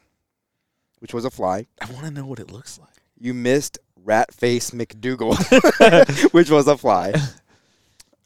[1.00, 1.66] which was a fly.
[1.80, 2.90] I want to know what it looks like.
[3.18, 5.34] You missed Rat Face McDougal,
[6.32, 7.14] which was a fly.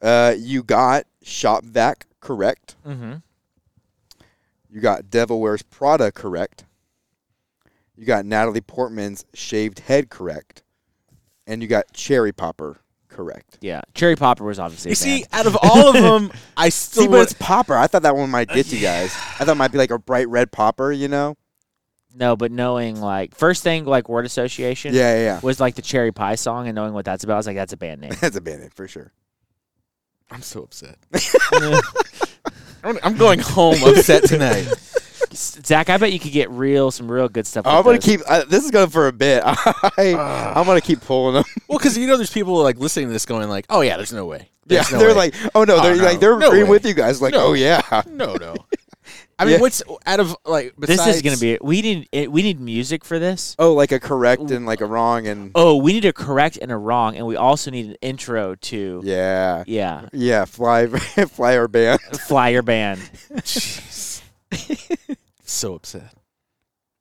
[0.03, 2.75] Uh, you got Shop Vac correct.
[2.87, 3.15] Mm-hmm.
[4.71, 6.65] You got Devil Wears Prada correct.
[7.97, 10.63] You got Natalie Portman's shaved head correct.
[11.51, 13.59] And you got Cherry Popper correct.
[13.61, 13.83] Yeah.
[13.95, 14.91] Cherry Popper was obviously.
[14.91, 15.29] You a see, band.
[15.33, 17.77] out of all of them, I still See, but it's popper.
[17.77, 19.15] I thought that one might get you guys.
[19.15, 21.37] I thought it might be like a bright red popper, you know?
[22.15, 24.95] no, but knowing like first thing like word association.
[24.95, 25.41] Yeah, yeah, yeah.
[25.43, 27.73] Was like the Cherry Pie song and knowing what that's about, I was like, that's
[27.73, 28.13] a band name.
[28.21, 29.13] That's a band name for sure.
[30.31, 30.97] I'm so upset.
[32.85, 34.69] I'm I'm going home upset tonight.
[35.33, 37.67] Zach, I bet you could get real some real good stuff.
[37.67, 38.05] I'm with gonna those.
[38.05, 38.21] keep.
[38.27, 39.43] Uh, this is going for a bit.
[39.47, 41.45] I, I'm gonna keep pulling them.
[41.69, 44.13] Well, because you know, there's people like listening to this going like, "Oh yeah, there's
[44.13, 46.03] no way." Yeah, no they're way." like, oh no, Oh, they're no.
[46.05, 46.71] like they're No agreeing way.
[46.71, 47.21] with you guys.
[47.21, 47.47] Like, No.
[47.49, 48.55] oh yeah, "No, no."
[49.39, 49.61] I mean, Yeah.
[49.61, 50.75] what's out of like?
[50.77, 51.59] This is gonna be.
[51.63, 52.29] We need.
[52.29, 53.57] We need music for this.
[53.59, 56.71] oh like a correct and like a wrong and Oh, we need a correct and
[56.71, 59.01] a wrong, and we also need an intro to.
[59.03, 60.09] yeah, Yeah.
[60.13, 60.45] yeah.
[60.45, 62.01] Fly, fly or band.
[62.01, 63.01] Flyer band.
[63.39, 64.21] Jeez.
[65.53, 66.15] So upset.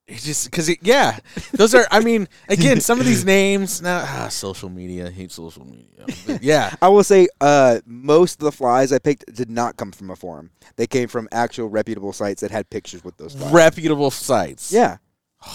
[0.08, 1.20] It's just because, yeah,
[1.54, 1.86] those are.
[1.92, 4.04] I mean, again, some of these names now.
[4.08, 5.08] Ah, social media.
[5.08, 6.06] I hate social media.
[6.26, 9.92] But yeah, I will say, uh, most of the flies I picked did not come
[9.92, 10.50] from a forum.
[10.78, 13.52] They came from actual reputable sites that had pictures with those flies.
[13.54, 14.72] reputable sites.
[14.72, 14.98] yeah.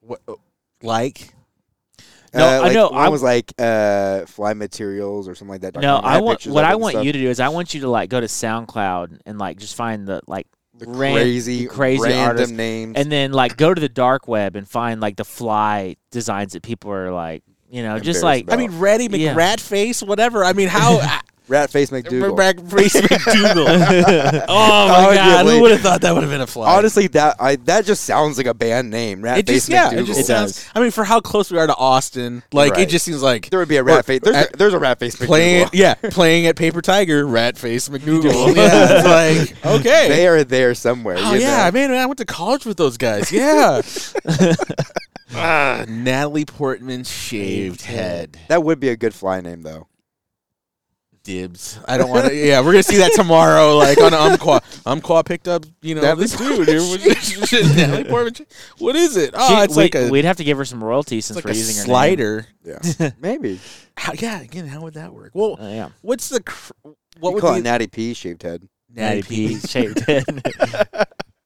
[0.00, 0.20] What,
[0.82, 1.34] like?
[2.34, 5.60] No, uh, I like, know, One I- was like uh, fly materials or something like
[5.62, 5.74] that.
[5.80, 7.04] No, It I had want pictures what of it I and want stuff.
[7.04, 9.74] you to do is I want you to like go to SoundCloud and like just
[9.76, 10.46] find the like
[10.78, 12.52] The ran- crazy, crazy random artists.
[12.52, 12.94] names.
[12.96, 16.62] and then like go to the dark web and find like the fly designs that
[16.62, 18.54] people are like you know just like about.
[18.54, 19.56] I mean, Reddy Yeah.
[19.56, 20.44] Face, whatever.
[20.44, 21.20] I mean, how?
[21.48, 22.36] Rat face McDougal.
[22.38, 24.44] Rat face McDougal.
[24.48, 25.46] oh my god!
[25.46, 26.76] Who would have thought that would have been a fly?
[26.76, 29.22] Honestly, that I that just sounds like a band name.
[29.22, 30.52] Rat it face just yeah, it just It sounds.
[30.54, 30.70] does.
[30.74, 32.80] I mean, for how close we are to Austin, like Right.
[32.82, 34.20] it just seems like there would be a rat face.
[34.22, 35.26] There's, at- a, there's a rat face McDougal.
[35.26, 40.44] playing yeah playing at paper tiger rat face mcdougal yeah it's like okay They are
[40.44, 41.16] there somewhere.
[41.18, 41.72] oh you yeah know?
[41.72, 43.80] man i went to college with those guys yeah
[45.34, 49.86] Ah, natalie portman's shaved head That would be a good fly name though.
[51.28, 51.78] Dibs.
[51.86, 52.34] I don't want to.
[52.34, 53.76] Yeah, we're gonna see that tomorrow.
[53.76, 55.66] Like on Umqua, Umqua picked up.
[55.82, 56.66] You know, That this dude.
[56.66, 58.46] Natalie Portman.
[58.78, 59.32] what is it?
[59.34, 60.08] Oh, She- it's we, like a.
[60.08, 61.86] we'd have to give her some royalties It's since like we're a using her name.
[61.86, 62.46] slider.
[62.64, 63.60] Yeah, maybe.
[63.96, 65.32] How, yeah, again, how would that work?
[65.34, 68.14] Well, Uh, yeah, what's the cr- what What you would call be it Natty P
[68.14, 68.66] shaved head?
[68.90, 70.24] Natty P shaped head.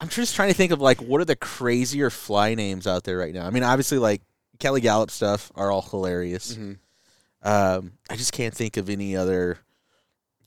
[0.00, 3.18] I'm just trying to think of like what are the crazier fly names out there
[3.18, 3.46] right now.
[3.46, 4.22] I mean, obviously like
[4.60, 6.54] Kelly Galloup stuff are all hilarious.
[6.56, 6.78] Mhm.
[7.44, 9.58] Um, I just can't think of any other,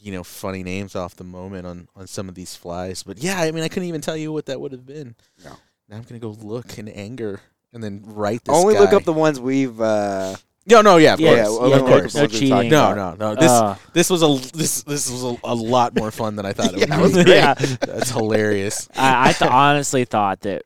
[0.06, 3.02] you know, funny names off the moment on on some of these flies.
[3.02, 5.16] But yeah, I mean, I couldn't even tell you what that would have been.
[5.44, 5.52] No.
[5.90, 7.42] Now I'm gonna go look in anger
[7.74, 8.56] and then write this.
[8.56, 9.82] Only look up the ones we've.
[9.82, 10.36] uh
[10.68, 12.16] No, no, yeah, of Yeah, course, well, yeah, of no- course.
[12.16, 12.70] no cheating.
[12.70, 13.36] No, no, no.
[13.36, 16.54] This Uh, this was a this this was a, a lot more fun than I
[16.54, 17.18] thought it would be.
[17.18, 17.54] was yeah.
[17.56, 18.88] That's hilarious.
[18.96, 20.62] I, I th- honestly thought that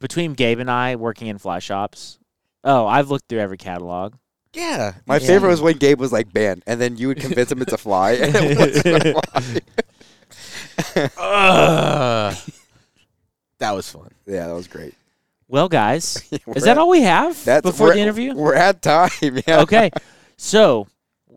[0.00, 2.18] between Gabe and I working in fly shops,
[2.64, 4.14] oh, I've looked through every catalog.
[4.58, 5.26] Yeah, My Yeah.
[5.26, 7.78] favorite was when Gabe was like banned, and then you would convince him it's a
[7.78, 9.60] fly, and it wasn't a fly.
[11.18, 12.36] Ugh.
[13.58, 14.10] that was fun.
[14.26, 14.94] yeah, that was great.
[15.48, 16.16] Well, guys,
[16.54, 18.34] is that at- all we have That's before the interview?
[18.34, 19.10] We're at time.
[19.22, 19.60] Yeah.
[19.62, 19.90] okay.
[20.36, 20.86] So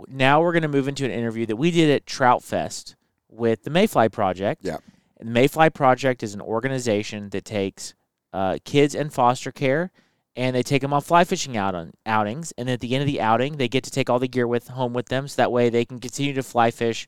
[0.07, 2.95] now we're going to move into an interview that we did at Trout Fest
[3.29, 4.61] with the Mayfly Project.
[4.63, 4.77] Yeah.
[5.19, 7.93] And the Mayfly Project is an organization that takes
[8.33, 9.91] uh, kids in foster care
[10.35, 12.53] and they take them on fly fishing out on outings.
[12.57, 14.69] And at the end of the outing, they get to take all the gear with
[14.69, 17.07] home with them, so that way they can continue to fly fish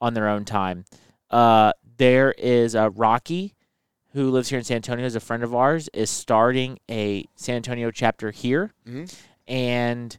[0.00, 0.84] on their own time.
[1.30, 3.54] Uh, there is uh, Rocky,
[4.12, 7.56] who lives here in San Antonio, is a friend of ours, is starting a San
[7.56, 9.14] Antonio chapter here, Mhm.
[9.46, 10.18] and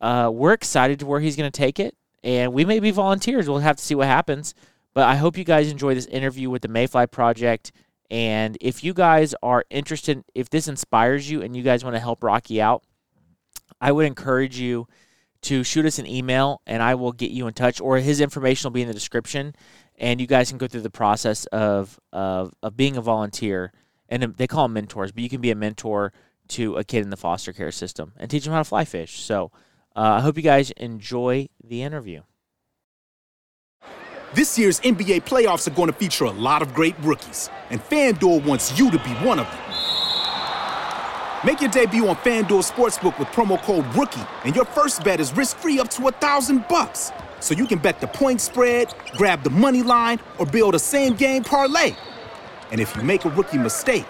[0.00, 1.96] uh, we're excited to where he's going to take it.
[2.22, 3.48] And we may be volunteers.
[3.48, 4.54] We'll have to see what happens.
[4.94, 7.72] But I hope you guys enjoy this interview with the Mayfly Project.
[8.10, 12.00] And if you guys are interested, if this inspires you and you guys want to
[12.00, 12.84] help Rocky out,
[13.80, 14.86] I would encourage you
[15.42, 18.68] to shoot us an email and I will get you in touch, or his information
[18.68, 19.54] will be in the description.
[19.98, 23.72] And you guys can go through the process of, of, of being a volunteer.
[24.08, 26.12] And they call them mentors, but you can be a mentor
[26.48, 29.20] to a kid in the foster care system and teach them how to fly fish.
[29.20, 29.50] So
[29.96, 32.22] uh, I hope you guys enjoy the interview.
[34.34, 38.44] This year's NBA playoffs are going to feature a lot of great rookies, and FanDuel
[38.44, 39.58] wants you to be one of them.
[41.44, 45.32] Make your debut on FanDuel Sportsbook with promo code ROOKIE, and your first bet is
[45.36, 47.12] risk-free up to a thousand bucks.
[47.38, 51.44] So you can bet the point spread, grab the money line, or build a same-game
[51.44, 51.94] parlay.
[52.72, 54.06] And if you make a rookie mistake,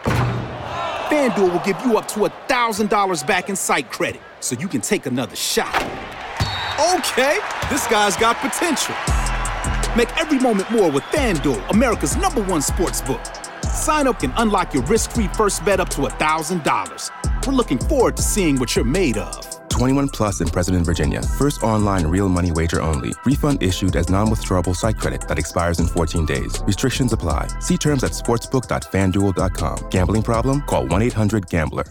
[1.08, 4.66] FanDuel will give you up to a thousand dollars back in site credit, so you
[4.66, 5.74] can take another shot.
[6.96, 7.38] Okay,
[7.68, 8.94] this guy's got potential.
[9.96, 13.24] Make every moment more with FanDuel, America's number one sports book.
[13.62, 17.46] Sign up and unlock your risk-free first bet up to $1,000.
[17.46, 19.68] We're looking forward to seeing what you're made of.
[19.70, 21.22] 21 plus in President Virginia.
[21.22, 23.14] First online real money wager only.
[23.24, 26.62] Refund issued as non-withdrawable site credit that expires in 14 days.
[26.66, 27.46] Restrictions apply.
[27.60, 29.88] See terms at sportsbook.fanduel.com.
[29.88, 30.60] Gambling problem?
[30.62, 31.84] Call 1-800-GAMBLER.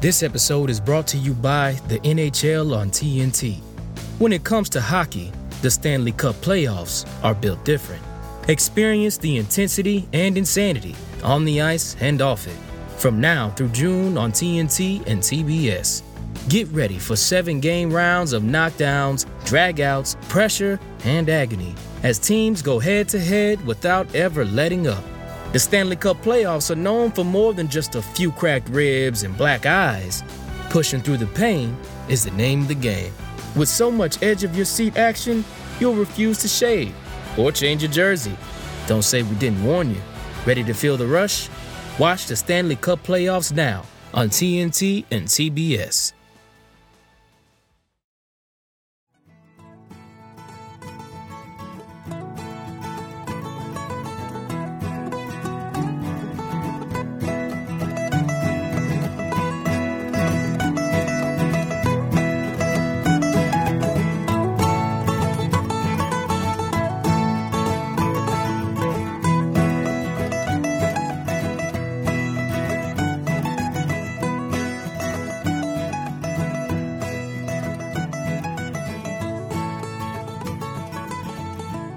[0.00, 3.65] This episode is brought to you by the NHL on TNT.
[4.18, 5.30] When it comes to hockey,
[5.60, 8.02] the Stanley Cup playoffs are built different.
[8.48, 12.56] Experience the intensity and insanity on the ice and off it.
[12.96, 16.00] From now through June on TNT and TBS.
[16.48, 22.78] Get ready for seven game rounds of knockdowns, dragouts, pressure, and agony as teams go
[22.78, 25.04] head to head without ever letting up.
[25.52, 29.36] The Stanley Cup playoffs are known for more than just a few cracked ribs and
[29.36, 30.22] black eyes.
[30.70, 31.76] Pushing through the pain
[32.08, 33.12] is the name of the game.
[33.56, 35.44] With so much edge of your seat action,
[35.80, 36.94] you'll refuse to shave
[37.38, 38.36] or change your jersey.
[38.86, 40.00] Don't say we didn't warn you.
[40.44, 41.48] Ready to feel the rush?
[41.98, 46.12] Watch the Stanley Cup playoffs now on TNT and TBS.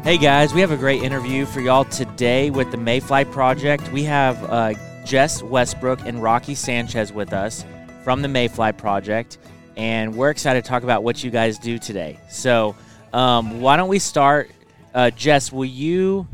[0.10, 3.91] Hey guys, we have a great interview for y'all today with the Mayfly Project.
[3.91, 4.73] We have uh,
[5.06, 7.64] Jess Westbrook and Rocky Sanchez with us
[8.03, 9.38] from the Mayfly Project,
[9.77, 12.18] and we're excited to talk about what you guys do today.
[12.27, 12.76] So,
[13.14, 14.49] um, why don't we start?
[14.95, 16.27] Uh, Jess, will you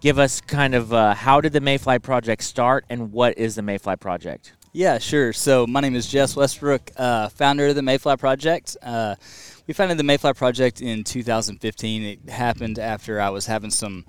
[0.00, 3.60] give us kind of uh, how did the Mayfly Project start, and what is the
[3.60, 4.54] Mayfly Project?
[4.72, 5.34] Yeah, sure.
[5.34, 8.78] So my name is Jess Westbrook, uh, founder of the Mayfly Project.
[9.70, 12.02] We founded the Mayfly Project in 2015.
[12.02, 14.04] It happened after I was having some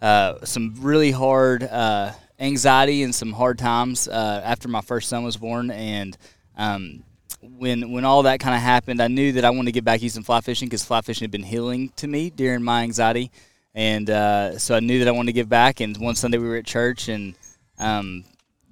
[0.00, 5.24] uh, some really hard uh, anxiety and some hard times uh, after my first son
[5.24, 6.16] was born, and
[6.56, 7.02] um,
[7.40, 10.02] when when all that kind of happened, I knew that I wanted to get back
[10.02, 13.32] using fly fishing because fly fishing had been healing to me during my anxiety,
[13.74, 15.80] and uh, so I knew that I wanted to give back.
[15.80, 17.34] And one Sunday we were at church, and
[17.80, 18.22] um,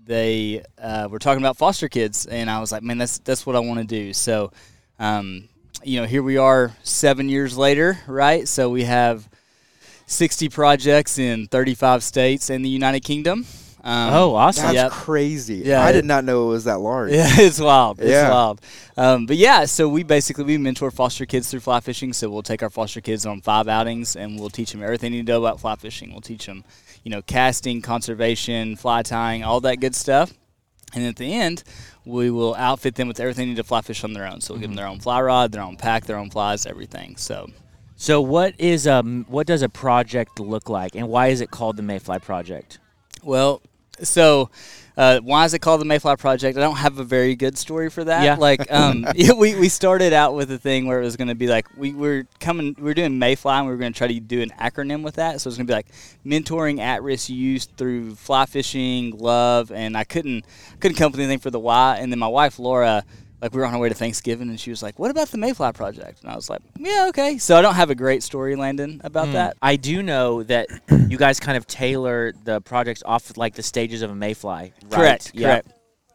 [0.04, 3.56] they uh, were talking about foster kids, and I was like, man, that's that's what
[3.56, 4.12] I want to do.
[4.12, 4.52] So,
[5.00, 5.48] um,
[5.82, 8.46] you know, here we are seven years later, right?
[8.48, 9.28] So we have
[10.06, 13.46] 60 projects in 35 states and the United Kingdom.
[13.82, 14.64] Um, Oh, awesome.
[14.64, 14.92] That's Yep.
[14.92, 15.62] crazy.
[15.64, 17.12] Yeah, I it- did not know it was that large.
[17.12, 17.98] Yeah, it's wild.
[17.98, 18.30] It's Yeah.
[18.30, 18.60] wild.
[18.96, 22.12] Um, but yeah, so we basically we mentor foster kids through fly fishing.
[22.12, 25.18] So we'll take our foster kids on five outings, and we'll teach them everything they
[25.18, 26.10] need to know about fly fishing.
[26.12, 26.62] We'll teach them,
[27.04, 30.34] you know, casting, conservation, fly tying, all that good stuff.
[30.92, 31.62] And at the end,
[32.10, 34.40] we will outfit them with everything they need to fly fish on their own.
[34.40, 37.16] So we'll give them their own fly rod, their own pack, their own flies, everything.
[37.16, 37.50] So
[37.96, 41.76] So what is um what does a project look like, and why is it called
[41.76, 42.78] the Mayfly Project?
[43.22, 43.62] Well,
[44.02, 44.50] so
[44.96, 46.58] uh, why is it called the Mayfly Project?
[46.58, 48.24] I don't have a very good story for that.
[48.24, 48.36] Yeah.
[48.36, 51.34] Like, um, yeah, we, we started out with a thing where it was going to
[51.34, 54.08] be like we were coming, we were doing Mayfly, and we were going to try
[54.08, 55.40] to do an acronym with that.
[55.40, 55.88] So it was going to be like
[56.24, 60.44] mentoring at-risk youth through fly fishing, love, and I couldn't
[60.80, 61.98] couldn't come up with anything for the why.
[61.98, 63.04] And then my wife Laura.
[63.42, 65.38] Like we were on our way to Thanksgiving, and she was like, "What about the
[65.38, 68.54] Mayfly Project?" And I was like, "Yeah, okay." So I don't have a great story,
[68.56, 69.32] Landon, about Hmm.
[69.34, 69.56] that.
[69.62, 70.66] I do know that
[71.08, 74.72] you guys kind of tailor the projects off like the stages of a Mayfly.
[74.82, 74.90] Right?
[74.90, 75.30] Correct.
[75.34, 75.46] Yeah.
[75.48, 75.72] Correct.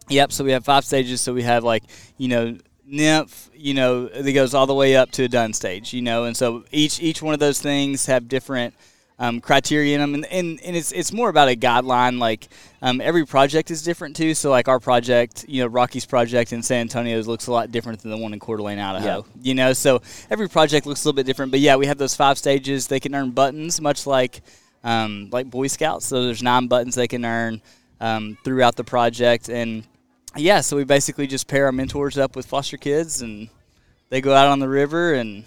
[0.10, 0.32] Yep.
[0.34, 1.20] So we have five stages.
[1.22, 1.84] So we have like
[2.18, 2.58] you know
[2.88, 5.94] nymph, you know, that goes all the way up to a dun stage.
[5.94, 8.76] You know, and so each each one of those things have different.
[9.18, 12.20] Um, criteria in them, and, and, and it's it's more about a guideline.
[12.20, 12.50] Like
[12.82, 14.34] um, every project is different too.
[14.34, 18.02] So like our project, you know, Rocky's project in San Antonio looks a lot different
[18.02, 19.26] than the one in Coeur d'Alene, Idaho.
[19.42, 21.52] You know, so every project looks a little bit different.
[21.52, 22.88] But yeah, we have those five stages.
[22.88, 24.42] They can earn buttons, much like
[24.84, 26.06] um, like Boy Scouts.
[26.06, 27.62] So there's nine buttons they can earn
[28.02, 29.86] um, throughout the project, and
[30.36, 33.48] yeah, so we basically just pair our mentors up with foster kids, and
[34.10, 35.46] they go out on the river and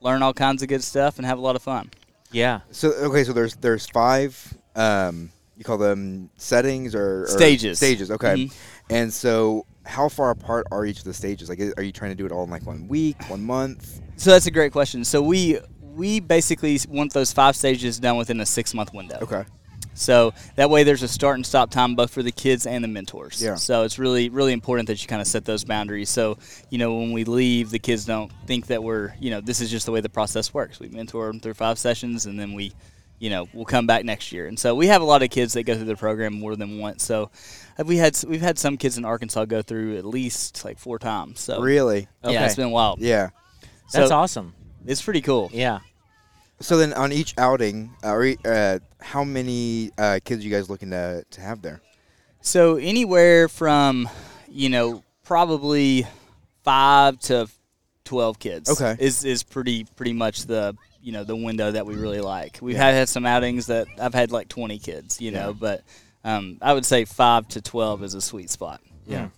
[0.00, 1.90] learn all kinds of good stuff and have a lot of fun.
[2.32, 2.60] Yeah.
[2.70, 4.56] So okay, so there's there's five.
[4.74, 7.78] Um, you call them settings or, or Stages.
[7.78, 8.10] Stages.
[8.10, 8.34] Okay.
[8.34, 8.54] Mhm.
[8.90, 11.48] And so, how far apart are each of the stages?
[11.48, 14.00] Like, are you trying to do it all in like one week, one month?
[14.16, 15.02] So that's a great question.
[15.04, 15.58] So we
[15.94, 19.18] we basically want those five stages done within a six month window.
[19.22, 19.44] Okay.
[19.96, 22.88] So that way, there's a start and stop time both for the kids and the
[22.88, 23.42] mentors.
[23.42, 23.54] Yeah.
[23.56, 26.10] So it's really, really important that you kind of set those boundaries.
[26.10, 26.38] So
[26.70, 29.70] you know, when we leave, the kids don't think that we're, you know, this is
[29.70, 30.78] just the way the process works.
[30.78, 32.72] We mentor them through five sessions, and then we,
[33.18, 34.46] you know, we'll come back next year.
[34.46, 36.78] And so we have a lot of kids that go through the program more than
[36.78, 37.02] once.
[37.02, 37.30] So
[37.78, 40.98] have we had we've had some kids in Arkansas go through at least like four
[40.98, 41.40] times.
[41.40, 42.08] So Really?
[42.22, 42.44] yeah, Okay.
[42.44, 43.00] it's been wild.
[43.00, 43.30] Yeah.
[43.92, 44.52] That's So- awesome.
[44.84, 45.50] It's pretty cool.
[45.52, 45.78] Yeah.
[46.60, 50.70] So then, on each outing, uh, or, uh, how many uh, kids are you guys
[50.70, 51.82] looking to to have there?
[52.40, 54.08] So anywhere from,
[54.48, 56.06] you know, probably
[56.64, 57.48] five to
[58.04, 58.70] twelve kids.
[58.70, 58.96] Okay.
[58.98, 62.58] Is is pretty pretty much the you know the window that we really like.
[62.62, 65.82] We've had, had some outings that I've had like twenty kids, you know, but
[66.24, 68.80] um, I would say five to twelve is a sweet spot.
[69.06, 69.28] Yeah.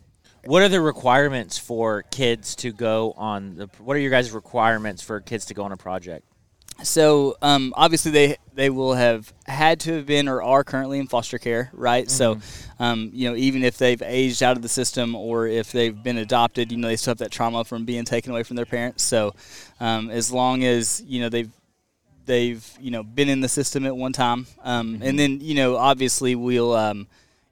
[0.45, 3.69] What are the requirements for kids to go on the?
[3.79, 6.25] What are your guys' requirements for kids to go on a project?
[6.83, 11.09] So um, obviously they they will have had to have been or are currently in
[11.09, 12.09] foster care, right?
[12.09, 12.39] So
[12.79, 16.19] um, you know even if they've aged out of the system or if they've been
[16.19, 19.03] adopted, you know they still have that trauma from being taken away from their parents.
[19.03, 19.35] So
[19.81, 21.51] um, as long as you know they've
[22.27, 25.77] they've you know been in the system at one time, um, and then you know
[25.77, 26.75] obviously we'll.
[26.75, 27.09] Um,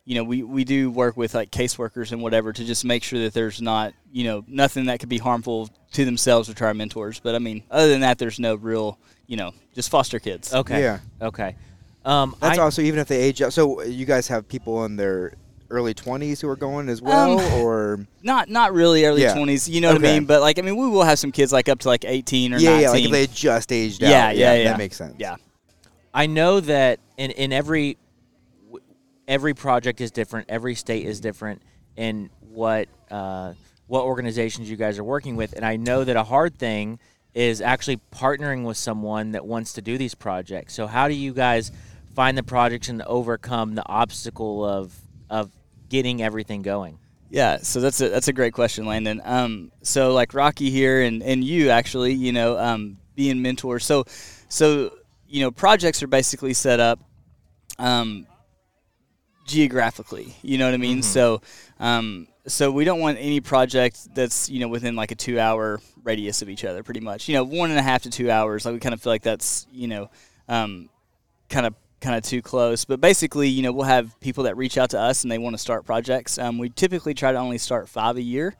[0.06, 3.18] you know, we, we do work with like caseworkers and whatever to just make sure
[3.18, 6.74] that there's not, you know, nothing that could be harmful to themselves or to our
[6.74, 7.18] mentors.
[7.18, 10.52] But I mean, other than that, there's no real, you know, just foster kids.
[10.54, 10.80] Okay.
[10.80, 11.00] Yeah.
[11.20, 11.56] Okay.
[12.04, 13.52] Um, That's I, also even if they age out.
[13.52, 15.34] So you guys have people in their
[15.68, 19.34] early twenties who are going as well, Um, or Not not really early Yeah.
[19.34, 20.24] 20s, you know what I mean?
[20.24, 22.58] But like, I mean, we will have some kids like up to like 18 or
[22.58, 22.82] yeah, 19.
[22.82, 24.10] yeah, like if they just aged out.
[24.10, 24.64] Yeah, yeah, yeah.
[24.70, 25.16] That makes sense.
[25.18, 25.36] yeah.
[26.14, 27.98] I know that in in every
[29.28, 31.60] every project is different, every state is different
[31.96, 33.52] in what uh,
[33.86, 36.98] what organizations you guys are working with, and I know that a hard thing
[37.36, 40.72] is actually partnering with someone that wants to do these projects.
[40.72, 41.70] So how do you guys
[42.14, 44.94] find the projects and overcome the obstacle of
[45.28, 45.50] of
[45.90, 46.98] getting everything going?
[47.28, 49.20] Yeah, so that's a that's a great question, Landon.
[49.22, 53.84] Um, so like Rocky here and, and you actually, you know, um, being mentors.
[53.84, 54.04] So
[54.48, 54.94] so
[55.28, 57.00] you know, projects are basically set up.
[57.78, 58.26] Um,
[59.46, 60.34] geographically.
[60.42, 61.02] You know what I mean?
[61.02, 61.40] So,
[61.80, 65.80] um, so we don't want any project that's you know within like a two hour
[66.04, 67.28] radius of each other, pretty much.
[67.28, 68.64] You know, one and a half to two hours.
[68.64, 70.10] Like we kind of feel like that's you know,
[70.48, 70.88] um,
[71.48, 72.84] kind of kind of too close.
[72.84, 75.54] But basically, you know, we'll have people that reach out to us and they want
[75.54, 76.38] to start projects.
[76.38, 78.54] Um, we typically try to only start five a year,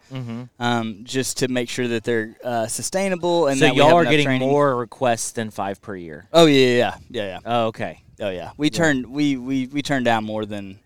[0.59, 4.25] um, just to make sure that they're uh, sustainable and so that y'all are getting
[4.25, 4.49] training.
[4.49, 6.27] more requests than five per year.
[6.33, 7.39] Oh yeah, yeah, yeah, yeah, yeah.
[7.45, 8.03] Oh, okay.
[8.21, 8.53] Oh yeah.
[8.57, 10.79] We turn we, we we turn down more than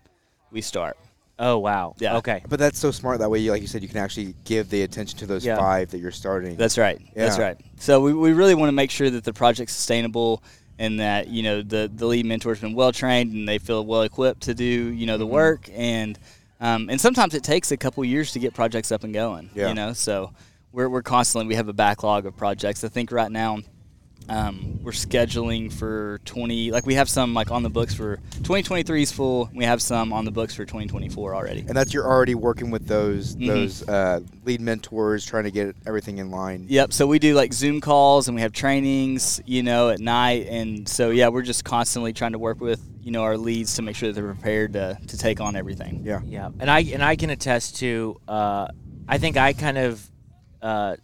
[0.51, 0.97] we start.
[1.39, 1.95] Oh, wow.
[1.97, 2.17] Yeah.
[2.17, 2.43] Okay.
[2.47, 3.17] But that's so smart.
[3.17, 5.55] That way, you, like you said, you can actually give the attention to those Yeah.
[5.57, 6.55] five that you're starting.
[6.55, 7.01] That's right.
[7.15, 7.57] That's right.
[7.79, 10.43] So we, we really want to make sure that the project's sustainable
[10.77, 14.03] and that you know the the lead mentor's been well trained and they feel well
[14.03, 15.33] equipped to do you know the Mm-hmm.
[15.33, 16.19] work and
[16.59, 19.49] um, and sometimes it takes a couple years to get projects up and going.
[19.55, 19.69] Yeah.
[19.69, 20.33] You know, so
[20.71, 22.83] we're we're constantly we have a backlog of projects.
[22.83, 23.59] I think right now.
[24.29, 29.01] Um, we're scheduling for 20 like we have some like on the books for 2023
[29.01, 32.33] is full we have some on the books for 2024 already and that's you're already
[32.35, 33.47] working with those Mhm.
[33.47, 36.65] those uh, lead mentors, trying to get everything in line.
[36.67, 36.93] Yep.
[36.93, 40.47] So we do like Zoom calls and we have trainings, you know, at night.
[40.47, 43.81] And so, yeah, we're just constantly trying to work with, you know, our leads to
[43.81, 46.01] make sure that they're prepared to, to take on everything.
[46.03, 46.21] Yeah.
[46.25, 48.19] Yeah, and I and I can attest to.
[48.27, 48.67] Uh,
[49.07, 50.09] I think I kind of
[50.61, 50.95] uh,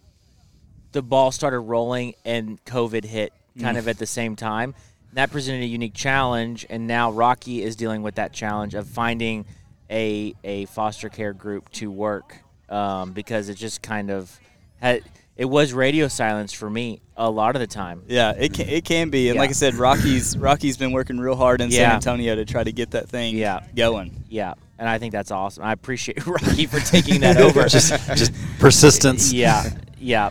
[0.91, 4.75] the ball started rolling and COVID hit kind of at the same time.
[5.13, 9.45] That presented a unique challenge, and now Rocky is dealing with that challenge of finding
[9.89, 12.37] a a foster care group to work
[12.69, 14.37] um, because it just kind of
[14.81, 15.01] had
[15.37, 18.03] it was radio silence for me a lot of the time.
[18.07, 19.29] Yeah, it can, it can be.
[19.29, 19.41] And Yeah.
[19.41, 22.71] like I said, Rocky's Rocky's been working real hard in San Antonio to try to
[22.71, 23.61] get that thing Yeah.
[23.75, 24.23] going.
[24.29, 25.63] Yeah, and I think that's awesome.
[25.63, 27.65] I appreciate Rocky for taking that over.
[27.67, 29.31] just just persistence.
[29.33, 29.63] Yeah,
[29.99, 30.29] yeah.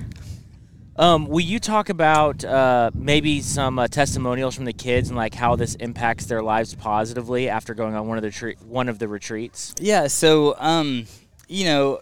[0.98, 5.34] Um, will you talk about uh, maybe some uh, testimonials from the kids and like
[5.34, 8.98] how this impacts their lives positively after going on one of the tre- one of
[8.98, 9.74] the retreats?
[9.78, 11.06] Yeah, so um,
[11.48, 12.00] you know,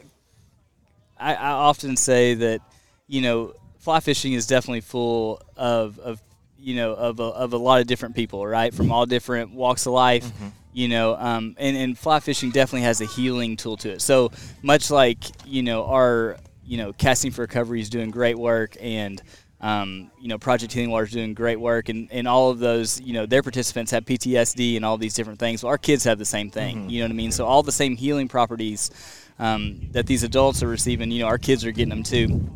[1.18, 2.60] I, I often say that
[3.08, 6.22] you know fly fishing is definitely full of of
[6.56, 9.86] you know of a, of a lot of different people, right, from all different walks
[9.86, 10.30] of life.
[10.72, 14.02] You know, um, and, and fly fishing definitely has a healing tool to it.
[14.02, 18.76] So much like you know our you know casting for recovery is doing great work
[18.80, 19.22] and
[19.64, 23.00] um, you know, Project Healing Water is doing great work, and, and all of those,
[23.00, 25.62] you know, their participants have PTSD and all these different things.
[25.62, 27.32] Well, our kids have the same thing, you know what I mean?
[27.32, 28.90] So all the same healing properties
[29.38, 32.46] um, that these adults are receiving, you know, our kids are getting them too.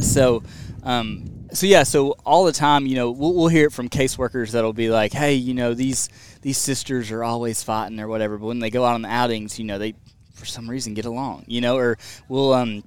[0.00, 0.42] So,
[0.84, 4.52] um, so yeah, so all the time, you know, we'll, we'll hear it from caseworkers
[4.52, 6.08] that'll be like, hey, you know, these
[6.40, 9.58] these sisters are always fighting or whatever, but when they go out on the outings,
[9.58, 9.94] you know, they
[10.32, 12.82] for some reason get along, you know, or we'll um,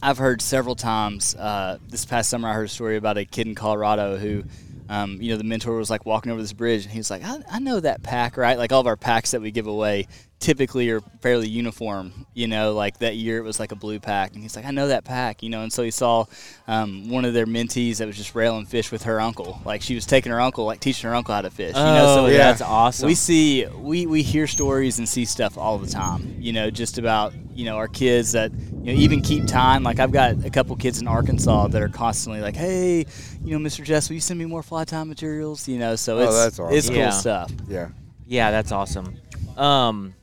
[0.00, 2.48] I've heard several times uh, this past summer.
[2.48, 4.44] I heard a story about a kid in Colorado who,
[4.88, 7.24] um, you know, the mentor was like walking over this bridge, and he was like,
[7.24, 8.56] I, "I know that pack, right?
[8.56, 10.06] Like all of our packs that we give away
[10.40, 12.26] typically are fairly uniform.
[12.34, 14.70] You know, like that year it was like a blue pack, and he's like, I
[14.70, 15.62] know that pack, you know.
[15.62, 16.26] And so he saw
[16.66, 19.94] um, one of their mentees that was just railing fish with her uncle, like she
[19.94, 21.74] was taking her uncle, like teaching her uncle how to fish.
[21.76, 23.06] you know, so Oh, it's- that's awesome.
[23.06, 26.98] we see we, we hear stories and see stuff all the time you know just
[26.98, 30.50] about you know our kids that you know even keep time like i've got a
[30.50, 33.04] couple kids in arkansas that are constantly like hey
[33.44, 36.18] you know mr jess will you send me more fly tying materials you know so
[36.18, 36.76] Oh, it's that's awesome.
[36.76, 37.10] it's cool Yeah.
[37.10, 37.88] stuff Yeah.
[38.26, 39.16] Yeah, that's awesome.
[39.56, 40.14] Um,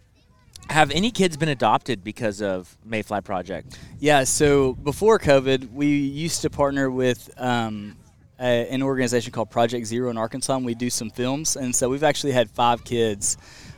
[0.69, 3.77] have any kids been adopted because of Mayfly Project?
[3.99, 7.95] Yeah, so before COVID, we used to partner with um,
[8.39, 11.55] a, an organization called Project Zero in Arkansas, and we do some films.
[11.55, 13.37] And so we've actually had five kids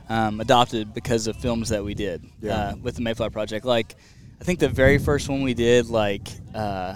[0.10, 2.56] um, adopted because of films that we did Yeah.
[2.56, 3.66] uh, with the Mayfly Project.
[3.66, 3.96] Like,
[4.40, 6.96] I think the very first one we did, like, uh,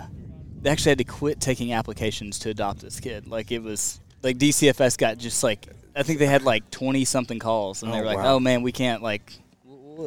[0.61, 3.27] they actually had to quit taking applications to adopt this kid.
[3.27, 7.39] Like, it was like DCFS got just like, I think they had like 20 something
[7.39, 8.35] calls, and they Oh, were like, wow.
[8.35, 9.33] oh man, we can't, like,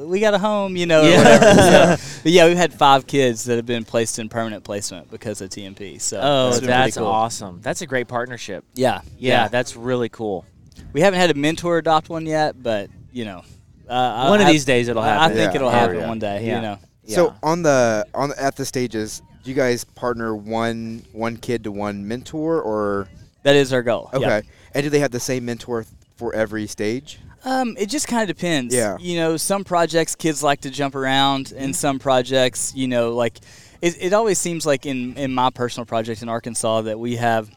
[0.06, 1.18] we got a home, you know, or Yeah.
[1.18, 1.60] whatever.
[1.98, 5.40] So, but yeah, we've had five kids that have been placed in permanent placement because
[5.40, 6.00] of TMP.
[6.00, 7.06] So Oh, it's been pretty that's cool.
[7.06, 7.60] awesome.
[7.62, 8.64] That's a great partnership.
[8.74, 10.44] Yeah, Yeah, that's really cool.
[10.92, 13.42] we haven't had a mentor adopt one yet, but you know,
[13.88, 15.30] uh, One I, of these days it'll happen.
[15.32, 15.56] I think Yeah.
[15.56, 16.08] it'll Oh, happen yeah.
[16.08, 16.46] one day.
[16.46, 16.56] Yeah.
[16.56, 21.04] You know, So on the on the, at the stages, do you guys partner one
[21.12, 23.08] one kid to one mentor or
[23.42, 24.08] that is our goal.
[24.14, 24.22] okay?
[24.26, 24.40] Yeah.
[24.72, 25.84] And do they have the same mentor
[26.16, 27.18] for every stage?
[27.44, 28.74] Um, it just kind of depends.
[28.74, 28.96] Yeah.
[28.98, 33.38] You know, some projects kids like to jump around, and some projects, you know, like
[33.82, 37.50] it, it always seems like in in my personal project in Arkansas that we have,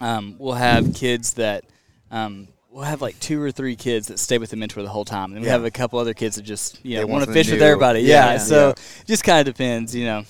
[0.00, 1.64] um, we'll have kids that.
[2.10, 5.04] Um, We'll have like two or three kids that stay with the mentor the whole
[5.04, 5.52] time, and then we Yeah.
[5.52, 7.60] have a couple other kids that just you know want want to something fish with
[7.60, 8.00] everybody.
[8.00, 8.06] Yeah.
[8.24, 8.38] Yeah, Yeah.
[8.38, 8.74] so Yeah.
[9.04, 10.24] just kind of depends, you know.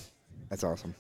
[0.51, 0.97] That's awesome.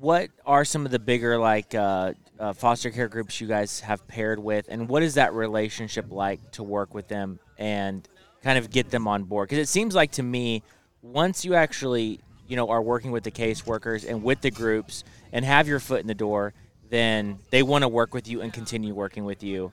[0.00, 4.06] What are some of the bigger like uh, uh, foster care groups you guys have
[4.08, 7.38] paired with, and what is that relationship like to work with them?
[7.56, 8.06] And
[8.42, 9.48] kind of get them on board?
[9.48, 10.64] Because it seems like to me,
[11.02, 15.44] once you actually you know are working with the caseworkers and with the groups and
[15.44, 16.52] have your foot in the door,
[16.90, 19.70] then they want to work with you and continue working with you.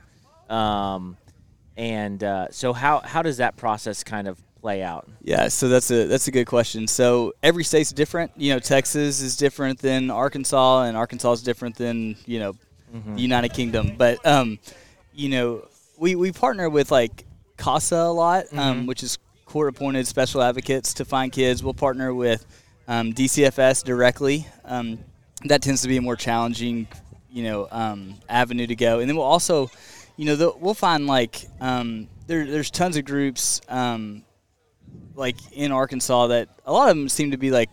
[0.47, 1.17] Um,
[1.75, 5.10] and uh, so how how does that process kind of play out?
[5.22, 6.88] Yeah, so that's a that's a good question.
[6.88, 8.31] So every state's different.
[8.36, 12.56] You know, Texas is different than Arkansas, and Arkansas is different than you know
[13.15, 13.95] the United Kingdom.
[13.98, 14.60] But um,
[15.14, 15.68] you know,
[15.98, 17.26] we we partner with like
[17.57, 21.64] CASA a lot, um, which is court appointed special advocates to find kids.
[21.64, 22.45] We'll partner with
[22.88, 24.48] um, DCFS directly.
[24.65, 24.99] Um,
[25.45, 26.88] that tends to be a more challenging,
[27.31, 28.99] you know, um, avenue to go.
[28.99, 29.72] And then we'll also,
[30.18, 34.23] you know, the, we'll find like um, there, there's tons of groups um,
[35.16, 37.70] like in Arkansas that a lot of them seem to be like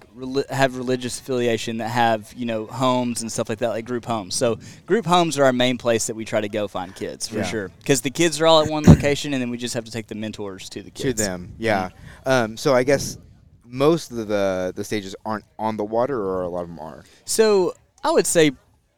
[0.51, 4.35] have religious affiliation that have you know homes and stuff like that, like group homes.
[4.35, 7.37] So group homes are our main place that we try to go find kids for
[7.39, 7.45] Yeah.
[7.45, 9.93] sure because the kids are all at one location, and then we just have to
[9.93, 11.21] take the mentors to the kids.
[11.21, 11.55] to them.
[11.59, 11.91] Yeah.
[12.25, 13.17] Um, so I guess
[13.65, 17.05] most of the the stages aren't on the water, or a lot of them are.
[17.27, 18.51] So I would say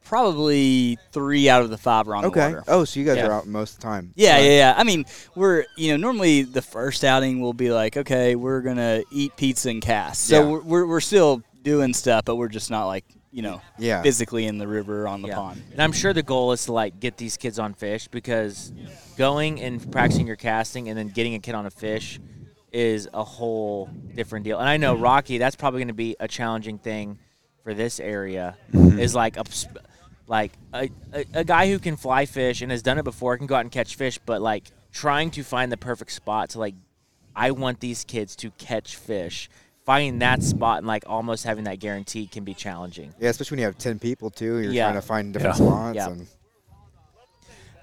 [0.09, 2.41] probably three out of the five are on okay.
[2.41, 2.65] the water.
[2.69, 3.27] Oh, so you guys Yeah.
[3.29, 4.13] are out most of the time.
[4.17, 4.45] Yeah, Right.
[4.45, 4.75] yeah, yeah.
[4.77, 5.05] I mean,
[5.35, 9.71] we're you know normally the first outing will be like, okay, we're gonna eat pizza
[9.71, 10.25] and cast.
[10.25, 10.47] So Yeah.
[10.49, 14.03] we're, we're we're still doing stuff, but we're just not like you know Yeah.
[14.03, 15.35] physically in the river or on the Yeah.
[15.37, 15.63] pond.
[15.73, 18.73] And I'm sure the goal is to like get these kids on fish because
[19.17, 22.19] going and practicing your casting and then getting a kid on a fish
[22.73, 24.59] is a whole different deal.
[24.59, 27.19] And I know Rocky, that's probably going to be a challenging thing
[27.65, 28.57] for this area.
[28.73, 28.99] Mm-hmm.
[28.99, 29.81] Is like a sp-
[30.29, 33.47] like a, a, a guy who can fly fish and has done it before can
[33.47, 36.75] go out and catch fish, but like trying to find the perfect spot to like
[37.35, 39.49] I want these kids to catch fish.
[39.85, 43.15] Finding that spot and like almost having that guarantee can be challenging.
[43.19, 44.59] Yeah, especially when you have ten people too.
[44.59, 44.85] You're Yeah.
[44.85, 45.67] trying to find different Yeah.
[45.67, 45.97] spots.
[45.97, 46.09] Yeah.
[46.11, 46.27] And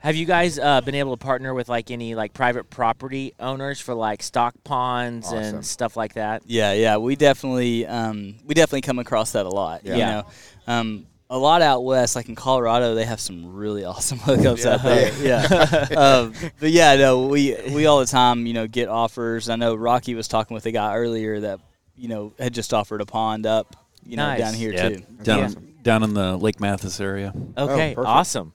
[0.01, 3.80] Have you guys uh, been able to partner with like any like private property owners
[3.80, 5.39] for like stock ponds Awesome.
[5.39, 6.43] and stuff like that?
[6.45, 9.84] Yeah, yeah, we definitely um, we definitely come across that a lot.
[9.84, 10.11] You Yeah.
[10.11, 10.26] know,
[10.67, 14.82] um, a lot out west, like in Colorado, they have some really awesome hookups out
[14.84, 15.12] there.
[15.22, 19.49] Yeah, um, but yeah, no, we we all the time, you know, get offers.
[19.49, 21.60] I know Rocky was talking with a guy earlier that
[21.95, 23.76] you know had just offered a pond up,
[24.06, 25.03] you know, down here Yeah, too.
[25.24, 25.56] down Yeah.
[25.84, 27.34] down in the Lake Mathis area.
[27.57, 28.07] Okay, perfect.
[28.07, 28.53] awesome.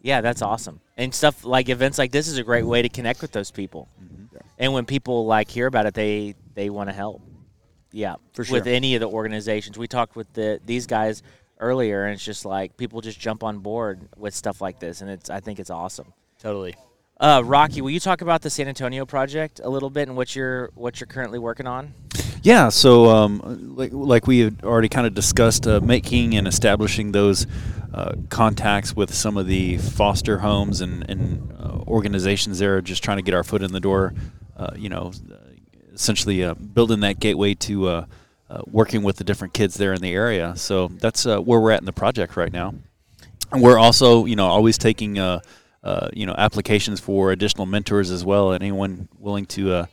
[0.00, 0.80] Yeah, that's awesome.
[0.96, 3.88] And stuff like events like this is a great way to connect with those people.
[4.58, 7.20] And when people like hear about it, they they want to help.
[7.90, 8.58] Yeah, For sure.
[8.58, 11.22] With any of the organizations, we talked with the these guys
[11.64, 15.10] earlier, and it's just like people just jump on board with stuff like this, and
[15.10, 16.12] it's I think it's awesome.
[16.38, 16.74] Totally.
[17.18, 20.34] Uh, Rocky, will you talk about the San Antonio project a little bit and what
[20.36, 21.94] you're what you're currently working on?
[22.42, 27.12] Yeah, so um, like, like we had already kind of discussed, uh, making and establishing
[27.12, 27.46] those
[27.94, 33.16] uh, contacts with some of the foster homes and, and uh, organizations there, just trying
[33.16, 34.12] to get our foot in the door.
[34.58, 35.10] Uh, you know,
[35.94, 38.04] essentially uh, building that gateway to
[38.50, 40.54] uh, working with the different kids there in the area.
[40.56, 42.74] So that's uh, where we're at in the project right now.
[43.52, 45.40] And we're also, you know, always taking, uh,
[45.82, 48.52] uh, you know, applications for additional mentors as well.
[48.52, 49.86] Anyone willing to uh,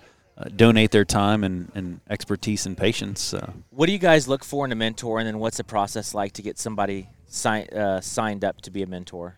[0.55, 3.33] donate their time and, and expertise and patience.
[3.69, 6.33] What do you guys look for in a mentor, and then what's the process like
[6.33, 7.67] to get somebody si-
[8.01, 9.37] signed up to be a mentor?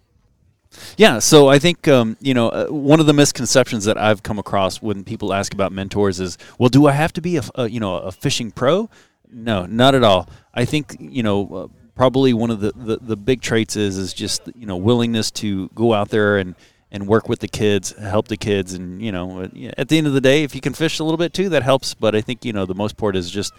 [0.98, 4.40] Yeah, so I think um, you know uh, one of the misconceptions that I've come
[4.40, 7.70] across when people ask about mentors is, well, do I have to be a, a,
[7.70, 8.90] you know a fishing pro?
[9.32, 10.30] No, not at all.
[10.54, 14.14] I think you know uh, probably one of the, the, the big traits is is
[14.14, 16.56] just you know willingness to go out there and
[16.92, 20.08] and work with the kids, help the kids, and you know uh, at the end
[20.08, 21.94] of the day, if you can fish a little bit too, that helps.
[21.94, 23.54] But I think you know the most part is just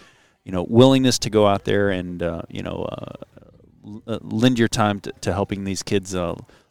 [0.44, 3.24] you know willingness to go out there and uh, you know uh,
[4.06, 6.14] uh, lend your time to, to helping these kids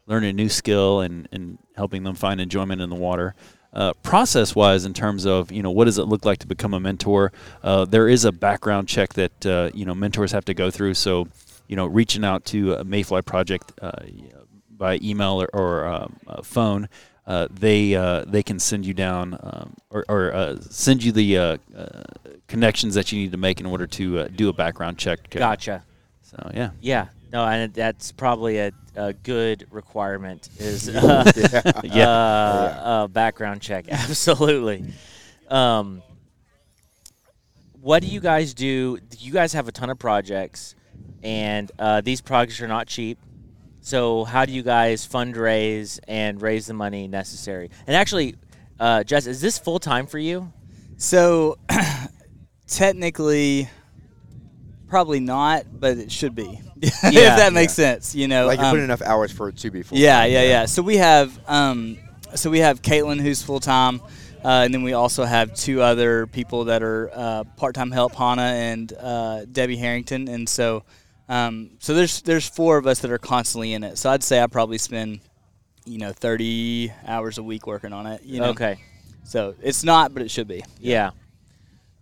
[0.07, 3.35] uh, learn a new skill and, and helping them find enjoyment in the water.
[3.73, 6.73] Uh, process wise, in terms of you know what does it look like to become
[6.75, 7.31] a mentor,
[7.63, 10.93] uh, there is a background check that uh, you know mentors have to go through.
[10.93, 11.27] So
[11.67, 13.91] you know reaching out to a Mayfly project uh,
[14.69, 16.87] by email or, or um, uh, phone.
[17.25, 21.37] Uh, they uh, they can send you down um, or, or uh, send you the
[21.37, 22.03] uh, uh,
[22.47, 25.29] connections that you need to make in order to uh, do a background check.
[25.29, 25.83] Gotcha.
[26.21, 26.71] So yeah.
[26.81, 27.07] Yeah.
[27.33, 31.31] No, and that's probably a, a good requirement is uh,
[31.83, 32.07] Yeah.
[32.07, 33.87] uh, a background check.
[33.89, 34.85] Absolutely.
[35.47, 36.03] Um,
[37.81, 38.99] what do you guys do?
[39.17, 40.75] You guys have a ton of projects,
[41.23, 43.17] and uh, these projects are not cheap.
[43.81, 47.71] So how do you guys fundraise and raise the money necessary?
[47.87, 48.35] And actually,
[48.79, 50.53] uh, Jess, is this full time for you?
[50.97, 51.57] So
[52.67, 53.67] technically,
[54.87, 56.61] probably not, but it should be.
[57.03, 58.45] if that makes sense, you know.
[58.45, 59.97] like you're um, putting enough hours for it to be full.
[59.97, 60.65] Yeah, yeah, yeah.
[60.65, 61.97] So we have um,
[62.35, 64.01] so we have Caitlin who's full time.
[64.43, 68.41] Uh, and then we also have two other people that are uh, part-time help, Hannah
[68.41, 70.27] and uh, Debbie Harrington.
[70.27, 70.83] And so,
[71.29, 73.97] um, so there's there's four of us that are constantly in it.
[73.97, 75.21] So I'd say I probably spend,
[75.85, 78.23] you know, 30 hours a week working on it.
[78.23, 78.49] You know?
[78.49, 78.79] Okay.
[79.23, 80.61] So it's not, but it should be.
[80.77, 81.11] Yeah.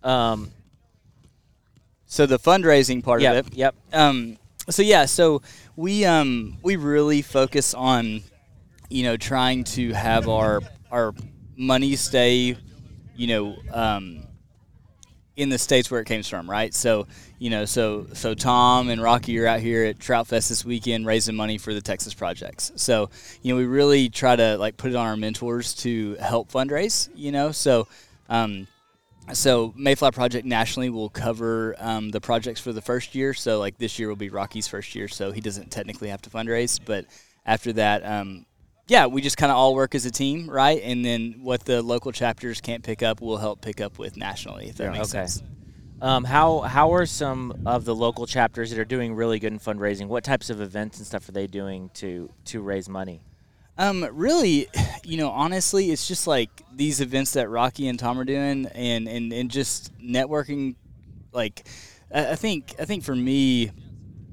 [0.02, 0.50] Um.
[2.06, 3.36] So the fundraising part Yep.
[3.36, 3.54] of it.
[3.54, 3.74] Yep.
[3.92, 4.36] Um,
[4.70, 5.42] so yeah, so
[5.76, 8.22] we um, we really focus on,
[8.88, 10.60] you know, trying to have our
[10.90, 11.14] our
[11.56, 12.56] money stay,
[13.16, 14.24] you know, um,
[15.36, 16.72] in the states where it came from, right?
[16.74, 17.06] So
[17.38, 21.06] you know, so so Tom and Rocky are out here at Trout Fest this weekend
[21.06, 22.72] raising money for the Texas projects.
[22.76, 23.10] So
[23.42, 27.08] you know, we really try to like put it on our mentors to help fundraise.
[27.14, 27.88] You know, so.
[28.28, 28.66] Um,
[29.32, 33.34] so Mayfly Project nationally will cover um, the projects for the first year.
[33.34, 36.30] So like this year will be Rocky's first year, so he doesn't technically have to
[36.30, 36.78] fundraise.
[36.84, 37.06] But
[37.46, 38.46] after that, um,
[38.88, 40.80] yeah, we just kind of all work as a team, right?
[40.82, 44.68] And then what the local chapters can't pick up, we'll help pick up with nationally.
[44.68, 45.26] If that makes Okay.
[45.26, 45.42] sense.
[46.00, 49.60] Um, how how are some of the local chapters that are doing really good in
[49.60, 50.08] fundraising?
[50.08, 53.22] What types of events and stuff are they doing to to raise money?
[53.78, 54.68] Um, really,
[55.04, 59.08] you know, honestly, it's just like these events that Rocky and Tom are doing, and
[59.08, 60.76] and, and just networking.
[61.32, 61.66] Like,
[62.14, 63.70] I think I think for me,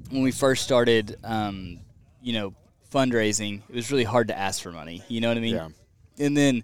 [0.10, 1.80] when we first started, um,
[2.22, 2.54] you know,
[2.94, 5.04] fundraising, it was really hard to ask for money.
[5.08, 5.56] You know what I mean?
[5.56, 5.70] Yeah.
[6.20, 6.64] And then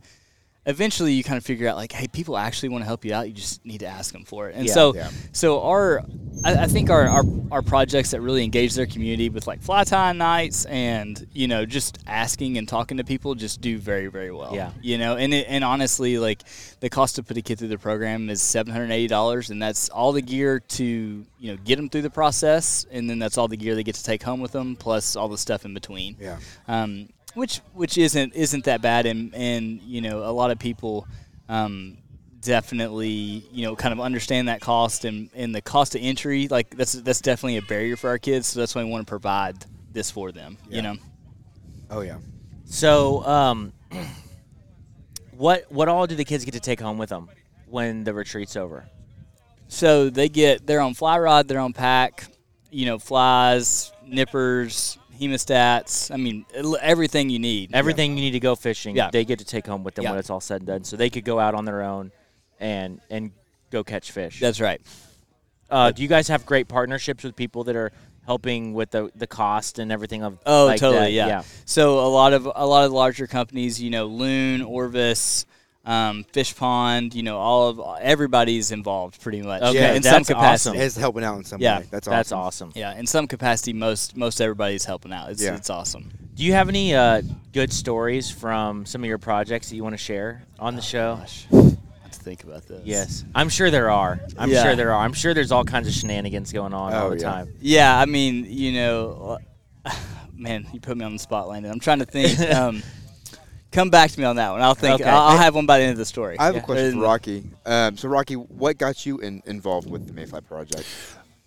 [0.66, 3.28] eventually you kind of figure out like, hey, people actually want to help you out.
[3.28, 4.56] You just need to ask them for it.
[4.56, 4.74] And Yeah.
[4.74, 5.10] so, Yeah.
[5.32, 6.04] so our,
[6.44, 9.84] I, I think our, our our projects that really engage their community with like fly
[9.86, 14.32] tying nights and you know just asking and talking to people just do very very
[14.32, 14.54] well.
[14.54, 14.72] Yeah.
[14.82, 16.42] You know, and it, and honestly, like
[16.82, 19.62] the cost to put a kid through the program is seven hundred eighty dollars, and
[19.62, 23.38] that's all the gear to you know get them through the process, and then that's
[23.38, 25.74] all the gear they get to take home with them, plus all the stuff in
[25.74, 26.38] between Yeah.
[26.68, 31.08] um, which which isn't isn't that bad, and and you know a lot of people
[31.48, 31.98] um,
[32.42, 36.76] definitely you know kind of understand that cost and and the cost of entry like
[36.76, 39.66] that's that's definitely a barrier for our kids, so that's why we want to provide
[39.92, 40.58] this for them.
[40.68, 40.76] Yeah.
[40.76, 40.96] You know,
[41.90, 42.18] Oh yeah.
[42.66, 43.74] So, um,
[45.32, 47.30] what what all do the kids get to take home with them
[47.68, 48.86] when the retreat's over?
[49.68, 52.26] so they get their own fly rod, their own pack,
[52.70, 56.12] you know, flies, nippers, hemostats.
[56.14, 56.46] I mean,
[56.82, 57.72] everything you need.
[57.74, 59.10] Everything you need to go fishing, Yeah.
[59.12, 60.12] they get to take home with them Yeah.
[60.12, 60.84] when it's all said and done.
[60.84, 62.12] So they could go out on their own
[62.60, 63.32] and and
[63.72, 64.40] go catch fish.
[64.40, 64.82] That's right.
[65.70, 67.92] Uh, do you guys have great partnerships with people that are
[68.26, 70.38] helping with the the cost and everything of?
[70.46, 71.16] Oh, like totally.
[71.18, 71.28] that?
[71.28, 71.44] Yeah.
[71.66, 75.46] So a lot of a lot of larger companies, you know, Loon, Orvis,
[75.86, 79.62] um, Fishpond, you know, all of everybody's involved pretty much.
[79.62, 80.78] Okay, yeah, in some capacity.
[80.78, 80.82] awesome.
[80.86, 81.86] It's helping out in some Yeah, way.
[81.92, 82.16] That's awesome.
[82.18, 82.72] That's awesome.
[82.76, 85.30] Yeah, in some capacity, most most everybody's helping out.
[85.32, 85.56] It's Yeah.
[85.56, 86.12] it's awesome.
[86.36, 87.22] Do you have any uh,
[87.54, 91.16] good stories from some of your projects that you want to share on the show?
[91.18, 91.56] Gosh, I
[92.02, 92.82] have to think about this.
[92.84, 94.20] Yes, I'm sure there are.
[94.38, 94.64] I'm Yeah.
[94.64, 95.06] sure there are.
[95.06, 97.32] I'm sure there's all kinds of shenanigans going on all Oh, the yeah.
[97.32, 97.54] time.
[97.62, 99.38] Yeah, I mean, you know,
[100.34, 101.72] man, you put me on the spot, Landon.
[101.72, 102.40] I'm trying to think.
[102.54, 102.82] um,
[103.76, 104.62] come back to me on that one.
[104.62, 105.02] I'll think.
[105.02, 105.10] Okay.
[105.10, 106.38] I'll, I'll have one by the end of the story.
[106.40, 106.62] I have Yeah.
[106.62, 107.44] a question for Rocky.
[107.66, 110.86] Um, so Rocky, what got you in, involved with the Mayfly project?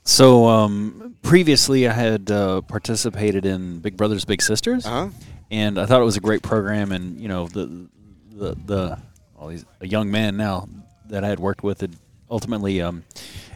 [0.05, 5.09] So um, previously, I had uh, participated in Big Brothers Big Sisters, Uh huh.
[5.51, 6.93] and I thought it was a great program.
[6.93, 7.89] And you know, the
[8.33, 8.99] the the
[9.37, 10.69] well, he's a young man now
[11.11, 11.95] that I had worked with had
[12.31, 13.05] ultimately um,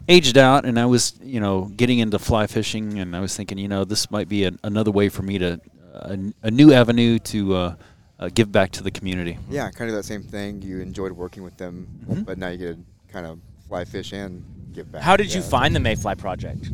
[0.08, 3.56] aged out, and I was you know getting into fly fishing, and I was thinking,
[3.58, 5.52] you know, this might be an another way for me to
[5.94, 7.74] uh, a, a new avenue to uh,
[8.22, 9.38] uh, give back to the community.
[9.50, 10.62] Yeah, kind of that same thing.
[10.62, 12.24] You enjoyed working with them, Mhm.
[12.24, 13.38] but now you get to kind of
[13.68, 15.02] fly fish and give back.
[15.02, 16.70] How did you find the Mayfly project?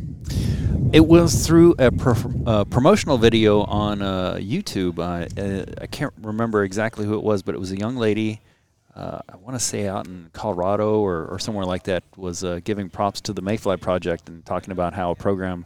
[0.93, 4.99] It was through a pro- uh, promotional video on uh, YouTube.
[4.99, 8.41] I, uh, I can't remember exactly who it was, but it was a young lady.
[8.95, 12.59] Uh, I want to say out in Colorado or, or somewhere like that was uh,
[12.63, 15.65] giving props to the Mayfly project and talking about how a program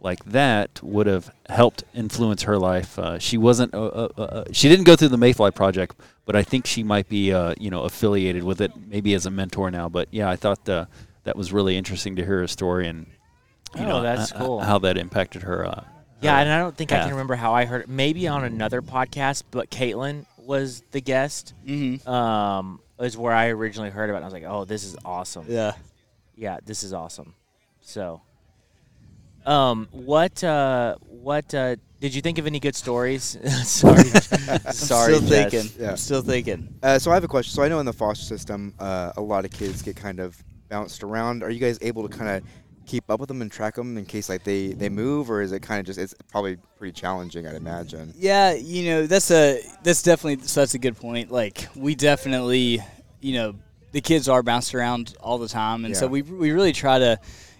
[0.00, 2.98] like that would have helped influence her life.
[2.98, 3.72] Uh, she wasn't.
[3.74, 5.96] Uh, uh, uh, she didn't go through the Mayfly project,
[6.26, 9.30] but I think she might be, uh, you know, affiliated with it, maybe as a
[9.30, 9.88] mentor now.
[9.88, 10.86] But yeah, I thought uh,
[11.24, 13.06] that was really interesting to hear her story and
[13.74, 14.60] you Oh, know that's uh, uh, cool.
[14.60, 15.66] how that impacted her.
[15.66, 15.84] Uh,
[16.20, 17.88] Yeah, her and I don't think I can remember how I heard it.
[17.88, 21.54] Maybe on another podcast, but Caitlin was the guest.
[21.66, 22.08] mm-hmm.
[22.08, 24.18] Um, is where I originally heard about.
[24.20, 24.22] it.
[24.22, 25.46] I was like, oh, this is awesome.
[25.48, 25.72] Yeah.
[26.36, 27.34] yeah, this is awesome.
[27.80, 28.20] So,
[29.44, 33.38] um, what, uh, what, uh, did you think of any good stories?
[33.64, 34.02] sorry,
[34.72, 35.50] sorry, Still Jess.
[35.52, 35.82] thinking.
[35.82, 35.90] Yeah.
[35.90, 36.74] I'm still thinking.
[36.82, 37.54] Uh, so I have a question.
[37.54, 40.36] So I know in the foster system, uh, a lot of kids get kind of
[40.68, 41.42] bounced around.
[41.42, 42.42] Are you guys able to kind of
[42.86, 45.52] keep up with them and track them in case like they they move, or is
[45.52, 47.46] it kind of just it's probably pretty challenging?
[47.46, 48.12] I'd imagine.
[48.18, 51.30] Yeah, you know that's a that's definitely so that's a good point.
[51.30, 52.80] Like we definitely,
[53.20, 53.54] you know,
[53.92, 57.18] the kids are bounced around all the time, and so we we really try to.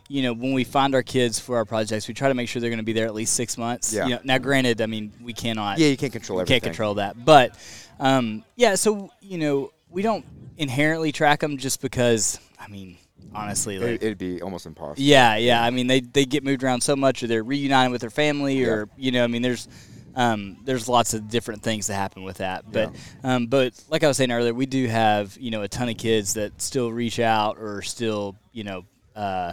[0.09, 2.61] You know, when we find our kids for our projects, we try to make sure
[2.61, 3.93] they're going to be there at least six months.
[3.93, 4.05] Yeah.
[4.05, 6.61] You know, now, granted, I mean, we cannot Yeah, you can't control everything.
[6.61, 7.25] can't control that.
[7.25, 7.57] But
[7.99, 10.25] um, yeah, so you know, we don't
[10.59, 12.39] inherently track them just because.
[12.59, 12.99] I mean,
[13.35, 15.03] honestly, like It, it'd be almost impossible.
[15.03, 15.63] yeah, yeah.
[15.63, 18.65] I mean, they they get moved around so much, or they're reuniting with their family,
[18.65, 19.69] or you know, I mean, there's
[20.17, 22.71] um, there's lots of different things that happen with that.
[22.71, 25.89] But um, but like I was saying earlier, we do have you know a ton
[25.89, 28.85] of kids that still reach out or still you know
[29.17, 29.53] uh,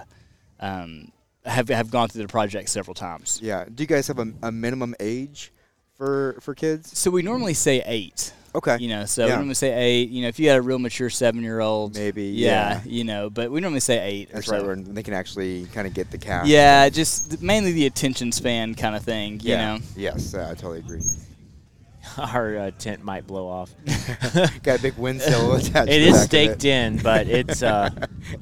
[0.61, 1.11] um,
[1.45, 3.39] have have gone through the project several times.
[3.41, 3.65] Yeah.
[3.73, 5.51] Do you guys have a, a minimum age
[5.95, 6.97] for for kids?
[6.97, 8.33] So we normally say eight.
[8.53, 8.77] Okay.
[8.81, 9.35] You know, so we Yeah.
[9.35, 10.09] normally say eight.
[10.09, 12.81] You know, if you had a real mature seven year old, Maybe, yeah, yeah.
[12.85, 14.29] you know, but we normally say eight.
[14.31, 14.65] That's or right.
[14.65, 16.47] Where they can actually kind of get the cast.
[16.49, 19.39] Yeah, just mainly the attention span kind of thing.
[19.39, 19.75] You Yeah.
[19.77, 19.83] know.
[19.95, 21.01] Yes, uh, I totally agree.
[22.17, 23.73] Our uh, tent might blow off.
[24.63, 25.89] Got a big wind sail attached.
[25.89, 26.69] it to is staked it.
[26.71, 27.89] in, but it's uh,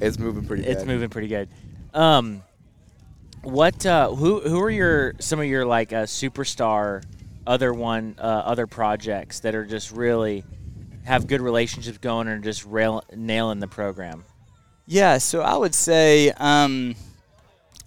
[0.02, 0.64] it's moving pretty.
[0.66, 0.88] it's bad.
[0.88, 1.50] moving pretty good.
[1.94, 2.44] Um,
[3.41, 3.86] what?
[3.86, 4.41] Uh, who?
[4.41, 7.03] Who are your some of your like uh, superstar
[7.48, 10.44] other one uh, other projects that are just really
[11.06, 14.24] have good relationships going and just rail, nailing the program?
[14.86, 16.95] Yeah, so I would say, um,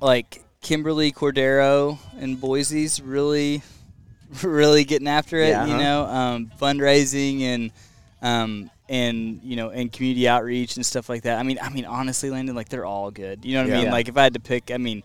[0.01, 3.62] like Kimberly Cordero and Boise's really,
[4.43, 5.49] really getting after it.
[5.49, 5.83] Yeah, you uh-huh.
[5.83, 7.73] know, um, fundraising and
[8.23, 11.39] um, and you know and community outreach and stuff like that.
[11.39, 13.44] I mean, I mean, honestly, Landon, like they're all good.
[13.44, 13.90] You know what I mean?
[13.90, 15.02] Like if I had to pick, I mean,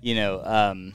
[0.00, 0.44] you know.
[0.44, 0.94] Um,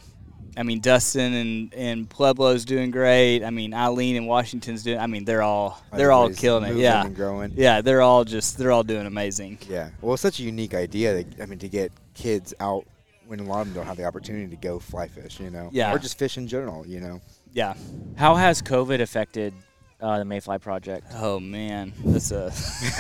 [0.57, 3.43] I mean, Dustin and, and Pueblo's doing great.
[3.43, 4.99] I mean, Eileen and Washington's doing.
[4.99, 6.77] I mean, they're all they're all killing it.
[6.77, 7.51] Yeah, and growing.
[7.57, 9.57] yeah, they're all just they're all doing amazing.
[9.67, 9.89] Yeah.
[9.99, 11.15] Well, it's such a unique idea.
[11.15, 12.85] That, I mean, to get kids out
[13.27, 15.69] when a lot of them don't have the opportunity to go fly fish, you know,
[15.73, 15.93] Yeah.
[15.93, 17.19] or just fish in general, you know.
[17.51, 17.73] Yeah.
[18.15, 19.53] How has COVID affected
[20.01, 21.07] uh, the Mayfly project?
[21.15, 22.45] Oh man, that's a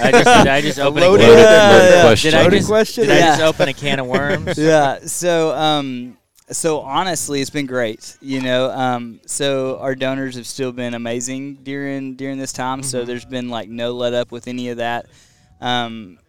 [0.01, 2.01] I just, did I just open a loaded- can, Yeah, yeah.
[2.03, 2.31] question.
[2.31, 3.03] Did I just, question.
[3.07, 3.27] Did I Yeah.
[3.37, 4.57] just open a can of worms?
[4.57, 4.99] yeah.
[5.05, 6.17] So um,
[6.51, 8.17] so honestly, it's been great.
[8.21, 12.83] You know, um, so our donors have still been amazing during during this time.
[12.83, 15.07] So there's been like no let up with any of that.
[15.61, 16.19] Um,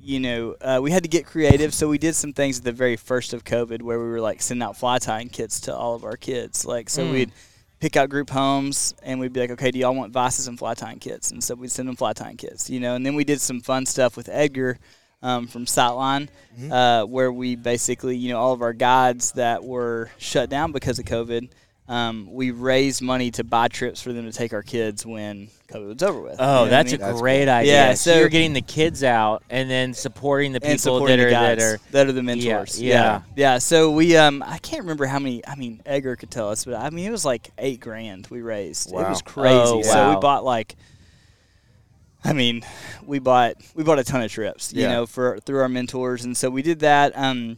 [0.00, 2.72] you know, uh, we had to get creative, so we did some things at the
[2.72, 5.94] very first of COVID where we were like sending out fly tying kits to all
[5.94, 6.64] of our kids.
[6.64, 7.12] Like, so Mm.
[7.12, 7.32] we'd
[7.80, 10.74] pick out group homes and we'd be like, okay, do y'all want vices and fly
[10.74, 11.30] tying kits?
[11.30, 12.94] And so we'd send them fly tying kits, you know.
[12.94, 14.78] And then we did some fun stuff with Edgar
[15.22, 16.28] um, from Sightline,
[16.70, 20.98] uh, where we basically, you know, all of our guides that were shut down because
[20.98, 21.50] of COVID,
[21.88, 25.94] um, we raised money to buy trips for them to take our kids when COVID
[25.94, 26.32] was over with.
[26.32, 27.00] You know Oh, I that's mean?
[27.00, 27.54] a That's great cool.
[27.54, 27.72] idea.
[27.72, 31.26] Yeah, so, so- you're getting the kids out and then supporting the people supporting that
[31.26, 32.80] are that are that are the mentors.
[32.80, 32.92] yeah.
[32.94, 33.58] yeah, yeah.
[33.58, 35.46] So we, um, I can't remember how many.
[35.46, 38.42] I mean, Edgar could tell us, but I mean, it was like eight grand we
[38.42, 38.90] raised.
[38.90, 39.54] It was crazy.
[39.56, 40.76] Oh, So we bought like.
[42.24, 42.64] I mean,
[43.06, 44.88] we bought we bought a ton of trips, you Yeah.
[44.92, 47.16] know, for through our mentors, and so we did that.
[47.16, 47.56] Um,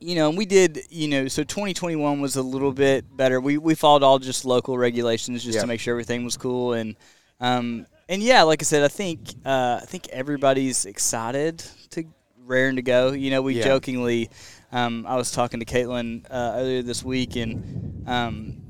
[0.00, 3.40] you know, and we did, you know, so 2021 was a little bit better.
[3.40, 5.60] We we followed all just local regulations just Yeah.
[5.62, 6.94] to make sure everything was cool, and
[7.40, 12.04] um, and yeah, like I said, I think uh, I think everybody's excited to
[12.46, 13.12] raring to go.
[13.12, 13.64] You know, we Yeah.
[13.64, 14.30] jokingly,
[14.72, 18.62] um, I was talking to Caitlin uh, earlier this week, and um,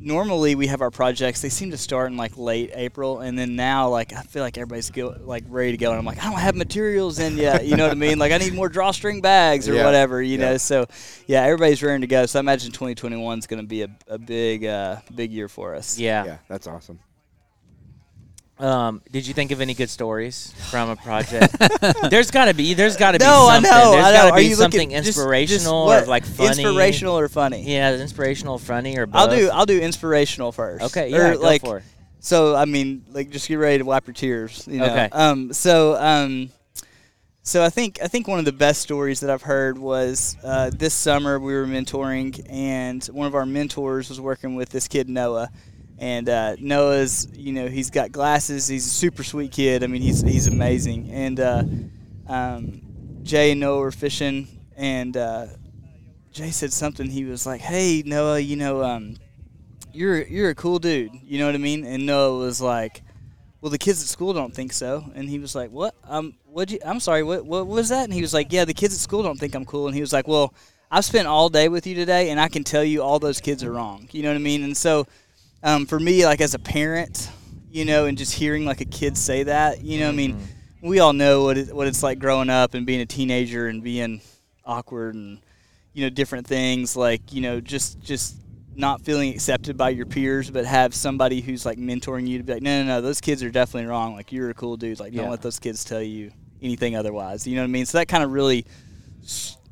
[0.00, 1.40] normally we have our projects.
[1.42, 4.56] They seem to start in like late April, and then now like I feel like
[4.58, 7.66] everybody's go, like ready to go, and I'm like I don't have materials in yet.
[7.66, 8.18] You know what I mean?
[8.18, 9.84] Like I need more drawstring bags or Yeah.
[9.84, 10.20] whatever.
[10.22, 10.50] You Yeah.
[10.50, 10.86] know, so
[11.26, 12.26] yeah, everybody's raring to go.
[12.26, 15.74] So I imagine 2021 is going to be a, a big uh, big year for
[15.74, 15.98] us.
[15.98, 16.24] yeah.
[16.24, 16.98] Yeah, that's awesome.
[18.60, 21.56] Um, did you think of any good stories from a project?
[22.10, 22.74] there's got to be.
[22.74, 23.70] There's got to be No, I something.
[23.70, 23.90] know.
[23.92, 24.16] There's I know.
[24.16, 26.48] got to Are be you something looking just- inspirational just what- or like funny.
[26.48, 27.62] Inspirational or funny?
[27.62, 29.16] Yeah, inspirational, funny, or both.
[29.16, 29.50] I'll do.
[29.50, 30.84] I'll do inspirational first.
[30.84, 31.84] Okay, Or, yeah, go like, for it.
[32.20, 34.66] So I mean, like, just get ready to wipe your tears.
[34.70, 34.84] You know?
[34.86, 35.08] Okay.
[35.12, 35.52] Um.
[35.54, 36.50] So um.
[37.42, 40.70] So I think I think one of the best stories that I've heard was uh,
[40.72, 45.08] this summer we were mentoring, and one of our mentors was working with this kid
[45.08, 45.48] Noah,
[46.00, 48.66] and uh, Noah's you know he's got glasses.
[48.66, 49.84] He's a super sweet kid.
[49.84, 51.10] I mean he's he's amazing.
[51.10, 51.62] And uh,
[52.26, 52.82] um,
[53.22, 55.46] Jay and Noah were fishing, and uh,
[56.32, 57.06] Jay said something.
[57.08, 59.16] He was like, "Hey Noah, you know um,
[59.92, 61.12] you're you're a cool dude.
[61.22, 63.02] You know what I mean?" And Noah was like
[63.60, 65.04] well, the kids at school don't think so.
[65.14, 65.94] And he was like, what?
[66.04, 66.72] Um, what?
[66.84, 67.22] I'm sorry.
[67.22, 67.44] What?
[67.44, 68.04] What was that?
[68.04, 69.86] And he was like, yeah, the kids at school don't think I'm cool.
[69.86, 70.54] And he was like, well,
[70.90, 73.62] I've spent all day with you today, and I can tell you all those kids
[73.62, 74.08] are wrong.
[74.12, 74.64] You know what I mean?
[74.64, 75.06] And so,
[75.62, 77.30] um, for me, like as a parent,
[77.70, 80.48] you know, and just hearing like a kid say that, you know, I mean,
[80.82, 83.82] we all know what it, what it's like growing up and being a teenager and
[83.82, 84.20] being
[84.64, 85.40] awkward and
[85.92, 88.36] you know different things like you know just just
[88.76, 92.54] not feeling accepted by your peers, but have somebody who's like mentoring you to be
[92.54, 94.14] like, no, no, no, those kids are definitely wrong.
[94.14, 94.98] Like you're a cool dude.
[95.00, 96.32] Like don't let those kids tell you
[96.62, 97.46] anything otherwise.
[97.46, 97.84] You know what I mean?
[97.84, 98.64] So that kind of really,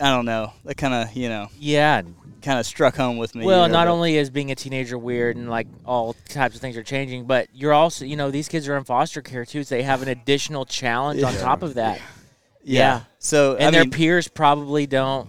[0.01, 2.03] I don't know, that kind of you know Yeah.
[2.43, 3.45] Kind of struck home with me.
[3.45, 6.55] Well, you know, not but- only is being a teenager weird and like all types
[6.55, 9.45] of things are changing, but you're also, you know, these kids are in foster care
[9.45, 11.99] too, so they have an additional challenge on top of that.
[12.63, 12.81] yeah.
[12.81, 13.01] yeah.
[13.19, 15.29] So And I their mean, peers probably don't,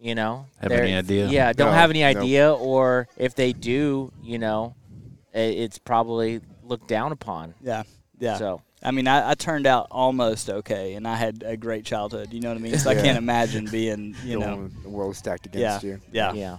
[0.00, 1.28] you know, Have any idea?
[1.28, 2.06] Yeah, don't No, have any no.
[2.06, 4.74] idea, or if they do, you know,
[5.34, 7.54] it's probably looked down upon.
[7.60, 7.82] yeah,
[8.18, 8.36] yeah.
[8.38, 12.32] So I mean, I, I turned out almost okay, and I had a great childhood.
[12.32, 12.78] You know what I mean?
[12.78, 16.00] So I can't imagine being, you The know, the world stacked yeah, against you.
[16.12, 16.32] yeah.
[16.32, 16.56] yeah.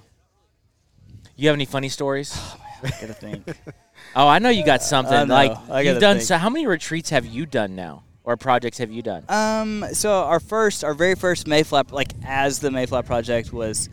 [1.36, 2.38] You have any funny stories?
[2.84, 3.48] Oh, I gotta think.
[4.16, 5.14] Oh, I know you got something.
[5.14, 5.24] I.
[5.24, 6.18] Like I you've done.
[6.18, 6.28] think.
[6.28, 9.24] So, how many retreats have you done now, or projects have you done?
[9.30, 13.88] Um, so our first, our very first Mayfly, like as the Mayfly project was,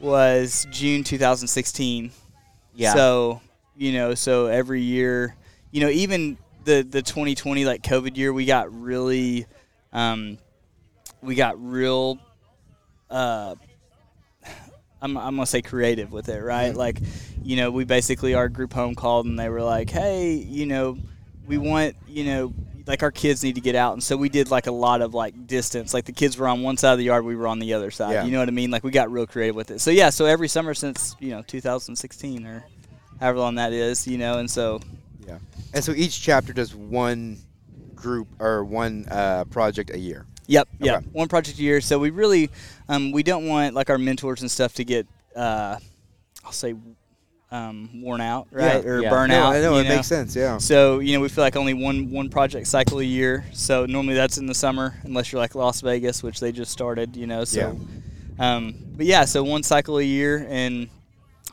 [0.00, 2.10] was June 2016.
[2.74, 2.94] Yeah.
[2.94, 3.42] So
[3.76, 5.36] you know, so every year,
[5.72, 9.46] you know, even the the 2020 like COVID year, we got really,
[9.92, 10.38] um,
[11.22, 12.18] we got real,
[13.10, 13.54] uh,
[15.02, 16.74] I'm I'm gonna say creative with it, right?
[16.74, 17.00] Like,
[17.42, 20.98] you know, we basically our group home called and they were like, hey, you know,
[21.46, 22.54] we want, you know,
[22.86, 25.14] like our kids need to get out, and so we did like a lot of
[25.14, 25.94] like distance.
[25.94, 27.90] Like the kids were on one side of the yard, we were on the other
[27.90, 28.12] side.
[28.12, 28.24] Yeah.
[28.24, 28.70] You know what I mean?
[28.70, 29.80] Like we got real creative with it.
[29.80, 32.64] So yeah, so every summer since you know 2016 or
[33.20, 34.80] however long that is, you know, and so
[35.30, 35.38] Yeah.
[35.74, 37.38] And so each chapter does one
[37.94, 40.26] group or one uh, project a year.
[40.46, 40.96] Yep, yep.
[40.98, 41.06] Okay.
[41.12, 41.80] One project a year.
[41.80, 42.50] So we really,
[42.88, 45.76] um, we don't want like our mentors and stuff to get, uh,
[46.44, 46.74] I'll say,
[47.52, 48.90] um, worn out, right, Yeah.
[48.90, 49.10] or Yeah.
[49.10, 49.54] burn No, out.
[49.56, 50.36] I know it makes sense.
[50.36, 50.58] Yeah.
[50.58, 53.44] So you know, we feel like only one one project cycle a year.
[53.52, 57.16] So normally that's in the summer, unless you're like Las Vegas, which they just started.
[57.16, 57.78] You know, so.
[58.38, 60.88] Um, but yeah, so one cycle a year and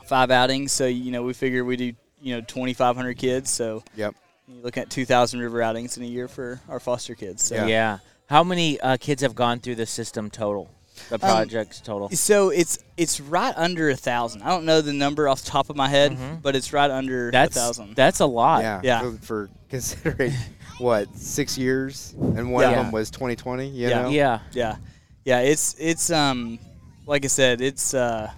[0.06, 0.70] five outings.
[0.72, 3.50] So you know, we figure we do you know 2,500 kids.
[3.50, 4.14] So Yep.
[4.48, 7.42] you look at 2,000 river outings in a year for our foster kids.
[7.44, 7.98] So Yeah.
[8.26, 10.68] How many uh, kids have gone through the system total?
[11.10, 12.08] The Um, projects total.
[12.10, 14.42] So it's it's right under a thousand.
[14.42, 16.42] I don't know the number off the top of my head, Mhm.
[16.42, 17.94] but it's right under That's a thousand.
[17.94, 18.62] that's a lot.
[18.62, 18.80] Yeah.
[18.82, 19.00] Yeah.
[19.00, 20.32] For, for considering
[20.78, 22.70] what six years, and one Yeah.
[22.70, 23.68] of them was 2020.
[23.68, 24.02] You Yeah.
[24.02, 24.08] know.
[24.08, 24.40] Yeah.
[24.52, 24.76] yeah,
[25.24, 25.38] yeah.
[25.40, 26.58] It's it's um
[27.06, 28.30] like I said, it's uh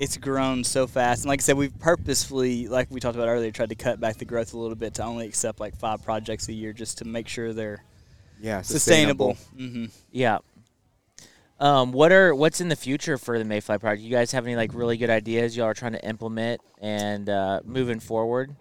[0.00, 3.50] it's grown so fast, and like I said, we've purposefully, like we talked about earlier,
[3.50, 6.48] tried to cut back the growth a little bit to only accept like five projects
[6.48, 7.84] a year, just to make sure they're
[8.40, 8.62] Yeah.
[8.62, 9.34] sustainable.
[9.56, 10.38] hmm Yeah.
[11.60, 14.02] Um, what are what's in the future for the Mayfly project?
[14.02, 17.60] You guys have any like really good ideas y'all are trying to implement and uh,
[17.64, 18.54] moving forward?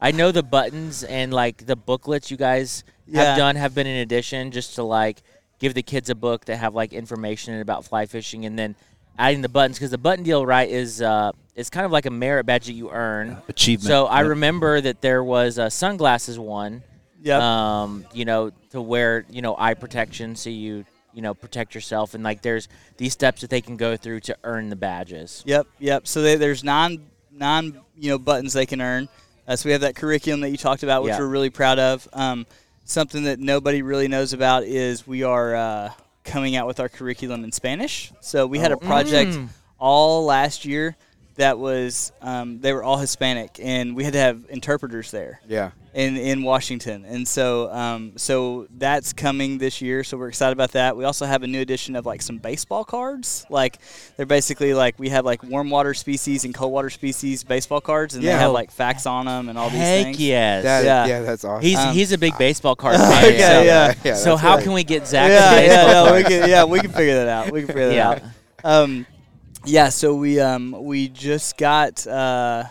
[0.00, 3.24] I know the buttons and like the booklets you guys Yeah.
[3.24, 5.22] have done have been an addition just to like
[5.58, 8.76] give the kids a book that have like information about fly fishing and then
[9.18, 12.10] adding the buttons because the button deal right is uh, it's kind of like a
[12.10, 13.38] merit badge that you earn.
[13.48, 13.88] Achievement.
[13.88, 14.28] So I Yep.
[14.30, 16.82] remember that there was a sunglasses one
[17.22, 17.40] Yep.
[17.42, 22.14] um, you know, to wear, you know, eye protection so you, you know, protect yourself.
[22.14, 22.68] And like there's
[22.98, 25.42] these steps that they can go through to earn the badges.
[25.46, 26.06] Yep, yep.
[26.06, 29.08] So they, there's nine nine you know buttons they can earn.
[29.48, 31.20] Uh, so we have that curriculum that you talked about, which Yeah.
[31.20, 32.06] we're really proud of.
[32.12, 32.46] Um,
[32.84, 35.90] something that nobody really knows about is we are uh,
[36.26, 38.12] coming out with our curriculum in Spanish.
[38.20, 39.48] So we had a project Mm.
[39.78, 40.96] all last year
[41.36, 45.70] that was um, they were all Hispanic, and we had to have interpreters there Yeah.
[45.92, 50.02] in in Washington, and so um, so that's coming this year.
[50.02, 50.96] So we're excited about that.
[50.96, 53.44] We also have a new edition of like some baseball cards.
[53.50, 53.78] Like
[54.16, 58.14] they're basically like we have like warm water species and cold water species baseball cards,
[58.14, 58.32] and Yeah.
[58.36, 60.20] they have like facts on them and all these Heck things.
[60.20, 60.64] yes.
[60.64, 61.06] That, Yeah.
[61.06, 61.20] yeah.
[61.22, 61.62] That's awesome.
[61.62, 63.24] he's Um, he's a big baseball card fan.
[63.24, 63.94] Okay, so, yeah.
[64.04, 64.14] yeah.
[64.14, 64.62] so how right.
[64.64, 67.28] can we get Zach yeah, some yeah, no, we can, yeah, we can figure that
[67.28, 67.52] out.
[67.52, 68.10] We can figure that Yeah.
[68.10, 68.22] out.
[68.64, 69.06] Um,
[69.66, 72.64] yeah, so we um, we just got uh,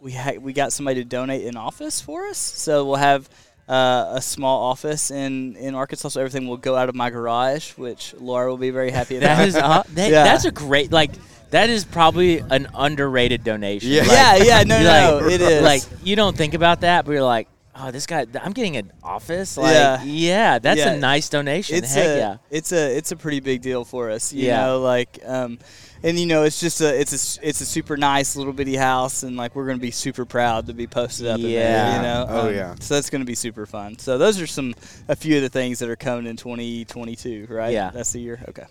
[0.00, 2.38] we ha- we got somebody to donate an office for us.
[2.38, 3.28] So we'll have
[3.68, 6.08] uh, a small office in, in Arkansas.
[6.10, 9.36] So everything will go out of my garage, which Laura will be very happy about.
[9.38, 10.24] That is uh, that, Yeah.
[10.24, 11.10] that's a great like
[11.50, 13.90] that is probably an underrated donation.
[13.90, 14.02] Yeah.
[14.02, 15.62] Like, yeah, yeah, no, no, like, it is.
[15.62, 18.92] Like you don't think about that, but you're like, oh, this guy, I'm getting an
[19.02, 19.56] office.
[19.56, 20.02] Like, Yeah.
[20.04, 20.92] yeah, that's Yeah.
[20.92, 21.76] a nice donation.
[21.76, 22.36] it's Heck a yeah.
[22.50, 24.32] it's a it's a pretty big deal for us.
[24.32, 24.66] You Yeah.
[24.66, 25.58] know, like um,
[26.04, 29.22] and you know it's just a it's a it's a super nice little bitty house,
[29.22, 31.50] and like we're gonna be super proud to be posted up in there.
[31.50, 31.96] Yeah.
[31.96, 32.74] You know, Oh, Um, yeah.
[32.78, 33.98] So that's gonna be super fun.
[33.98, 34.74] So those are some
[35.08, 37.72] a few of the things that are coming in 2022, right?
[37.72, 37.90] Yeah.
[37.90, 38.38] that's the year.
[38.48, 38.66] Okay.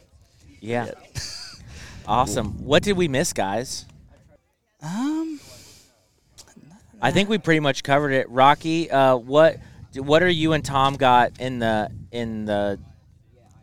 [0.62, 0.92] Yeah.
[2.08, 2.64] awesome.
[2.64, 3.86] What did we miss, guys?
[4.82, 5.40] Um.
[7.02, 8.30] I think we pretty much covered it.
[8.30, 9.58] Rocky, uh, what
[9.96, 12.80] what are you and Tom got in the in the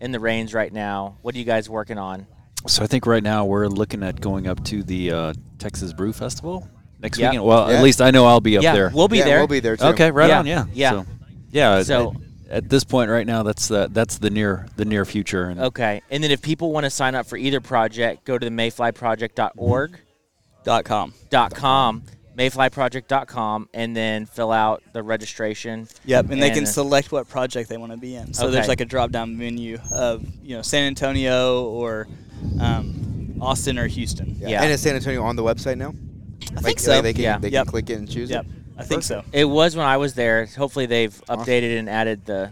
[0.00, 1.16] in the reins right now?
[1.22, 2.26] What are you guys working on?
[2.66, 6.12] So I think right now we're looking at going up to the uh, Texas Brew
[6.12, 6.68] Festival
[7.00, 7.30] next Yeah.
[7.30, 7.44] weekend.
[7.46, 7.78] Well, Yeah.
[7.78, 8.90] at least I know I'll be up yeah, there.
[8.94, 9.38] we'll be yeah, there.
[9.38, 9.84] We'll be there too.
[9.86, 10.46] Okay, right Yeah, on.
[10.46, 10.90] Yeah, yeah.
[10.90, 11.06] So,
[11.50, 11.82] yeah.
[11.82, 12.10] So-
[12.50, 15.44] at, at this point right now, that's the that's the near the near future.
[15.44, 18.44] And Okay, and then if people want to sign up for either project, go to
[18.44, 19.98] the mayflyproject.org.
[20.62, 21.14] Dot com.
[21.30, 22.02] dot com
[22.36, 27.76] mayflyproject.com and then fill out the registration Yep, and they can select what project they
[27.76, 28.32] want to be in.
[28.34, 32.08] So there's like a drop down menu of you know San Antonio or
[32.60, 34.36] um, Austin or Houston.
[34.38, 34.62] Yeah.
[34.62, 35.94] And is San Antonio on the website now?
[36.52, 37.02] I Like, think so.
[37.02, 37.38] They can, Yeah.
[37.38, 37.64] they Yep.
[37.66, 38.50] can click it and choose Yep, it.
[38.78, 39.22] I think so.
[39.32, 42.50] it was when i was there hopefully they've updated and added the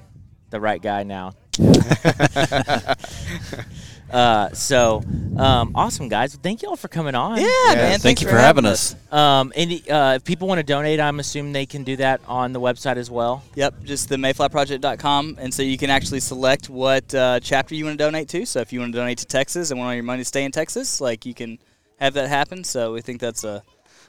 [0.51, 1.33] the right guy now
[4.11, 5.03] uh, so
[5.37, 7.91] um, awesome guys thank you all for coming on Yeah, Yeah, man.
[7.91, 8.95] thank thanks you for having us.
[9.13, 12.53] um, and uh, if people want to donate i'm assuming they can do that on
[12.53, 15.37] the website as well Yep, just the mayflyproject.com.
[15.41, 18.47] And so you can actually select what uh, chapter you want to donate to.
[18.47, 20.45] So if you want to donate to Texas and want all your money to stay
[20.45, 21.59] in Texas, like you can
[21.99, 22.63] have that happen.
[22.65, 23.63] So we think that's a,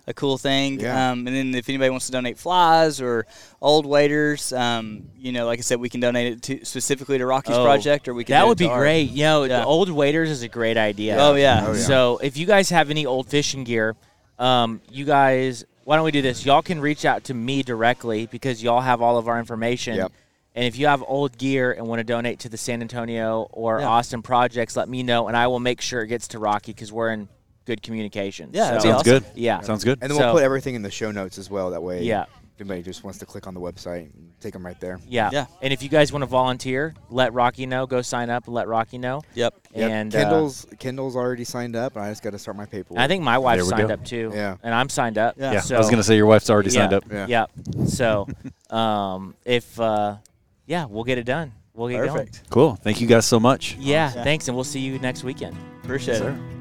[0.10, 0.80] a cool thing.
[0.80, 1.11] Yeah.
[1.11, 3.27] Um, and then if anybody wants to donate flies or
[3.61, 7.26] old waders, um, you know, like I said, we can donate it to specifically to
[7.27, 9.60] Rocky's Oh, project or we can that would be our- great you know Yeah.
[9.60, 11.64] the old waders is a great idea Oh, yeah.
[11.68, 11.80] Oh, yeah.
[11.80, 13.95] So if you guys have any old fishing gear,
[14.40, 16.44] um, you guys, why don't we do this?
[16.45, 19.95] Y'all can reach out to me directly because y'all have all of our information.
[19.95, 20.11] Yep.
[20.56, 23.80] And if you have old gear and want to donate to the San Antonio or
[23.81, 23.88] Yeah.
[23.88, 26.91] Austin projects, let me know, and I will make sure it gets to Rocky because
[26.91, 27.30] we're in
[27.70, 28.50] good communication.
[28.52, 29.04] Yeah, So- Sounds awesome.
[29.04, 29.26] good.
[29.36, 29.62] Yeah.
[29.62, 30.00] Sounds good.
[30.02, 31.70] And then So- we'll put everything in the show notes as well.
[31.70, 32.24] That way, Yeah.
[32.24, 34.10] if anybody just wants to click on the website
[34.40, 35.00] take them right there.
[35.08, 35.30] Yeah.
[35.34, 35.46] Yeah.
[35.62, 37.86] And if you guys want to volunteer, let Rocky know.
[37.86, 39.22] Go sign up and let Rocky know.
[39.36, 39.54] Yep.
[39.76, 39.91] Yep.
[39.91, 43.00] And uh, Kendall's Kendall's already signed up, and I just got to start my paperwork.
[43.04, 43.94] I think my wife signed go.
[43.94, 44.32] up too.
[44.34, 44.56] Yeah.
[44.64, 45.36] And I'm signed up.
[45.38, 45.52] Yeah.
[45.54, 46.98] yeah, So, I was gonna say your wife's already signed yeah.
[46.98, 47.04] up.
[47.12, 47.26] Yeah.
[47.28, 47.88] Yep.
[47.90, 48.28] So,
[48.76, 50.16] um, if uh,
[50.66, 51.52] yeah, we'll get it done.
[51.74, 52.10] We'll get going.
[52.28, 52.50] Perfect.
[52.50, 52.76] Cool.
[52.76, 53.76] Thank you guys so much.
[53.80, 54.24] Yeah, Yeah.
[54.24, 55.56] thanks, and we'll see you next weekend.
[55.84, 56.59] Appreciate it.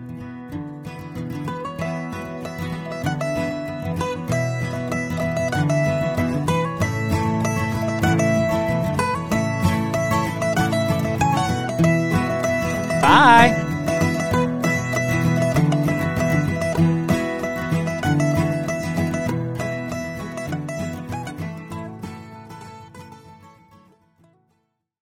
[13.19, 13.68] Bye.